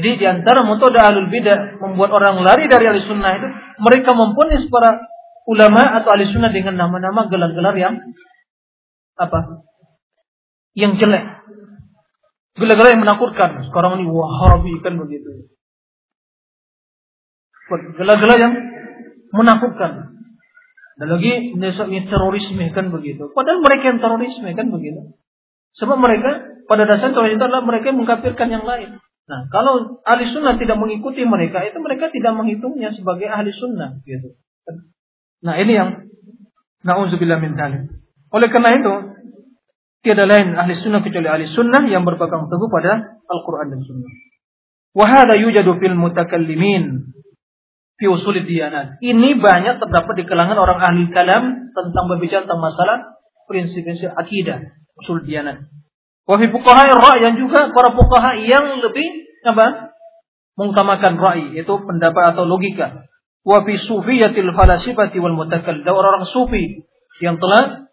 Jadi 0.00 0.16
di 0.16 0.24
antara 0.24 0.64
metode 0.64 0.96
ahlul 0.96 1.28
bidah 1.28 1.76
membuat 1.76 2.08
orang 2.16 2.40
lari 2.40 2.64
dari 2.72 2.88
ahli 2.88 3.04
sunnah 3.04 3.36
itu 3.36 3.48
mereka 3.84 4.16
mempunyai 4.16 4.64
para 4.72 4.96
ulama 5.44 6.00
atau 6.00 6.16
ahli 6.16 6.24
sunnah 6.24 6.48
dengan 6.48 6.80
nama-nama 6.80 7.28
gelar-gelar 7.28 7.76
yang 7.76 8.00
apa? 9.20 9.60
Yang 10.72 11.04
jelek. 11.04 11.24
Gelar-gelar 12.56 12.96
yang 12.96 13.04
menakutkan. 13.04 13.60
Sekarang 13.68 14.00
ini 14.00 14.08
wahabi 14.08 14.80
kan 14.80 14.96
begitu. 14.96 15.52
Gelar-gelar 18.00 18.40
yang 18.40 18.56
menakutkan. 19.36 20.16
Dan 20.96 21.08
lagi 21.12 21.60
ini 21.60 22.00
terorisme 22.08 22.72
kan 22.72 22.88
begitu. 22.88 23.28
Padahal 23.36 23.60
mereka 23.60 23.84
yang 23.92 24.00
terorisme 24.00 24.48
kan 24.56 24.72
begitu. 24.72 25.12
Sebab 25.76 26.00
mereka 26.00 26.40
pada 26.64 26.88
dasarnya 26.88 27.36
itu 27.36 27.44
adalah 27.44 27.68
mereka 27.68 27.92
yang 27.92 28.00
mengkafirkan 28.00 28.48
yang 28.48 28.64
lain. 28.64 28.96
Nah, 29.30 29.46
kalau 29.46 30.02
ahli 30.02 30.26
sunnah 30.34 30.58
tidak 30.58 30.74
mengikuti 30.74 31.22
mereka, 31.22 31.62
itu 31.62 31.78
mereka 31.78 32.10
tidak 32.10 32.34
menghitungnya 32.34 32.90
sebagai 32.90 33.30
ahli 33.30 33.54
sunnah. 33.54 34.02
Gitu. 34.02 34.34
Nah, 35.46 35.54
ini 35.54 35.70
yang 35.70 36.10
na'udzubillah 36.82 37.38
min 37.38 37.54
talim. 37.54 37.94
Oleh 38.34 38.50
karena 38.50 38.74
itu, 38.74 38.94
tiada 40.02 40.26
lain 40.26 40.58
ahli 40.58 40.74
sunnah 40.82 41.06
kecuali 41.06 41.30
ahli 41.30 41.46
sunnah 41.46 41.86
yang 41.86 42.02
berpegang 42.02 42.50
teguh 42.50 42.66
pada 42.66 43.22
Al-Quran 43.30 43.70
dan 43.70 43.80
sunnah. 43.86 44.10
Wahada 44.98 45.38
yujadu 45.38 45.78
fil 45.78 45.94
mutakallimin 45.94 47.14
fi 48.02 48.06
usul 48.10 48.34
diyanat. 48.42 48.98
Ini 48.98 49.38
banyak 49.38 49.78
terdapat 49.78 50.14
di 50.18 50.24
kalangan 50.26 50.58
orang 50.58 50.82
ahli 50.82 51.06
kalam 51.14 51.70
tentang 51.70 52.04
berbicara 52.10 52.50
tentang 52.50 52.66
masalah 52.66 53.14
prinsip-prinsip 53.46 54.10
akidah, 54.10 54.74
usul 54.98 55.22
diyanat. 55.22 55.70
Wafi 56.30 56.46
fuqaha 56.46 57.18
yang 57.22 57.34
juga 57.38 57.74
para 57.74 57.90
fuqaha 57.90 58.38
yang 58.38 58.78
lebih 58.78 59.19
apa? 59.44 59.96
Mengutamakan 60.58 61.16
ra'i, 61.16 61.56
itu 61.56 61.72
pendapat 61.84 62.36
atau 62.36 62.44
logika. 62.44 63.08
Wafi 63.40 63.80
sufiyatil 63.80 64.52
falasifati 64.52 65.16
wal 65.16 65.32
mutakal. 65.32 65.80
Dan 65.80 65.88
orang-orang 65.88 66.28
sufi 66.28 66.84
yang 67.24 67.40
telah 67.40 67.88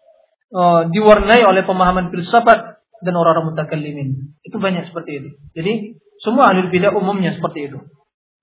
uh, 0.52 0.82
diwarnai 0.92 1.40
oleh 1.44 1.64
pemahaman 1.64 2.12
filsafat 2.12 2.84
dan 3.00 3.14
orang-orang 3.14 3.54
mutakallimin. 3.54 4.36
Itu 4.44 4.60
banyak 4.60 4.90
seperti 4.90 5.10
itu. 5.22 5.28
Jadi 5.56 5.72
semua 6.20 6.50
ahli 6.50 6.68
bidah 6.68 6.92
umumnya 6.92 7.32
seperti 7.36 7.72
itu. 7.72 7.78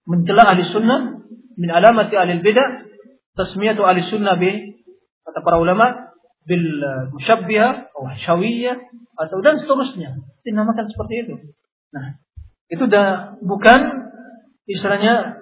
Mencela 0.08 0.48
ahli 0.48 0.64
sunnah 0.70 1.22
min 1.60 1.70
alamati 1.70 2.16
ahli 2.16 2.40
bidah 2.40 2.88
tasmiyatu 3.36 3.84
ahli 3.84 4.06
sunnah 4.08 4.40
bi 4.40 4.80
kata 5.26 5.40
para 5.44 5.58
ulama 5.60 6.14
bil 6.46 6.66
musyabbihah 7.18 7.90
atau 7.90 8.06
syawiyah 8.22 8.78
atau 9.18 9.38
dan 9.44 9.60
seterusnya. 9.60 10.10
Dinamakan 10.46 10.86
seperti 10.88 11.14
itu. 11.26 11.36
Nah, 11.92 12.22
itu 12.72 12.86
dah 12.90 13.38
bukan 13.46 14.10
istilahnya 14.66 15.38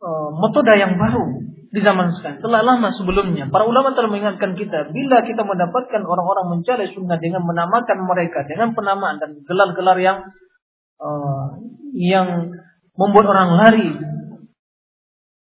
uh, 0.00 0.28
metode 0.36 0.72
yang 0.76 1.00
baru 1.00 1.40
di 1.70 1.80
zaman 1.80 2.10
sekarang. 2.12 2.42
Telah 2.42 2.60
lama 2.66 2.90
sebelumnya. 2.92 3.46
Para 3.48 3.64
ulama 3.64 3.94
telah 3.94 4.10
mengingatkan 4.10 4.58
kita. 4.58 4.90
Bila 4.90 5.22
kita 5.22 5.46
mendapatkan 5.46 6.02
orang-orang 6.02 6.58
mencari 6.58 6.90
sunnah 6.92 7.16
dengan 7.16 7.46
menamakan 7.46 7.98
mereka. 8.04 8.42
Dengan 8.44 8.74
penamaan 8.74 9.22
dan 9.22 9.38
gelar-gelar 9.46 9.96
yang 10.02 10.18
uh, 10.98 11.46
yang 11.94 12.58
membuat 12.98 13.26
orang 13.30 13.50
lari. 13.56 13.90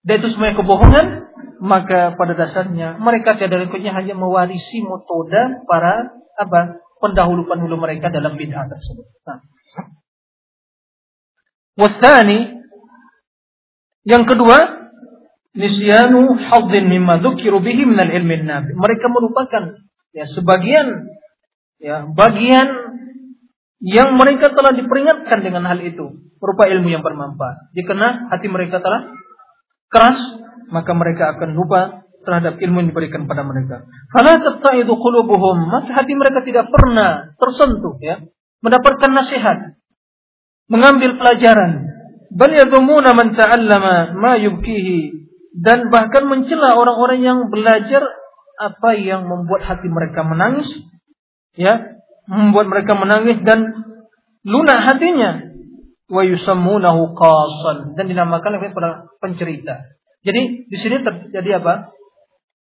Dan 0.03 0.13
itu 0.23 0.27
semuanya 0.33 0.57
kebohongan 0.57 1.07
maka 1.57 2.13
pada 2.13 2.37
dasarnya 2.37 3.01
mereka 3.01 3.33
tiada 3.33 3.57
lainnya 3.57 3.89
hanya 3.97 4.13
mewarisi 4.13 4.85
metode 4.85 5.65
para 5.65 6.13
apa 6.37 6.85
pendahulu-pendahulu 7.01 7.81
mereka 7.81 8.13
dalam 8.13 8.37
bid'ah 8.37 8.69
tersebut. 8.69 9.05
Nah. 9.25 9.41
Wasani 11.77 12.57
yang 14.07 14.25
kedua 14.25 14.57
nisyanu 15.53 16.37
hadzin 16.37 16.85
mimma 16.89 17.21
dzukiru 17.21 17.61
bihi 17.61 17.85
min 17.85 17.97
al-ilmi 18.01 18.41
nabi. 18.41 18.73
Mereka 18.73 19.05
merupakan 19.13 19.77
ya 20.13 20.25
sebagian 20.25 21.05
ya 21.77 22.09
bagian 22.09 22.67
yang 23.77 24.17
mereka 24.17 24.49
telah 24.57 24.73
diperingatkan 24.73 25.45
dengan 25.45 25.69
hal 25.69 25.77
itu 25.85 26.17
berupa 26.41 26.65
ilmu 26.65 26.89
yang 26.89 27.05
bermanfaat. 27.05 27.71
Jika 27.77 27.93
hati 28.33 28.47
mereka 28.49 28.81
telah 28.81 29.13
keras 29.93 30.17
maka 30.73 30.91
mereka 30.91 31.37
akan 31.37 31.55
lupa 31.55 32.07
terhadap 32.27 32.59
ilmu 32.59 32.83
yang 32.83 32.89
diberikan 32.91 33.23
pada 33.23 33.47
mereka. 33.47 33.87
Fala 34.11 34.35
tattaidu 34.43 34.99
qulubuhum, 34.99 35.71
maka 35.71 35.95
hati 35.95 36.11
mereka 36.11 36.43
tidak 36.43 36.67
pernah 36.67 37.31
tersentuh 37.39 37.95
ya, 38.03 38.19
mendapatkan 38.59 39.11
nasihat, 39.15 39.76
mengambil 40.67 41.15
pelajaran. 41.19 41.87
Bal 42.31 42.51
man 42.51 43.27
ta'allama 43.33 44.13
ma 44.19 44.33
dan 45.57 45.89
bahkan 45.89 46.23
mencela 46.29 46.77
orang-orang 46.77 47.19
yang 47.23 47.39
belajar 47.49 48.03
apa 48.57 48.89
yang 48.93 49.25
membuat 49.25 49.65
hati 49.65 49.89
mereka 49.89 50.21
menangis 50.21 50.69
ya, 51.57 51.97
membuat 52.29 52.69
mereka 52.69 52.93
menangis 52.93 53.41
dan 53.41 53.65
lunak 54.45 54.79
hatinya 54.85 55.47
wa 56.07 56.21
yusammunahu 56.23 57.15
qasan 57.17 57.97
dan 57.97 58.05
dinamakan 58.05 58.61
oleh 58.61 58.71
para 58.71 59.11
pencerita. 59.19 59.97
Jadi 60.23 60.67
di 60.67 60.77
sini 60.77 61.03
terjadi 61.03 61.63
apa? 61.63 61.93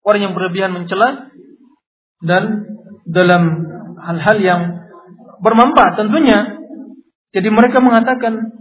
Orang 0.03 0.21
yang 0.21 0.35
berlebihan 0.35 0.75
mencela 0.75 1.31
dan 2.23 2.67
dalam 3.07 3.67
hal-hal 4.03 4.37
yang 4.43 4.61
bermanfaat 5.43 5.99
tentunya. 5.99 6.62
Jadi 7.33 7.49
mereka 7.49 7.81
mengatakan 7.81 8.53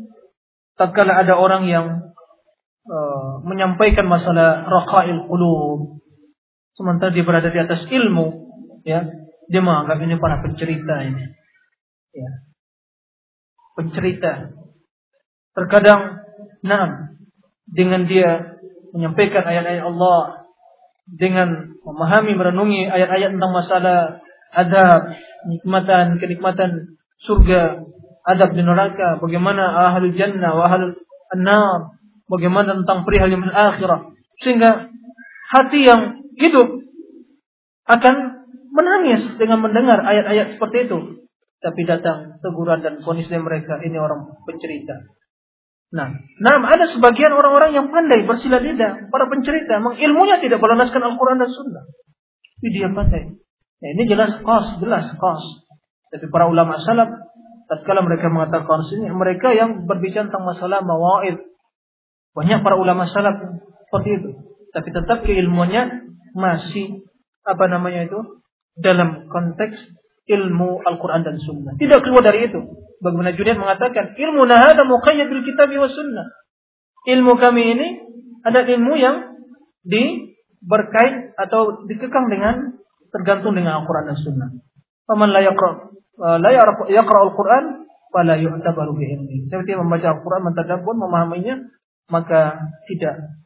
tatkala 0.80 1.20
ada 1.20 1.36
orang 1.36 1.68
yang 1.68 1.86
uh, 2.88 3.44
menyampaikan 3.44 4.08
masalah 4.08 4.64
raqail 4.64 5.28
qulub 5.28 6.00
sementara 6.72 7.12
dia 7.12 7.28
berada 7.28 7.52
di 7.52 7.60
atas 7.60 7.84
ilmu 7.86 8.48
ya 8.88 9.06
dia 9.52 9.62
menganggap 9.62 10.00
ini 10.00 10.16
para 10.16 10.40
pencerita 10.40 10.96
ini. 11.04 11.24
Ya. 12.16 12.32
Pencerita. 13.76 14.56
Terkadang 15.52 16.24
nah 16.64 17.12
dengan 17.68 18.08
dia 18.08 18.56
menyampaikan 18.96 19.44
ayat-ayat 19.44 19.84
Allah 19.84 20.48
dengan 21.12 21.76
memahami 21.84 22.32
merenungi 22.40 22.88
ayat-ayat 22.88 23.36
tentang 23.36 23.52
masalah 23.52 24.00
adab, 24.56 25.16
nikmatan, 25.48 26.20
kenikmatan 26.20 27.00
surga, 27.24 27.84
adab 28.26 28.54
di 28.54 28.62
neraka, 28.62 29.18
bagaimana 29.22 29.92
ahlul 29.92 30.14
jannah 30.14 30.52
wa 30.54 30.64
ahlul 30.70 30.96
an 31.32 31.48
bagaimana 32.32 32.78
tentang 32.84 33.04
perihal 33.04 33.30
yang 33.32 33.44
akhirah. 33.48 34.14
Sehingga 34.42 34.90
hati 35.52 35.80
yang 35.84 36.24
hidup 36.40 36.82
akan 37.86 38.16
menangis 38.72 39.36
dengan 39.36 39.60
mendengar 39.60 40.00
ayat-ayat 40.00 40.56
seperti 40.56 40.88
itu. 40.88 41.28
Tapi 41.62 41.82
datang 41.86 42.42
teguran 42.42 42.82
dan 42.82 43.06
dari 43.06 43.38
mereka, 43.38 43.78
ini 43.86 44.00
orang 44.02 44.34
pencerita. 44.50 44.98
Nah, 45.92 46.10
nah 46.40 46.56
ada 46.72 46.88
sebagian 46.90 47.36
orang-orang 47.36 47.76
yang 47.76 47.88
pandai 47.92 48.26
bersilat 48.26 48.64
lidah, 48.64 49.12
para 49.12 49.28
pencerita, 49.28 49.78
memang 49.78 50.00
ilmunya 50.00 50.40
tidak 50.42 50.58
berlandaskan 50.58 51.04
Al-Quran 51.04 51.38
dan 51.38 51.52
Sunnah. 51.52 51.86
Tapi 52.58 52.68
dia 52.74 52.90
pandai. 52.90 53.38
Nah, 53.82 53.90
ini 53.94 54.04
jelas 54.10 54.42
kos, 54.42 54.82
jelas 54.82 55.06
kos. 55.20 55.44
Tapi 56.10 56.26
para 56.34 56.50
ulama 56.50 56.82
salaf, 56.82 57.31
tatkala 57.72 58.04
mereka 58.04 58.28
mengatakan 58.28 58.84
sini, 58.92 59.08
mereka 59.16 59.56
yang 59.56 59.88
berbicara 59.88 60.28
tentang 60.28 60.44
masalah 60.44 60.84
mawaid. 60.84 61.40
Banyak 62.36 62.60
para 62.68 62.76
ulama 62.76 63.08
salaf 63.08 63.40
seperti 63.88 64.10
itu. 64.20 64.30
Tapi 64.76 64.90
tetap 64.92 65.24
keilmuannya 65.24 66.12
masih 66.36 67.08
apa 67.48 67.72
namanya 67.72 68.12
itu 68.12 68.44
dalam 68.76 69.32
konteks 69.32 69.76
ilmu 70.28 70.84
Al-Quran 70.84 71.24
dan 71.24 71.40
Sunnah. 71.40 71.80
Tidak 71.80 72.00
keluar 72.04 72.24
dari 72.28 72.52
itu. 72.52 72.60
Bagaimana 73.02 73.34
Junaid 73.34 73.58
mengatakan, 73.58 74.14
ilmu 74.14 74.46
nahada 74.46 74.86
muqayyad 74.86 75.28
bil 75.32 75.44
kitab 75.48 75.74
wa 75.74 75.90
sunnah. 75.90 76.28
Ilmu 77.10 77.34
kami 77.42 77.74
ini 77.74 77.88
ada 78.46 78.62
ilmu 78.62 78.94
yang 78.94 79.42
di 79.82 80.38
berkait 80.62 81.34
atau 81.34 81.90
dikekang 81.90 82.30
dengan 82.30 82.78
tergantung 83.10 83.58
dengan 83.58 83.82
Al-Quran 83.82 84.06
dan 84.14 84.18
Sunnah. 84.22 84.50
Faman 85.10 85.34
la 85.34 85.42
yaqra 85.42 85.90
la 86.21 86.51
yaqra 86.89 87.19
Al-Quran 87.27 87.65
fala 88.13 88.35
yu'tabaru 88.41 88.97
bi 88.97 89.05
ilmi. 89.13 89.37
Seperti 89.51 89.77
membaca 89.77 90.17
Al-Quran, 90.17 90.43
mentadabbur, 90.51 90.95
memahaminya, 90.97 91.69
maka 92.09 92.61
tidak 92.89 93.43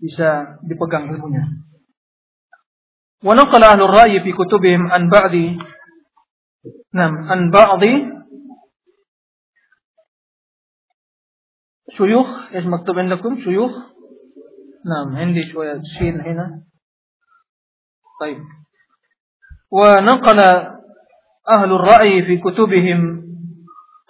bisa 0.00 0.60
dipegang 0.64 1.12
ilmunya. 1.12 1.44
Wa 3.24 3.32
naqala 3.32 3.76
ahlur 3.76 3.92
ra'yi 3.92 4.20
fi 4.20 4.30
kutubihim 4.32 4.88
an 4.92 5.08
ba'di 5.08 5.56
Nam 6.96 7.28
an 7.28 7.52
ba'di 7.52 8.16
شيوخ 11.96 12.52
ايش 12.54 12.64
مكتوب 12.66 12.98
عندكم 12.98 13.40
شيوخ 13.44 13.72
نعم 14.84 15.16
عندي 15.16 15.52
شوية 15.52 15.80
شين 15.98 16.20
هنا 16.20 16.62
طيب 18.20 18.38
ونقل 19.72 20.38
أهل 21.48 21.70
الرأي 21.72 22.22
في 22.26 22.34
كتبهم 22.42 23.00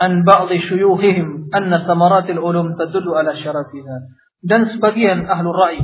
عن 0.00 0.12
بعض 0.24 0.48
شيوخهم 0.52 1.50
أن 1.54 1.72
ثمرات 1.86 2.30
العلوم 2.30 2.66
تدل 2.80 3.06
على 3.14 3.32
شرفها 3.36 3.98
dan 4.46 4.68
sebagian 4.70 5.26
ahlul 5.26 5.56
ra'i 5.56 5.80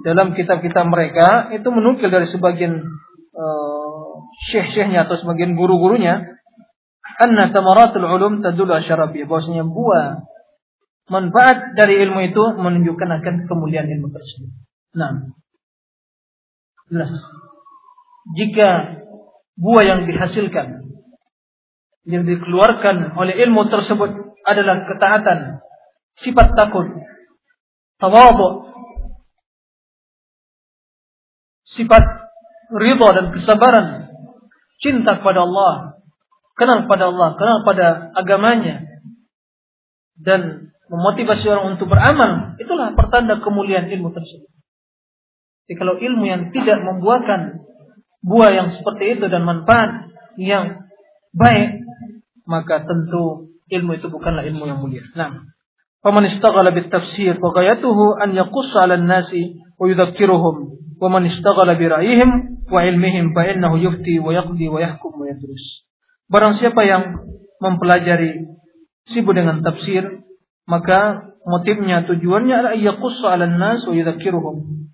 dalam 0.00 0.32
kitab-kitab 0.32 0.86
mereka 0.88 1.52
itu 1.52 1.68
menukil 1.68 2.08
dari 2.08 2.30
sebagian 2.30 2.72
uh, 3.36 4.12
syekh-syekhnya 4.48 5.04
atau 5.04 5.20
sebagian 5.20 5.58
guru-gurunya 5.58 6.24
anna 7.20 7.52
thamaratul 7.52 8.08
ulum 8.08 8.40
tadullu 8.40 8.76
asyarabi 8.76 9.28
bahwasanya 9.28 9.64
buah 9.68 10.24
manfaat 11.12 11.76
dari 11.76 12.00
ilmu 12.02 12.20
itu 12.28 12.42
menunjukkan 12.56 13.08
akan 13.22 13.34
kemuliaan 13.46 13.86
ilmu 13.86 14.10
tersebut. 14.10 14.50
Nah, 14.98 15.30
jelas. 16.90 17.12
Jika 18.34 18.68
buah 19.59 19.83
yang 19.83 19.99
dihasilkan 20.07 20.91
yang 22.05 22.25
dikeluarkan 22.25 23.13
oleh 23.13 23.35
ilmu 23.45 23.69
tersebut 23.69 24.09
adalah 24.41 24.89
ketaatan, 24.89 25.61
sifat 26.17 26.57
takut, 26.57 26.89
tawadhu, 28.01 28.73
sifat 31.69 32.03
ridha 32.73 33.07
dan 33.13 33.25
kesabaran, 33.29 34.09
cinta 34.81 35.21
kepada 35.21 35.45
Allah, 35.45 36.01
kenal 36.57 36.89
pada 36.89 37.13
Allah, 37.13 37.29
kenal 37.37 37.57
pada 37.61 38.09
agamanya, 38.17 38.81
dan 40.17 40.73
memotivasi 40.89 41.45
orang 41.47 41.77
untuk 41.77 41.85
beramal, 41.85 42.57
itulah 42.57 42.97
pertanda 42.97 43.37
kemuliaan 43.37 43.93
ilmu 43.93 44.09
tersebut. 44.09 44.49
Jadi 45.69 45.75
kalau 45.77 45.95
ilmu 46.01 46.25
yang 46.25 46.49
tidak 46.49 46.81
membuahkan 46.81 47.70
buah 48.21 48.49
yang 48.53 48.67
seperti 48.73 49.17
itu 49.17 49.25
dan 49.27 49.43
manfaat 49.45 50.13
yang 50.37 50.85
baik, 51.33 51.81
maka 52.45 52.85
tentu 52.85 53.53
ilmu 53.71 53.97
itu 53.97 54.07
bukanlah 54.11 54.45
ilmu 54.45 54.63
yang 54.69 54.79
mulia. 54.79 55.07
Nah, 55.17 55.47
faman 56.05 56.29
istaghala 56.29 56.75
bit 56.75 56.91
tafsir 56.93 57.39
fa 57.39 57.49
ghayatuhu 57.55 58.19
an 58.19 58.35
yaqussa 58.37 58.85
'ala 58.85 58.99
an-nasi 58.99 59.57
wa 59.79 59.85
yudhakkiruhum 59.89 60.55
wa 61.01 61.07
man 61.09 61.25
istaghala 61.25 61.79
bi 61.79 61.89
ra'yihim 61.89 62.29
wa 62.69 62.79
ilmihim 62.85 63.33
wa 63.33 63.41
wa 63.41 64.31
wa. 64.31 65.25
Barang 66.31 66.53
siapa 66.55 66.81
yang 66.87 67.03
mempelajari 67.59 68.47
sibuk 69.11 69.35
dengan 69.35 69.65
tafsir 69.65 70.23
maka 70.69 71.33
motifnya 71.43 72.05
tujuannya 72.05 72.53
adalah 72.53 72.75
yaqussa 72.77 73.33
'alan 73.33 73.57
nas 73.57 73.81
wa 73.87 73.93
yudzakiruhum. 73.97 74.87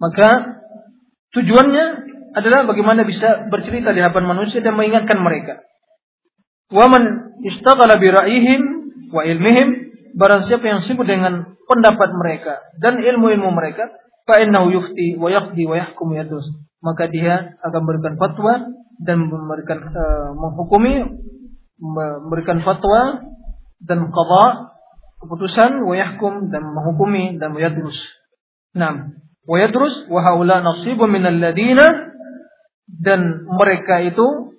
Maka 0.00 0.59
tujuannya 1.34 1.84
adalah 2.34 2.66
bagaimana 2.66 3.02
bisa 3.02 3.50
bercerita 3.50 3.90
di 3.90 4.00
hadapan 4.02 4.36
manusia 4.36 4.62
dan 4.62 4.78
mengingatkan 4.78 5.18
mereka. 5.18 5.62
Wa 6.70 6.86
man 6.86 7.34
istaghala 7.42 7.98
bi 7.98 8.08
ra'yihim 8.10 8.62
wa 9.10 9.26
ilmihim 9.26 9.68
barang 10.14 10.46
siapa 10.46 10.66
yang 10.66 10.80
sibuk 10.86 11.06
dengan 11.06 11.58
pendapat 11.66 12.10
mereka 12.14 12.62
dan 12.78 13.02
ilmu-ilmu 13.02 13.50
mereka 13.54 13.90
fa 14.26 14.38
innahu 14.42 14.70
yufti 14.70 15.18
wa 15.18 15.30
yaqdi 15.30 15.66
wa 15.66 15.74
yahkum 15.78 16.14
yadus 16.14 16.46
maka 16.82 17.10
dia 17.10 17.58
akan 17.62 17.80
memberikan 17.82 18.14
fatwa 18.18 18.52
dan 19.02 19.18
memberikan 19.26 19.78
uh, 19.90 20.30
menghukumi 20.34 20.94
memberikan 21.80 22.60
fatwa 22.62 23.24
dan 23.80 24.12
qada 24.12 24.44
keputusan 25.24 25.84
wa 25.84 25.94
yahkum 25.96 26.52
dan 26.52 26.64
menghukumi 26.64 27.36
dan 27.40 27.56
yadrus. 27.56 27.96
Naam, 28.76 29.20
wa 29.50 29.56
yadrus 29.58 30.06
wa 30.06 30.22
haula 30.22 30.62
nasibun 30.62 31.10
ladina 31.18 32.14
dan 32.86 33.50
mereka 33.50 33.98
itu 34.06 34.54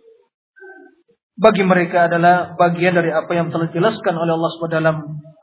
bagi 1.40 1.64
mereka 1.64 2.12
adalah 2.12 2.60
bagian 2.60 3.00
dari 3.00 3.16
apa 3.16 3.32
yang 3.32 3.48
telah 3.56 3.72
dijelaskan 3.72 4.14
oleh 4.20 4.36
Allah 4.36 4.52
SWT 4.52 4.68
dalam 4.68 4.96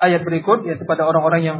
ayat 0.04 0.20
berikut 0.20 0.68
yaitu 0.68 0.84
pada 0.84 1.08
orang-orang 1.08 1.42
yang 1.42 1.58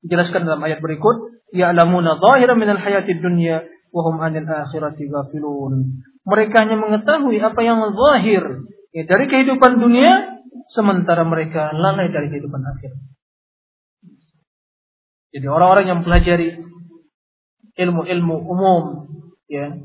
dijelaskan 0.00 0.48
dalam 0.48 0.64
ayat 0.64 0.80
berikut 0.80 1.36
ya'lamuna 1.52 2.18
zahiran 2.18 2.56
minal 2.56 2.80
hayatid 2.80 3.20
dunya 3.20 3.62
wa 3.92 4.00
hum 4.10 4.16
'anil 4.18 4.48
akhirati 4.48 5.06
ghafilun. 5.06 6.02
Mereka 6.26 6.56
hanya 6.56 6.76
mengetahui 6.80 7.38
apa 7.38 7.60
yang 7.62 7.78
zahir 7.94 8.42
ya, 8.90 9.06
dari 9.06 9.30
kehidupan 9.30 9.78
dunia 9.78 10.40
sementara 10.74 11.22
mereka 11.22 11.70
lalai 11.70 12.10
dari 12.10 12.32
kehidupan 12.32 12.62
akhir. 12.64 12.90
Jadi 15.36 15.46
orang-orang 15.46 15.86
yang 15.86 16.00
pelajari 16.02 16.58
ilmu-ilmu 17.76 18.36
umum 18.40 18.84
ya 19.46 19.76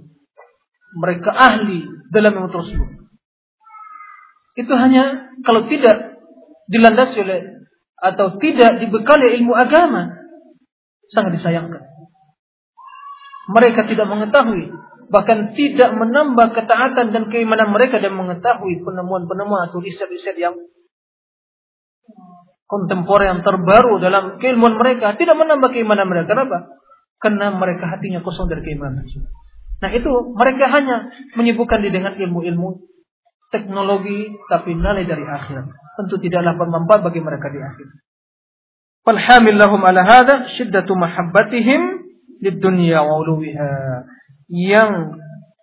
mereka 0.95 1.31
ahli 1.31 1.87
dalam 2.11 2.35
ilmu 2.35 2.49
tersebut. 2.51 2.89
Itu 4.59 4.73
hanya 4.75 5.31
kalau 5.47 5.67
tidak 5.71 6.19
dilandasi 6.67 7.23
oleh 7.23 7.39
atau 8.01 8.35
tidak 8.41 8.83
dibekali 8.83 9.39
ilmu 9.39 9.55
agama 9.55 10.19
sangat 11.11 11.39
disayangkan. 11.39 11.83
Mereka 13.51 13.87
tidak 13.87 14.07
mengetahui 14.07 14.71
bahkan 15.11 15.51
tidak 15.51 15.91
menambah 15.91 16.55
ketaatan 16.55 17.11
dan 17.11 17.23
keimanan 17.27 17.75
mereka 17.75 17.99
dan 17.99 18.15
mengetahui 18.15 18.79
penemuan-penemuan 18.79 19.67
atau 19.67 19.83
riset-riset 19.83 20.39
yang 20.39 20.55
kontemporer 22.63 23.35
yang 23.35 23.43
terbaru 23.43 23.99
dalam 23.99 24.39
keilmuan 24.39 24.79
mereka 24.79 25.19
tidak 25.19 25.35
menambah 25.35 25.75
keimanan 25.75 26.07
mereka. 26.07 26.31
Kenapa? 26.31 26.79
Karena 27.21 27.53
mereka 27.53 27.85
hatinya 27.85 28.25
kosong 28.25 28.49
dari 28.49 28.65
keimanan. 28.65 29.05
Nah 29.81 29.89
itu 29.93 30.09
mereka 30.33 30.65
hanya 30.73 31.13
menyibukkan 31.37 31.81
diri 31.85 31.93
dengan 32.01 32.17
ilmu-ilmu 32.17 32.81
teknologi 33.53 34.33
tapi 34.49 34.73
nilai 34.73 35.05
dari 35.05 35.25
akhirat. 35.25 35.69
Tentu 36.01 36.15
tidaklah 36.17 36.57
bermanfaat 36.57 37.01
bagi 37.05 37.21
mereka 37.21 37.53
di 37.53 37.59
akhir. 37.61 37.87
Falhamil 39.01 39.57
lahum 39.57 39.81
ala 39.85 40.01
hadha 40.01 40.49
syiddatu 40.57 40.93
mahabbatihim 40.97 41.81
lid 42.41 42.57
dunya 42.57 43.05
wa 43.05 43.21
uluwiha. 43.21 43.73
Yang 44.51 45.21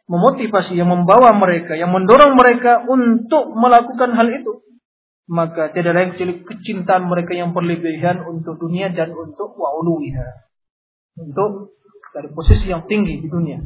memotivasi, 0.08 0.74
yang 0.74 0.88
membawa 0.88 1.36
mereka, 1.36 1.76
yang 1.76 1.92
mendorong 1.92 2.34
mereka 2.34 2.82
untuk 2.88 3.52
melakukan 3.52 4.16
hal 4.16 4.28
itu. 4.32 4.64
Maka 5.28 5.68
tidak 5.76 5.92
lain 5.92 6.08
kecuali 6.16 6.34
kecintaan 6.40 7.04
mereka 7.04 7.36
yang 7.36 7.52
berlebihan 7.52 8.24
untuk 8.24 8.56
dunia 8.56 8.88
dan 8.88 9.12
untuk 9.12 9.52
wa'uluwiha. 9.60 10.47
Untuk 11.18 11.74
dari 12.14 12.28
posisi 12.32 12.70
yang 12.70 12.86
tinggi 12.86 13.20
di 13.22 13.28
dunia. 13.28 13.58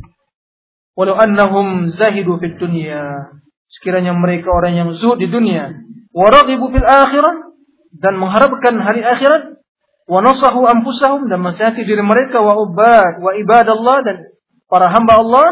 Walau 0.96 1.16
annahum 1.16 1.88
zahidu 1.92 2.36
fid 2.40 2.56
dunia. 2.56 3.32
Sekiranya 3.68 4.12
mereka 4.12 4.52
orang 4.52 4.76
yang 4.76 4.88
zuhud 4.96 5.20
di 5.20 5.28
dunia. 5.28 5.72
Waragibu 6.12 6.68
fil 6.68 6.84
akhirat. 6.84 7.56
Dan 7.92 8.16
mengharapkan 8.20 8.76
hari 8.80 9.00
akhirat. 9.00 9.60
Wa 10.08 10.20
nasahu 10.20 10.64
anfusahum. 10.68 11.28
Dan 11.32 11.40
masihati 11.40 11.84
diri 11.88 12.04
mereka. 12.04 12.44
Wa 12.44 12.60
ubad. 12.60 13.20
Wa 13.20 13.32
ibadallah. 13.40 13.96
Dan 14.04 14.16
para 14.68 14.92
hamba 14.92 15.20
Allah 15.20 15.48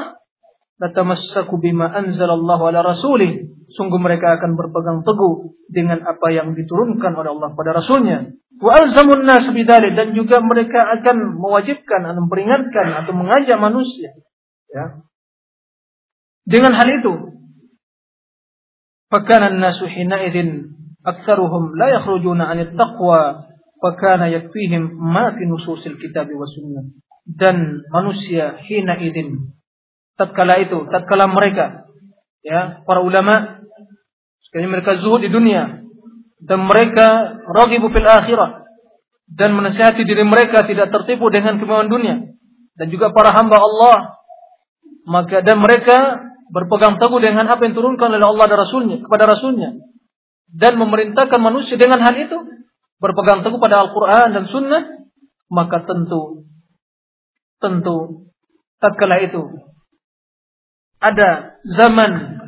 latamassaku 0.81 1.61
bima 1.61 1.93
anzalallahu 1.93 2.63
ala 2.69 2.81
rasulih. 2.85 3.53
Sungguh 3.71 4.03
mereka 4.03 4.35
akan 4.41 4.59
berpegang 4.59 5.07
teguh 5.07 5.55
dengan 5.71 6.03
apa 6.03 6.35
yang 6.35 6.59
diturunkan 6.59 7.15
oleh 7.15 7.31
Allah 7.31 7.55
pada 7.55 7.71
Rasulnya. 7.79 8.35
Wa 8.61 8.77
alzamun 8.77 9.25
nas 9.25 9.49
bidalik 9.49 9.97
dan 9.97 10.13
juga 10.13 10.45
mereka 10.45 10.85
akan 11.01 11.41
mewajibkan 11.41 12.05
atau 12.05 12.21
memperingatkan 12.29 12.93
atau 13.05 13.13
mengajak 13.17 13.57
manusia 13.57 14.13
ya. 14.69 15.01
Dengan 16.45 16.77
hal 16.77 16.89
itu, 17.01 17.41
fakana 19.09 19.49
an-nasu 19.49 19.89
hina 19.89 20.21
idzin 20.29 20.77
aktsaruhum 21.01 21.73
la 21.73 21.89
yakhrujuna 22.01 22.53
'anil 22.53 22.77
taqwa 22.77 23.49
fakana 23.81 24.29
yakfihim 24.29 24.93
ma 24.93 25.33
fi 25.33 25.49
nususil 25.49 25.97
kitab 25.97 26.29
wa 26.29 26.45
sunnah. 26.45 26.85
Dan 27.25 27.81
manusia 27.89 28.61
hina 28.61 29.01
idzin 29.01 29.57
tatkala 30.21 30.61
itu, 30.61 30.85
tatkala 30.93 31.33
mereka 31.33 31.89
ya, 32.45 32.85
para 32.85 33.01
ulama 33.01 33.65
sekali 34.45 34.69
mereka 34.69 35.01
zuhud 35.01 35.25
di 35.25 35.33
dunia 35.33 35.80
dan 36.41 36.65
mereka 36.65 37.39
ragibu 37.53 37.93
fil 37.93 38.09
akhirah. 38.09 38.65
Dan 39.31 39.55
menasihati 39.55 40.03
diri 40.03 40.27
mereka 40.27 40.67
tidak 40.67 40.91
tertipu 40.91 41.31
dengan 41.31 41.61
kemauan 41.63 41.87
dunia. 41.87 42.35
Dan 42.75 42.87
juga 42.91 43.15
para 43.15 43.31
hamba 43.31 43.63
Allah. 43.63 44.19
Maka 45.07 45.45
dan 45.47 45.63
mereka 45.63 46.19
berpegang 46.51 46.99
teguh 46.99 47.23
dengan 47.23 47.47
apa 47.47 47.63
yang 47.63 47.79
turunkan 47.79 48.11
oleh 48.11 48.27
Allah 48.27 48.47
dan 48.51 48.59
Rasulnya 48.59 48.99
kepada 48.99 49.31
Rasulnya. 49.31 49.79
Dan 50.51 50.83
memerintahkan 50.83 51.39
manusia 51.39 51.79
dengan 51.79 52.03
hal 52.03 52.17
itu. 52.19 52.39
Berpegang 52.99 53.47
teguh 53.47 53.63
pada 53.63 53.87
Al-Quran 53.87 54.35
dan 54.35 54.45
Sunnah. 54.51 54.83
Maka 55.51 55.87
tentu 55.87 56.47
tentu 57.61 58.27
tatkala 58.81 59.21
itu 59.21 59.53
ada 61.01 61.61
zaman 61.65 62.40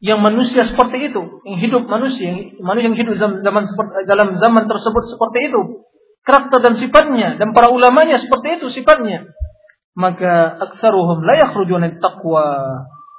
yang 0.00 0.24
manusia 0.24 0.64
seperti 0.64 1.12
itu, 1.12 1.44
yang 1.44 1.58
hidup 1.60 1.84
manusia, 1.84 2.32
manusia 2.64 2.88
yang 2.88 2.96
hidup 2.96 3.14
zaman, 3.20 3.44
zaman 3.44 3.64
dalam 4.08 4.28
zaman 4.40 4.64
tersebut 4.64 5.04
seperti 5.12 5.52
itu, 5.52 5.60
karakter 6.24 6.58
dan 6.64 6.74
sifatnya 6.80 7.36
dan 7.36 7.52
para 7.52 7.68
ulamanya 7.68 8.16
seperti 8.16 8.60
itu 8.60 8.72
sifatnya, 8.72 9.28
maka 9.92 10.56
aksaruhum 10.56 11.20
la 11.20 11.36
yakhrujuna 11.44 12.00
taqwa, 12.00 12.48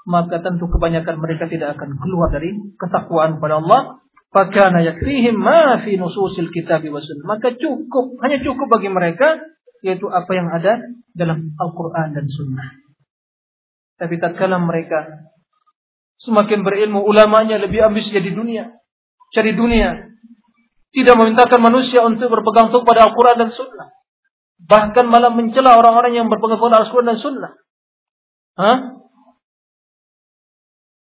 maka 0.09 0.41
tentu 0.41 0.65
kebanyakan 0.73 1.21
mereka 1.21 1.45
tidak 1.45 1.77
akan 1.77 2.01
keluar 2.01 2.33
dari 2.33 2.49
ketakwaan 2.81 3.37
pada 3.37 3.61
Allah. 3.61 4.01
Fakana 4.31 4.79
yakfihim 4.79 5.35
ma 5.35 5.83
fi 5.83 5.99
nususil 5.99 6.55
kitab 6.55 6.87
wa. 6.87 7.03
Maka 7.27 7.51
cukup, 7.51 8.15
hanya 8.23 8.39
cukup 8.39 8.71
bagi 8.71 8.87
mereka 8.87 9.43
yaitu 9.83 10.07
apa 10.07 10.31
yang 10.31 10.47
ada 10.47 10.79
dalam 11.11 11.51
Al-Qur'an 11.59 12.15
dan 12.15 12.25
sunnah. 12.31 12.69
Tapi 13.99 14.17
tatkala 14.17 14.57
mereka 14.57 15.29
semakin 16.22 16.61
berilmu, 16.61 17.02
ulamanya 17.02 17.57
lebih 17.57 17.81
ambis 17.81 18.10
jadi 18.10 18.30
dunia, 18.30 18.77
cari 19.34 19.57
dunia. 19.57 20.14
Tidak 20.91 21.15
memintakan 21.15 21.60
manusia 21.64 22.03
untuk 22.03 22.27
berpegang 22.27 22.68
teguh 22.68 22.84
pada 22.84 23.07
Al-Quran 23.07 23.38
dan 23.39 23.49
Sunnah. 23.56 23.95
Bahkan 24.60 25.07
malah 25.07 25.31
mencela 25.31 25.80
orang-orang 25.80 26.19
yang 26.19 26.27
berpegang 26.27 26.60
teguh 26.60 26.68
pada 26.68 26.84
Al-Quran 26.84 27.07
dan 27.15 27.19
Sunnah. 27.23 27.53
Hah? 28.60 28.77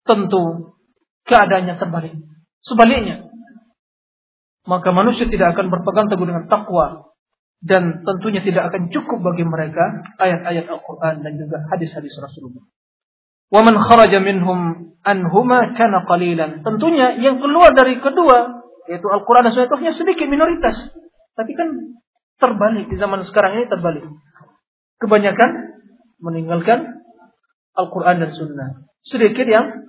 Tentu 0.07 0.79
keadaannya 1.27 1.75
terbalik. 1.75 2.15
Sebaliknya, 2.63 3.29
maka 4.65 4.89
manusia 4.95 5.27
tidak 5.27 5.59
akan 5.59 5.69
berpegang 5.75 6.07
teguh 6.07 6.25
dengan 6.25 6.47
takwa 6.47 7.13
dan 7.65 8.05
tentunya 8.05 8.45
tidak 8.45 8.73
akan 8.73 8.93
cukup 8.93 9.21
bagi 9.21 9.45
mereka 9.45 10.07
ayat-ayat 10.21 10.69
Al-Quran 10.69 11.25
dan 11.25 11.33
juga 11.35 11.65
hadis-hadis 11.73 12.15
Rasulullah. 12.21 12.65
Wa 13.53 13.61
man 13.61 13.77
kharaja 13.77 14.19
minhum 14.21 14.93
anhuma 15.05 15.77
kana 15.77 16.09
qalilan. 16.09 16.65
Tentunya 16.65 17.21
yang 17.21 17.39
keluar 17.39 17.77
dari 17.77 18.01
kedua 18.01 18.65
yaitu 18.85 19.09
Al-Quran 19.09 19.49
dan 19.49 19.53
Sunnah 19.57 19.69
itu 19.69 19.79
hanya 19.81 19.95
sedikit 19.97 20.27
minoritas. 20.29 20.77
Tapi 21.37 21.53
kan 21.57 21.69
terbalik 22.37 22.93
di 22.93 22.97
zaman 23.01 23.25
sekarang 23.25 23.61
ini 23.61 23.67
terbalik. 23.69 24.05
Kebanyakan 25.01 25.51
meninggalkan 26.21 27.05
Al-Quran 27.77 28.17
dan 28.21 28.31
Sunnah. 28.33 28.69
Sedikit 29.05 29.45
yang 29.49 29.89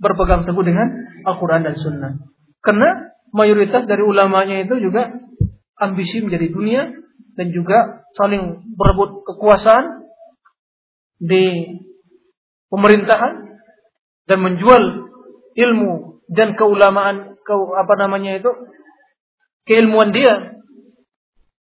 berpegang 0.00 0.48
teguh 0.48 0.64
dengan 0.64 0.88
Al-Quran 1.28 1.62
dan 1.64 1.76
Sunnah. 1.76 2.12
Karena 2.64 3.12
mayoritas 3.32 3.84
dari 3.84 4.04
ulamanya 4.04 4.64
itu 4.64 4.76
juga 4.80 5.12
ambisi 5.80 6.20
menjadi 6.20 6.48
dunia 6.52 6.82
dan 7.36 7.46
juga 7.52 8.04
saling 8.16 8.76
berebut 8.76 9.24
kekuasaan 9.24 10.04
di 11.20 11.76
pemerintahan 12.70 13.60
dan 14.30 14.38
menjual 14.38 15.10
ilmu 15.58 16.22
dan 16.30 16.54
keulamaan 16.54 17.36
ke 17.42 17.54
apa 17.74 17.94
namanya 17.98 18.38
itu 18.38 18.50
keilmuan 19.66 20.14
dia 20.14 20.62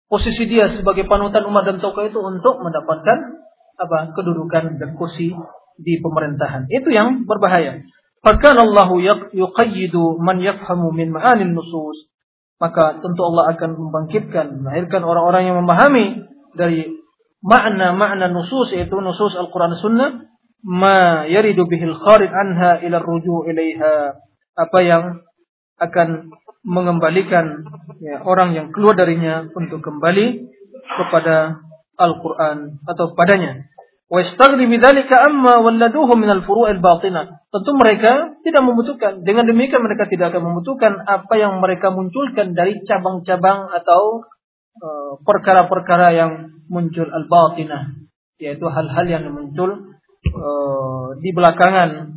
posisi 0.08 0.48
dia 0.48 0.72
sebagai 0.72 1.04
panutan 1.04 1.44
umat 1.46 1.68
dan 1.68 1.78
tokoh 1.78 2.08
itu 2.08 2.16
untuk 2.16 2.58
mendapatkan 2.64 3.44
apa 3.76 4.16
kedudukan 4.16 4.80
dan 4.80 4.96
kursi 4.96 5.36
di 5.76 6.00
pemerintahan 6.00 6.72
itu 6.72 6.88
yang 6.88 7.28
berbahaya. 7.28 7.84
Bahkan 8.24 8.54
Allah 8.56 8.88
yuqayyidu 9.36 10.18
man 10.18 10.40
yafhamu 10.40 10.90
min 10.90 11.12
ma'anin 11.12 11.52
nusus 11.52 12.08
maka 12.56 13.04
tentu 13.04 13.20
Allah 13.20 13.52
akan 13.52 13.76
membangkitkan, 13.76 14.64
melahirkan 14.64 15.04
orang-orang 15.04 15.52
yang 15.52 15.56
memahami 15.60 16.24
dari 16.56 16.88
makna-makna 17.44 18.32
nusus 18.32 18.72
yaitu 18.72 18.96
nusus 18.96 19.36
Al-Quran 19.36 19.76
Sunnah 19.76 20.10
ma 20.64 21.28
yaridu 21.28 21.66
bihil 21.68 21.96
kharid 21.96 22.32
anha 22.32 22.80
ila 22.84 23.02
ruju 23.02 23.48
ilaiha 23.50 24.16
apa 24.56 24.78
yang 24.80 25.20
akan 25.76 26.32
mengembalikan 26.64 27.62
ya, 28.00 28.24
orang 28.24 28.56
yang 28.56 28.72
keluar 28.72 28.96
darinya 28.96 29.44
untuk 29.52 29.84
kembali 29.84 30.48
kepada 30.96 31.60
Al-Quran 31.96 32.80
atau 32.88 33.12
padanya 33.12 33.68
Wastagni 34.06 34.70
bidzalika 34.70 35.18
amma 35.18 35.58
walladuhu 35.66 36.14
min 36.14 36.30
al-furu' 36.30 36.70
al-batinah. 36.78 37.42
Tentu 37.50 37.74
mereka 37.74 38.38
tidak 38.46 38.62
membutuhkan. 38.62 39.26
Dengan 39.26 39.50
demikian 39.50 39.82
mereka 39.82 40.06
tidak 40.06 40.30
akan 40.30 40.46
membutuhkan 40.46 40.94
apa 41.10 41.34
yang 41.34 41.58
mereka 41.58 41.90
munculkan 41.90 42.54
dari 42.54 42.86
cabang-cabang 42.86 43.66
atau 43.66 44.30
eh, 44.78 45.12
perkara-perkara 45.26 46.14
uh, 46.14 46.14
yang 46.14 46.30
muncul 46.70 47.02
al-batinah, 47.10 47.98
yaitu 48.38 48.62
hal-hal 48.70 49.10
yang 49.10 49.26
muncul 49.26 49.85
uh, 50.36 51.16
di 51.18 51.32
belakangan 51.32 52.16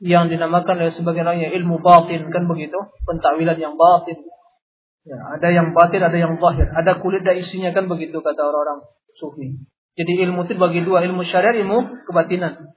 yang 0.00 0.28
dinamakan 0.28 0.76
oleh 0.76 0.92
sebagian 0.92 1.24
orang 1.24 1.52
ilmu 1.52 1.80
batin 1.80 2.28
kan 2.28 2.44
begitu, 2.44 2.76
pentakwilan 3.08 3.56
yang 3.56 3.74
batin. 3.80 4.20
Ya, 5.06 5.18
ada 5.38 5.48
yang 5.54 5.70
batin, 5.70 6.02
ada 6.02 6.18
yang 6.18 6.34
zahir, 6.36 6.66
ada 6.74 6.98
kulit 6.98 7.22
dan 7.22 7.38
isinya 7.38 7.70
kan 7.70 7.86
begitu 7.86 8.18
kata 8.18 8.42
orang-orang 8.42 8.90
sufi. 9.14 9.54
Jadi 9.96 10.12
ilmu 10.28 10.44
itu 10.44 10.58
bagi 10.60 10.84
dua, 10.84 11.00
ilmu 11.06 11.24
syariat, 11.24 11.56
ilmu 11.56 12.04
kebatinan. 12.04 12.76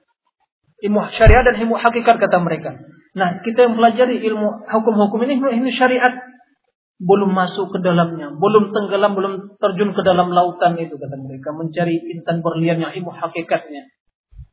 Ilmu 0.80 1.00
syariat 1.12 1.44
dan 1.44 1.60
ilmu 1.60 1.76
hakikat 1.76 2.16
kata 2.16 2.38
mereka. 2.40 2.80
Nah, 3.12 3.42
kita 3.44 3.68
yang 3.68 3.74
pelajari 3.76 4.22
ilmu 4.24 4.64
hukum-hukum 4.64 5.20
ini, 5.28 5.36
ilmu 5.36 5.70
syariat 5.74 6.16
belum 7.00 7.32
masuk 7.32 7.72
ke 7.76 7.78
dalamnya, 7.80 8.32
belum 8.32 8.72
tenggelam, 8.72 9.12
belum 9.16 9.32
terjun 9.56 9.90
ke 9.92 10.00
dalam 10.04 10.32
lautan 10.32 10.76
itu 10.80 10.96
kata 10.96 11.16
mereka, 11.16 11.52
mencari 11.52 11.96
intan 11.96 12.40
berlian 12.40 12.80
yang 12.80 12.92
ilmu 12.94 13.12
hakikatnya. 13.12 13.88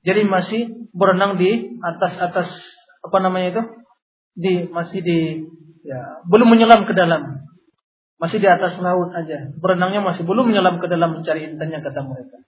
Jadi 0.07 0.23
masih 0.23 0.61
berenang 0.95 1.35
di 1.35 1.75
atas-atas 1.83 2.47
apa 3.03 3.17
namanya 3.19 3.47
itu? 3.51 3.63
Di 4.39 4.53
masih 4.71 5.03
di 5.03 5.43
ya, 5.83 6.23
belum 6.31 6.47
menyelam 6.47 6.87
ke 6.87 6.95
dalam. 6.95 7.43
Masih 8.15 8.39
di 8.39 8.47
atas 8.47 8.79
laut 8.79 9.11
aja. 9.11 9.51
Berenangnya 9.59 9.99
masih 9.99 10.23
belum 10.23 10.47
menyelam 10.47 10.79
ke 10.79 10.87
dalam 10.87 11.19
mencari 11.19 11.51
intannya 11.51 11.83
kata 11.83 12.07
mereka. 12.07 12.39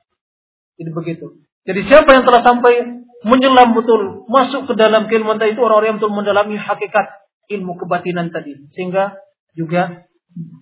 Jadi 0.80 0.90
begitu. 0.96 1.44
Jadi 1.68 1.82
siapa 1.84 2.08
yang 2.16 2.24
telah 2.24 2.40
sampai 2.40 3.04
menyelam 3.28 3.76
betul 3.76 4.24
masuk 4.32 4.72
ke 4.72 4.74
dalam 4.80 5.12
keilmuan 5.12 5.36
tadi 5.36 5.52
itu 5.52 5.60
orang-orang 5.60 5.92
yang 5.92 5.98
betul 6.00 6.16
mendalami 6.16 6.56
hakikat 6.56 7.28
ilmu 7.52 7.76
kebatinan 7.76 8.32
tadi 8.32 8.56
sehingga 8.72 9.20
juga 9.60 10.08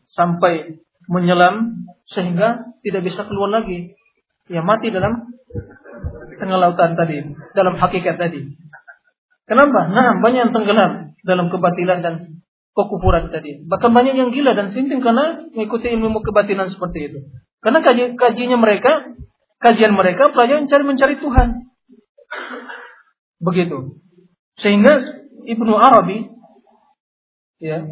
sampai 0.09 0.81
menyelam 1.05 1.85
sehingga 2.09 2.73
tidak 2.81 3.05
bisa 3.05 3.29
keluar 3.29 3.61
lagi. 3.61 3.93
Ya 4.49 4.65
mati 4.65 4.89
dalam 4.89 5.27
tengah 6.37 6.57
lautan 6.57 6.93
tadi, 6.93 7.23
dalam 7.57 7.75
hakikat 7.77 8.15
tadi. 8.19 8.57
Kenapa? 9.47 9.87
Nah, 9.89 10.19
banyak 10.19 10.39
yang 10.49 10.53
tenggelam 10.53 11.15
dalam 11.23 11.47
kebatilan 11.47 11.99
dan 12.03 12.13
kekufuran 12.75 13.33
tadi. 13.33 13.63
Bahkan 13.65 13.89
banyak 13.89 14.13
yang 14.13 14.29
gila 14.29 14.53
dan 14.53 14.69
sinting 14.75 15.01
karena 15.01 15.49
mengikuti 15.55 15.89
ilmu 15.89 16.21
kebatinan 16.21 16.69
seperti 16.69 17.09
itu. 17.09 17.19
Karena 17.63 17.81
kaji, 17.81 18.13
kajinya 18.19 18.57
mereka, 18.59 19.17
kajian 19.63 19.97
mereka 19.97 20.29
pelajaran 20.29 20.69
mencari 20.69 20.83
mencari 20.85 21.15
Tuhan. 21.17 21.47
Begitu. 23.41 23.97
Sehingga 24.61 24.93
Ibnu 25.47 25.73
Arabi 25.73 26.27
ya 27.57 27.87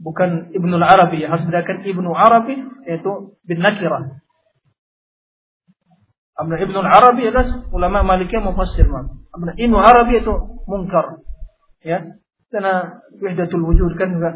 bukan 0.00 0.52
Ibnu 0.52 0.76
Arabi 0.80 1.24
harus 1.24 1.44
bedakan 1.48 1.84
Ibnu 1.84 2.10
Arabi 2.12 2.60
yaitu 2.88 3.36
bin 3.44 3.60
Nakirah 3.60 4.20
Abna 6.40 6.56
Ibnu 6.56 6.80
Arabi 6.80 7.28
adalah 7.28 7.68
ulama 7.68 8.00
Malikiyah 8.00 8.40
mufassir 8.40 8.88
Abna 8.88 9.52
Ibnu 9.60 9.76
Arabi 9.76 10.24
itu 10.24 10.32
mungkar 10.64 11.20
ya. 11.84 12.16
Karena 12.48 13.04
wahdatul 13.20 13.62
wujud 13.62 13.94
kan 14.00 14.10
juga. 14.16 14.34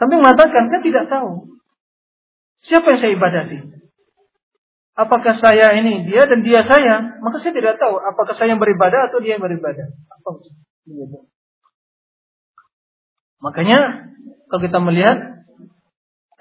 Sampai 0.00 0.16
mengatakan 0.18 0.72
saya 0.72 0.80
tidak 0.80 1.06
tahu. 1.12 1.60
Siapa 2.64 2.94
yang 2.94 3.00
saya 3.04 3.12
ibadati? 3.14 3.58
Apakah 4.92 5.34
saya 5.36 5.72
ini 5.76 6.08
dia 6.08 6.24
dan 6.26 6.40
dia 6.40 6.64
saya? 6.64 7.20
Maka 7.20 7.38
saya 7.38 7.52
tidak 7.52 7.76
tahu 7.76 8.00
apakah 8.00 8.34
saya 8.34 8.56
yang 8.56 8.60
beribadah 8.60 9.12
atau 9.12 9.20
dia 9.20 9.36
yang 9.36 9.44
beribadah. 9.44 9.92
Apa 10.08 10.30
makanya 13.42 14.08
kalau 14.46 14.62
kita 14.62 14.78
melihat 14.78 15.41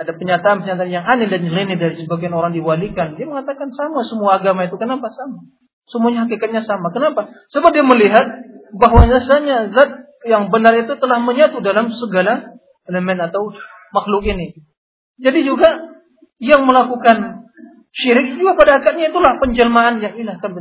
ada 0.02 0.18
pernyataan-pernyataan 0.18 0.90
yang 0.90 1.06
aneh 1.06 1.30
dan 1.30 1.46
nyeleneh 1.46 1.78
dari 1.78 1.94
sebagian 2.02 2.34
orang 2.34 2.58
diwalikan. 2.58 3.14
Dia 3.14 3.30
mengatakan 3.30 3.70
sama 3.70 4.02
semua 4.10 4.42
agama 4.42 4.66
itu. 4.66 4.74
Kenapa 4.82 5.14
sama? 5.14 5.46
Semuanya 5.86 6.26
hakikatnya 6.26 6.66
sama. 6.66 6.90
Kenapa? 6.90 7.30
Sebab 7.54 7.70
dia 7.70 7.86
melihat 7.86 8.26
bahwa 8.74 9.06
bahwasanya 9.06 9.70
zat 9.78 10.10
yang 10.26 10.50
benar 10.50 10.74
itu 10.74 10.98
telah 10.98 11.22
menyatu 11.22 11.62
dalam 11.62 11.94
segala 11.94 12.58
elemen 12.90 13.22
atau 13.22 13.54
makhluk 13.94 14.26
ini. 14.26 14.58
Jadi 15.22 15.46
juga 15.46 15.70
yang 16.42 16.66
melakukan 16.66 17.46
syirik 17.94 18.42
juga 18.42 18.58
pada 18.58 18.82
akadnya 18.82 19.14
itulah 19.14 19.38
penjelmaan 19.38 20.02
yang 20.02 20.18
ilah 20.18 20.42
kan. 20.42 20.58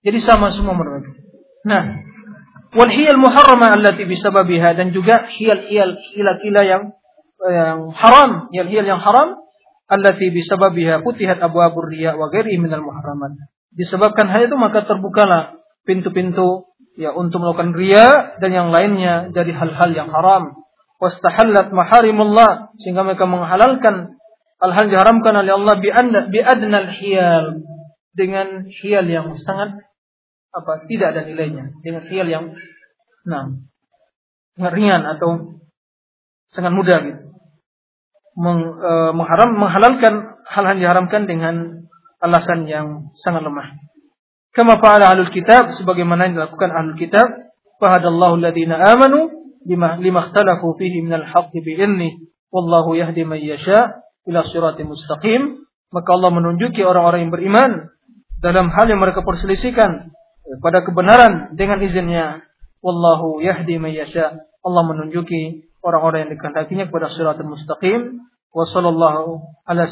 Jadi 0.00 0.18
sama 0.24 0.48
semua 0.56 0.72
mereka. 0.72 1.12
Nah, 1.68 2.00
wal 2.72 2.88
hiyal 2.88 3.20
muharrama 3.20 3.76
allati 3.76 4.08
bisababiha 4.08 4.80
dan 4.80 4.96
juga 4.96 5.28
hiyal-hiyal 5.28 6.00
hila-hila 6.16 6.62
yang 6.64 6.82
yang 7.48 7.88
haram, 7.96 8.52
hil-hil 8.52 8.84
yang 8.84 9.00
haram 9.00 9.40
allati 9.90 10.30
bisababiha 10.30 11.02
futihat 11.02 11.42
abwabur 11.42 11.90
riya 11.90 12.14
wa 12.14 12.30
ghairi 12.30 12.60
minal 12.60 12.84
muharramat. 12.84 13.50
Disebabkan 13.74 14.30
hal 14.30 14.46
itu 14.46 14.56
maka 14.60 14.86
terbukalah 14.86 15.58
pintu-pintu 15.82 16.70
ya 16.94 17.10
untuk 17.16 17.42
melakukan 17.42 17.74
riya 17.74 18.38
dan 18.38 18.50
yang 18.54 18.68
lainnya 18.70 19.34
dari 19.34 19.50
hal-hal 19.50 19.90
yang 19.90 20.12
haram. 20.14 20.62
Wastahallat 21.00 21.72
maharimullah 21.72 22.76
sehingga 22.84 23.02
mereka 23.02 23.24
menghalalkan 23.24 24.20
hal-hal 24.60 24.84
yang 24.86 24.92
diharamkan 24.92 25.34
oleh 25.40 25.52
Allah 25.56 25.74
bi 25.80 25.88
bi 26.28 26.38
adnal 26.44 26.90
hiyal 26.92 27.64
dengan 28.12 28.68
hiyal 28.68 29.08
yang 29.08 29.32
sangat 29.40 29.80
apa 30.50 30.72
tidak 30.90 31.16
ada 31.16 31.22
nilainya 31.24 31.72
dengan 31.80 32.04
hiyal 32.04 32.28
yang 32.28 32.44
nah 33.24 33.48
ringan 34.60 35.06
atau 35.08 35.62
sangat 36.52 36.74
mudah 36.74 36.98
gitu 37.06 37.29
meng, 38.40 38.60
e, 38.80 38.92
mengharam, 39.12 39.50
menghalalkan 39.52 40.14
hal-hal 40.48 40.80
yang 40.80 40.82
diharamkan 40.88 41.28
dengan 41.28 41.54
alasan 42.24 42.64
yang 42.64 43.12
sangat 43.20 43.44
lemah. 43.44 43.76
Kama 44.56 44.80
fa'ala 44.80 45.12
ahlul 45.12 45.30
kitab 45.30 45.76
sebagaimana 45.76 46.26
yang 46.26 46.34
dilakukan 46.40 46.72
ahlul 46.72 46.98
kitab, 46.98 47.52
fahadallahu 47.78 48.40
alladhina 48.40 48.80
amanu 48.80 49.30
lima 49.64 50.00
lima 50.00 50.26
ikhtalafu 50.26 50.74
fihi 50.80 51.04
minal 51.04 51.22
haqqi 51.22 51.60
bi'ilni 51.60 52.32
wallahu 52.50 52.96
yahdi 52.96 53.28
man 53.28 53.38
yasha 53.38 54.02
ila 54.26 54.40
siratim 54.48 54.90
mustaqim. 54.90 55.68
Maka 55.90 56.10
Allah 56.14 56.30
menunjuki 56.30 56.86
orang-orang 56.86 57.26
yang 57.26 57.32
beriman 57.34 57.70
dalam 58.38 58.70
hal 58.70 58.86
yang 58.86 59.02
mereka 59.02 59.26
perselisihkan 59.26 60.14
pada 60.62 60.86
kebenaran 60.86 61.58
dengan 61.58 61.82
izinnya. 61.82 62.46
Wallahu 62.80 63.42
yahdi 63.42 63.76
man 63.76 63.90
yasha. 63.90 64.38
Allah 64.60 64.82
menunjuki 64.86 65.70
orang-orang 65.82 66.26
yang 66.26 66.30
dikehendakinya 66.36 66.84
kepada 66.88 67.10
siratul 67.14 67.54
mustaqim 67.54 68.29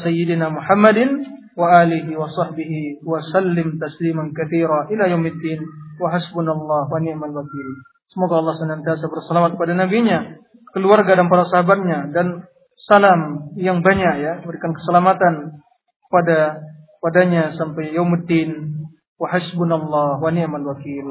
sayyidina 0.03 0.51
Muhammadin 0.51 1.39
wa 1.59 1.67
alihi 1.83 2.15
wa 2.15 2.27
sahbihi 2.27 3.03
wa 3.03 3.19
sallim 3.19 3.79
tasliman 3.79 4.31
katsira 4.31 4.87
ila 4.91 5.03
yaumiddin 5.11 5.59
wa 5.99 6.07
hasbunallah 6.11 6.87
wa 6.87 6.99
ni'mal 7.03 7.35
wakil. 7.35 7.67
Semoga 8.09 8.39
Allah 8.39 8.55
senantiasa 8.57 9.11
berselawat 9.11 9.59
kepada 9.59 9.75
nabinya, 9.75 10.39
keluarga 10.71 11.19
dan 11.19 11.27
para 11.27 11.45
sahabatnya 11.45 12.09
dan 12.15 12.47
salam 12.87 13.51
yang 13.59 13.83
banyak 13.83 14.15
ya, 14.23 14.33
berikan 14.41 14.71
keselamatan 14.71 15.61
pada 16.07 16.63
padanya 17.03 17.51
sampai 17.53 17.91
yaumuddin 17.91 18.79
wa 19.19 19.27
hasbunallah 19.27 20.23
wa 20.23 20.29
ni'mal 20.31 20.63
wakil. 20.63 21.07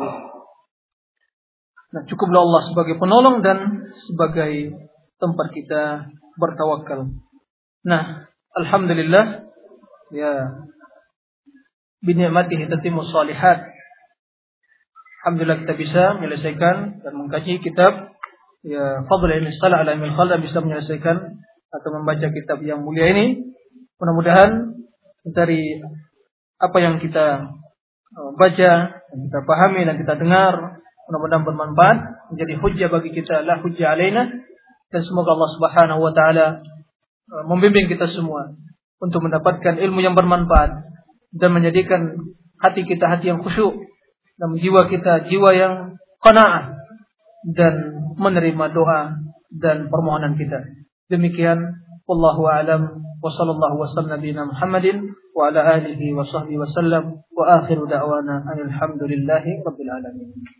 Nah, 1.89 2.05
cukuplah 2.05 2.41
Allah 2.45 2.63
sebagai 2.69 3.01
penolong 3.01 3.41
dan 3.41 3.89
sebagai 4.09 4.77
tempat 5.17 5.47
kita 5.57 5.83
bertawakal. 6.37 7.09
Nah, 7.87 8.31
alhamdulillah 8.57 9.51
ya 10.15 10.33
binikmatihi 12.03 12.71
tatimmu 12.71 13.07
salihat. 13.07 13.71
Alhamdulillah 15.23 15.67
kita 15.67 15.75
bisa 15.75 16.03
menyelesaikan 16.19 17.03
dan 17.03 17.13
mengkaji 17.13 17.61
kitab 17.61 18.15
ya 18.65 19.05
Fadl 19.07 19.29
Ilmi 19.29 19.51
Salah 19.59 19.83
ala 19.83 19.99
Ilmi 19.99 20.15
bisa 20.43 20.63
menyelesaikan 20.63 21.17
atau 21.69 21.89
membaca 21.93 22.27
kitab 22.33 22.63
yang 22.65 22.83
mulia 22.87 23.13
ini. 23.13 23.55
Mudah-mudahan 23.99 24.79
dari 25.27 25.83
apa 26.59 26.79
yang 26.79 27.03
kita 27.03 27.51
uh, 28.15 28.31
baca, 28.39 28.73
yang 28.95 29.21
kita 29.27 29.39
pahami 29.47 29.87
dan 29.87 29.99
kita 29.99 30.15
dengar 30.17 30.79
mudah-mudahan 31.09 31.45
bermanfaat 31.49 31.99
menjadi 32.35 32.55
hujjah 32.61 32.89
bagi 32.93 33.11
kita 33.17 33.41
la 33.41 33.65
hujjah 33.65 33.97
alaina 33.97 34.29
dan 34.93 35.01
semoga 35.09 35.33
Allah 35.33 35.51
Subhanahu 35.57 36.01
wa 36.05 36.13
taala 36.13 36.61
membimbing 37.29 37.87
kita 37.91 38.09
semua 38.09 38.57
untuk 38.99 39.23
mendapatkan 39.23 39.79
ilmu 39.79 40.01
yang 40.03 40.17
bermanfaat 40.17 40.89
dan 41.35 41.51
menjadikan 41.53 42.17
hati 42.59 42.83
kita 42.89 43.07
hati 43.07 43.31
yang 43.31 43.45
khusyuk 43.45 43.77
dan 44.39 44.55
jiwa 44.59 44.87
kita 44.91 45.29
jiwa 45.29 45.51
yang 45.55 45.75
qanaah 46.25 46.75
dan 47.55 47.75
menerima 48.19 48.65
doa 48.75 49.15
dan 49.55 49.87
permohonan 49.93 50.35
kita. 50.35 50.67
Demikian 51.09 51.79
wallahu 52.05 52.49
alam 52.51 53.01
wa 53.19 53.31
sallallahu 53.31 53.77
wasallam 53.81 54.19
nabiyina 54.19 54.49
Muhammadin 54.49 55.15
wa 55.33 55.49
ala 55.49 55.79
alihi 55.79 56.13
wa 56.13 56.27
sahbihi 56.27 56.59
wasallam 56.59 57.23
wa 57.33 57.45
akhiru 57.63 57.87
da'wana 57.87 58.43
alhamdulillahi 58.45 59.63
rabbil 59.63 59.93
alamin. 59.93 60.58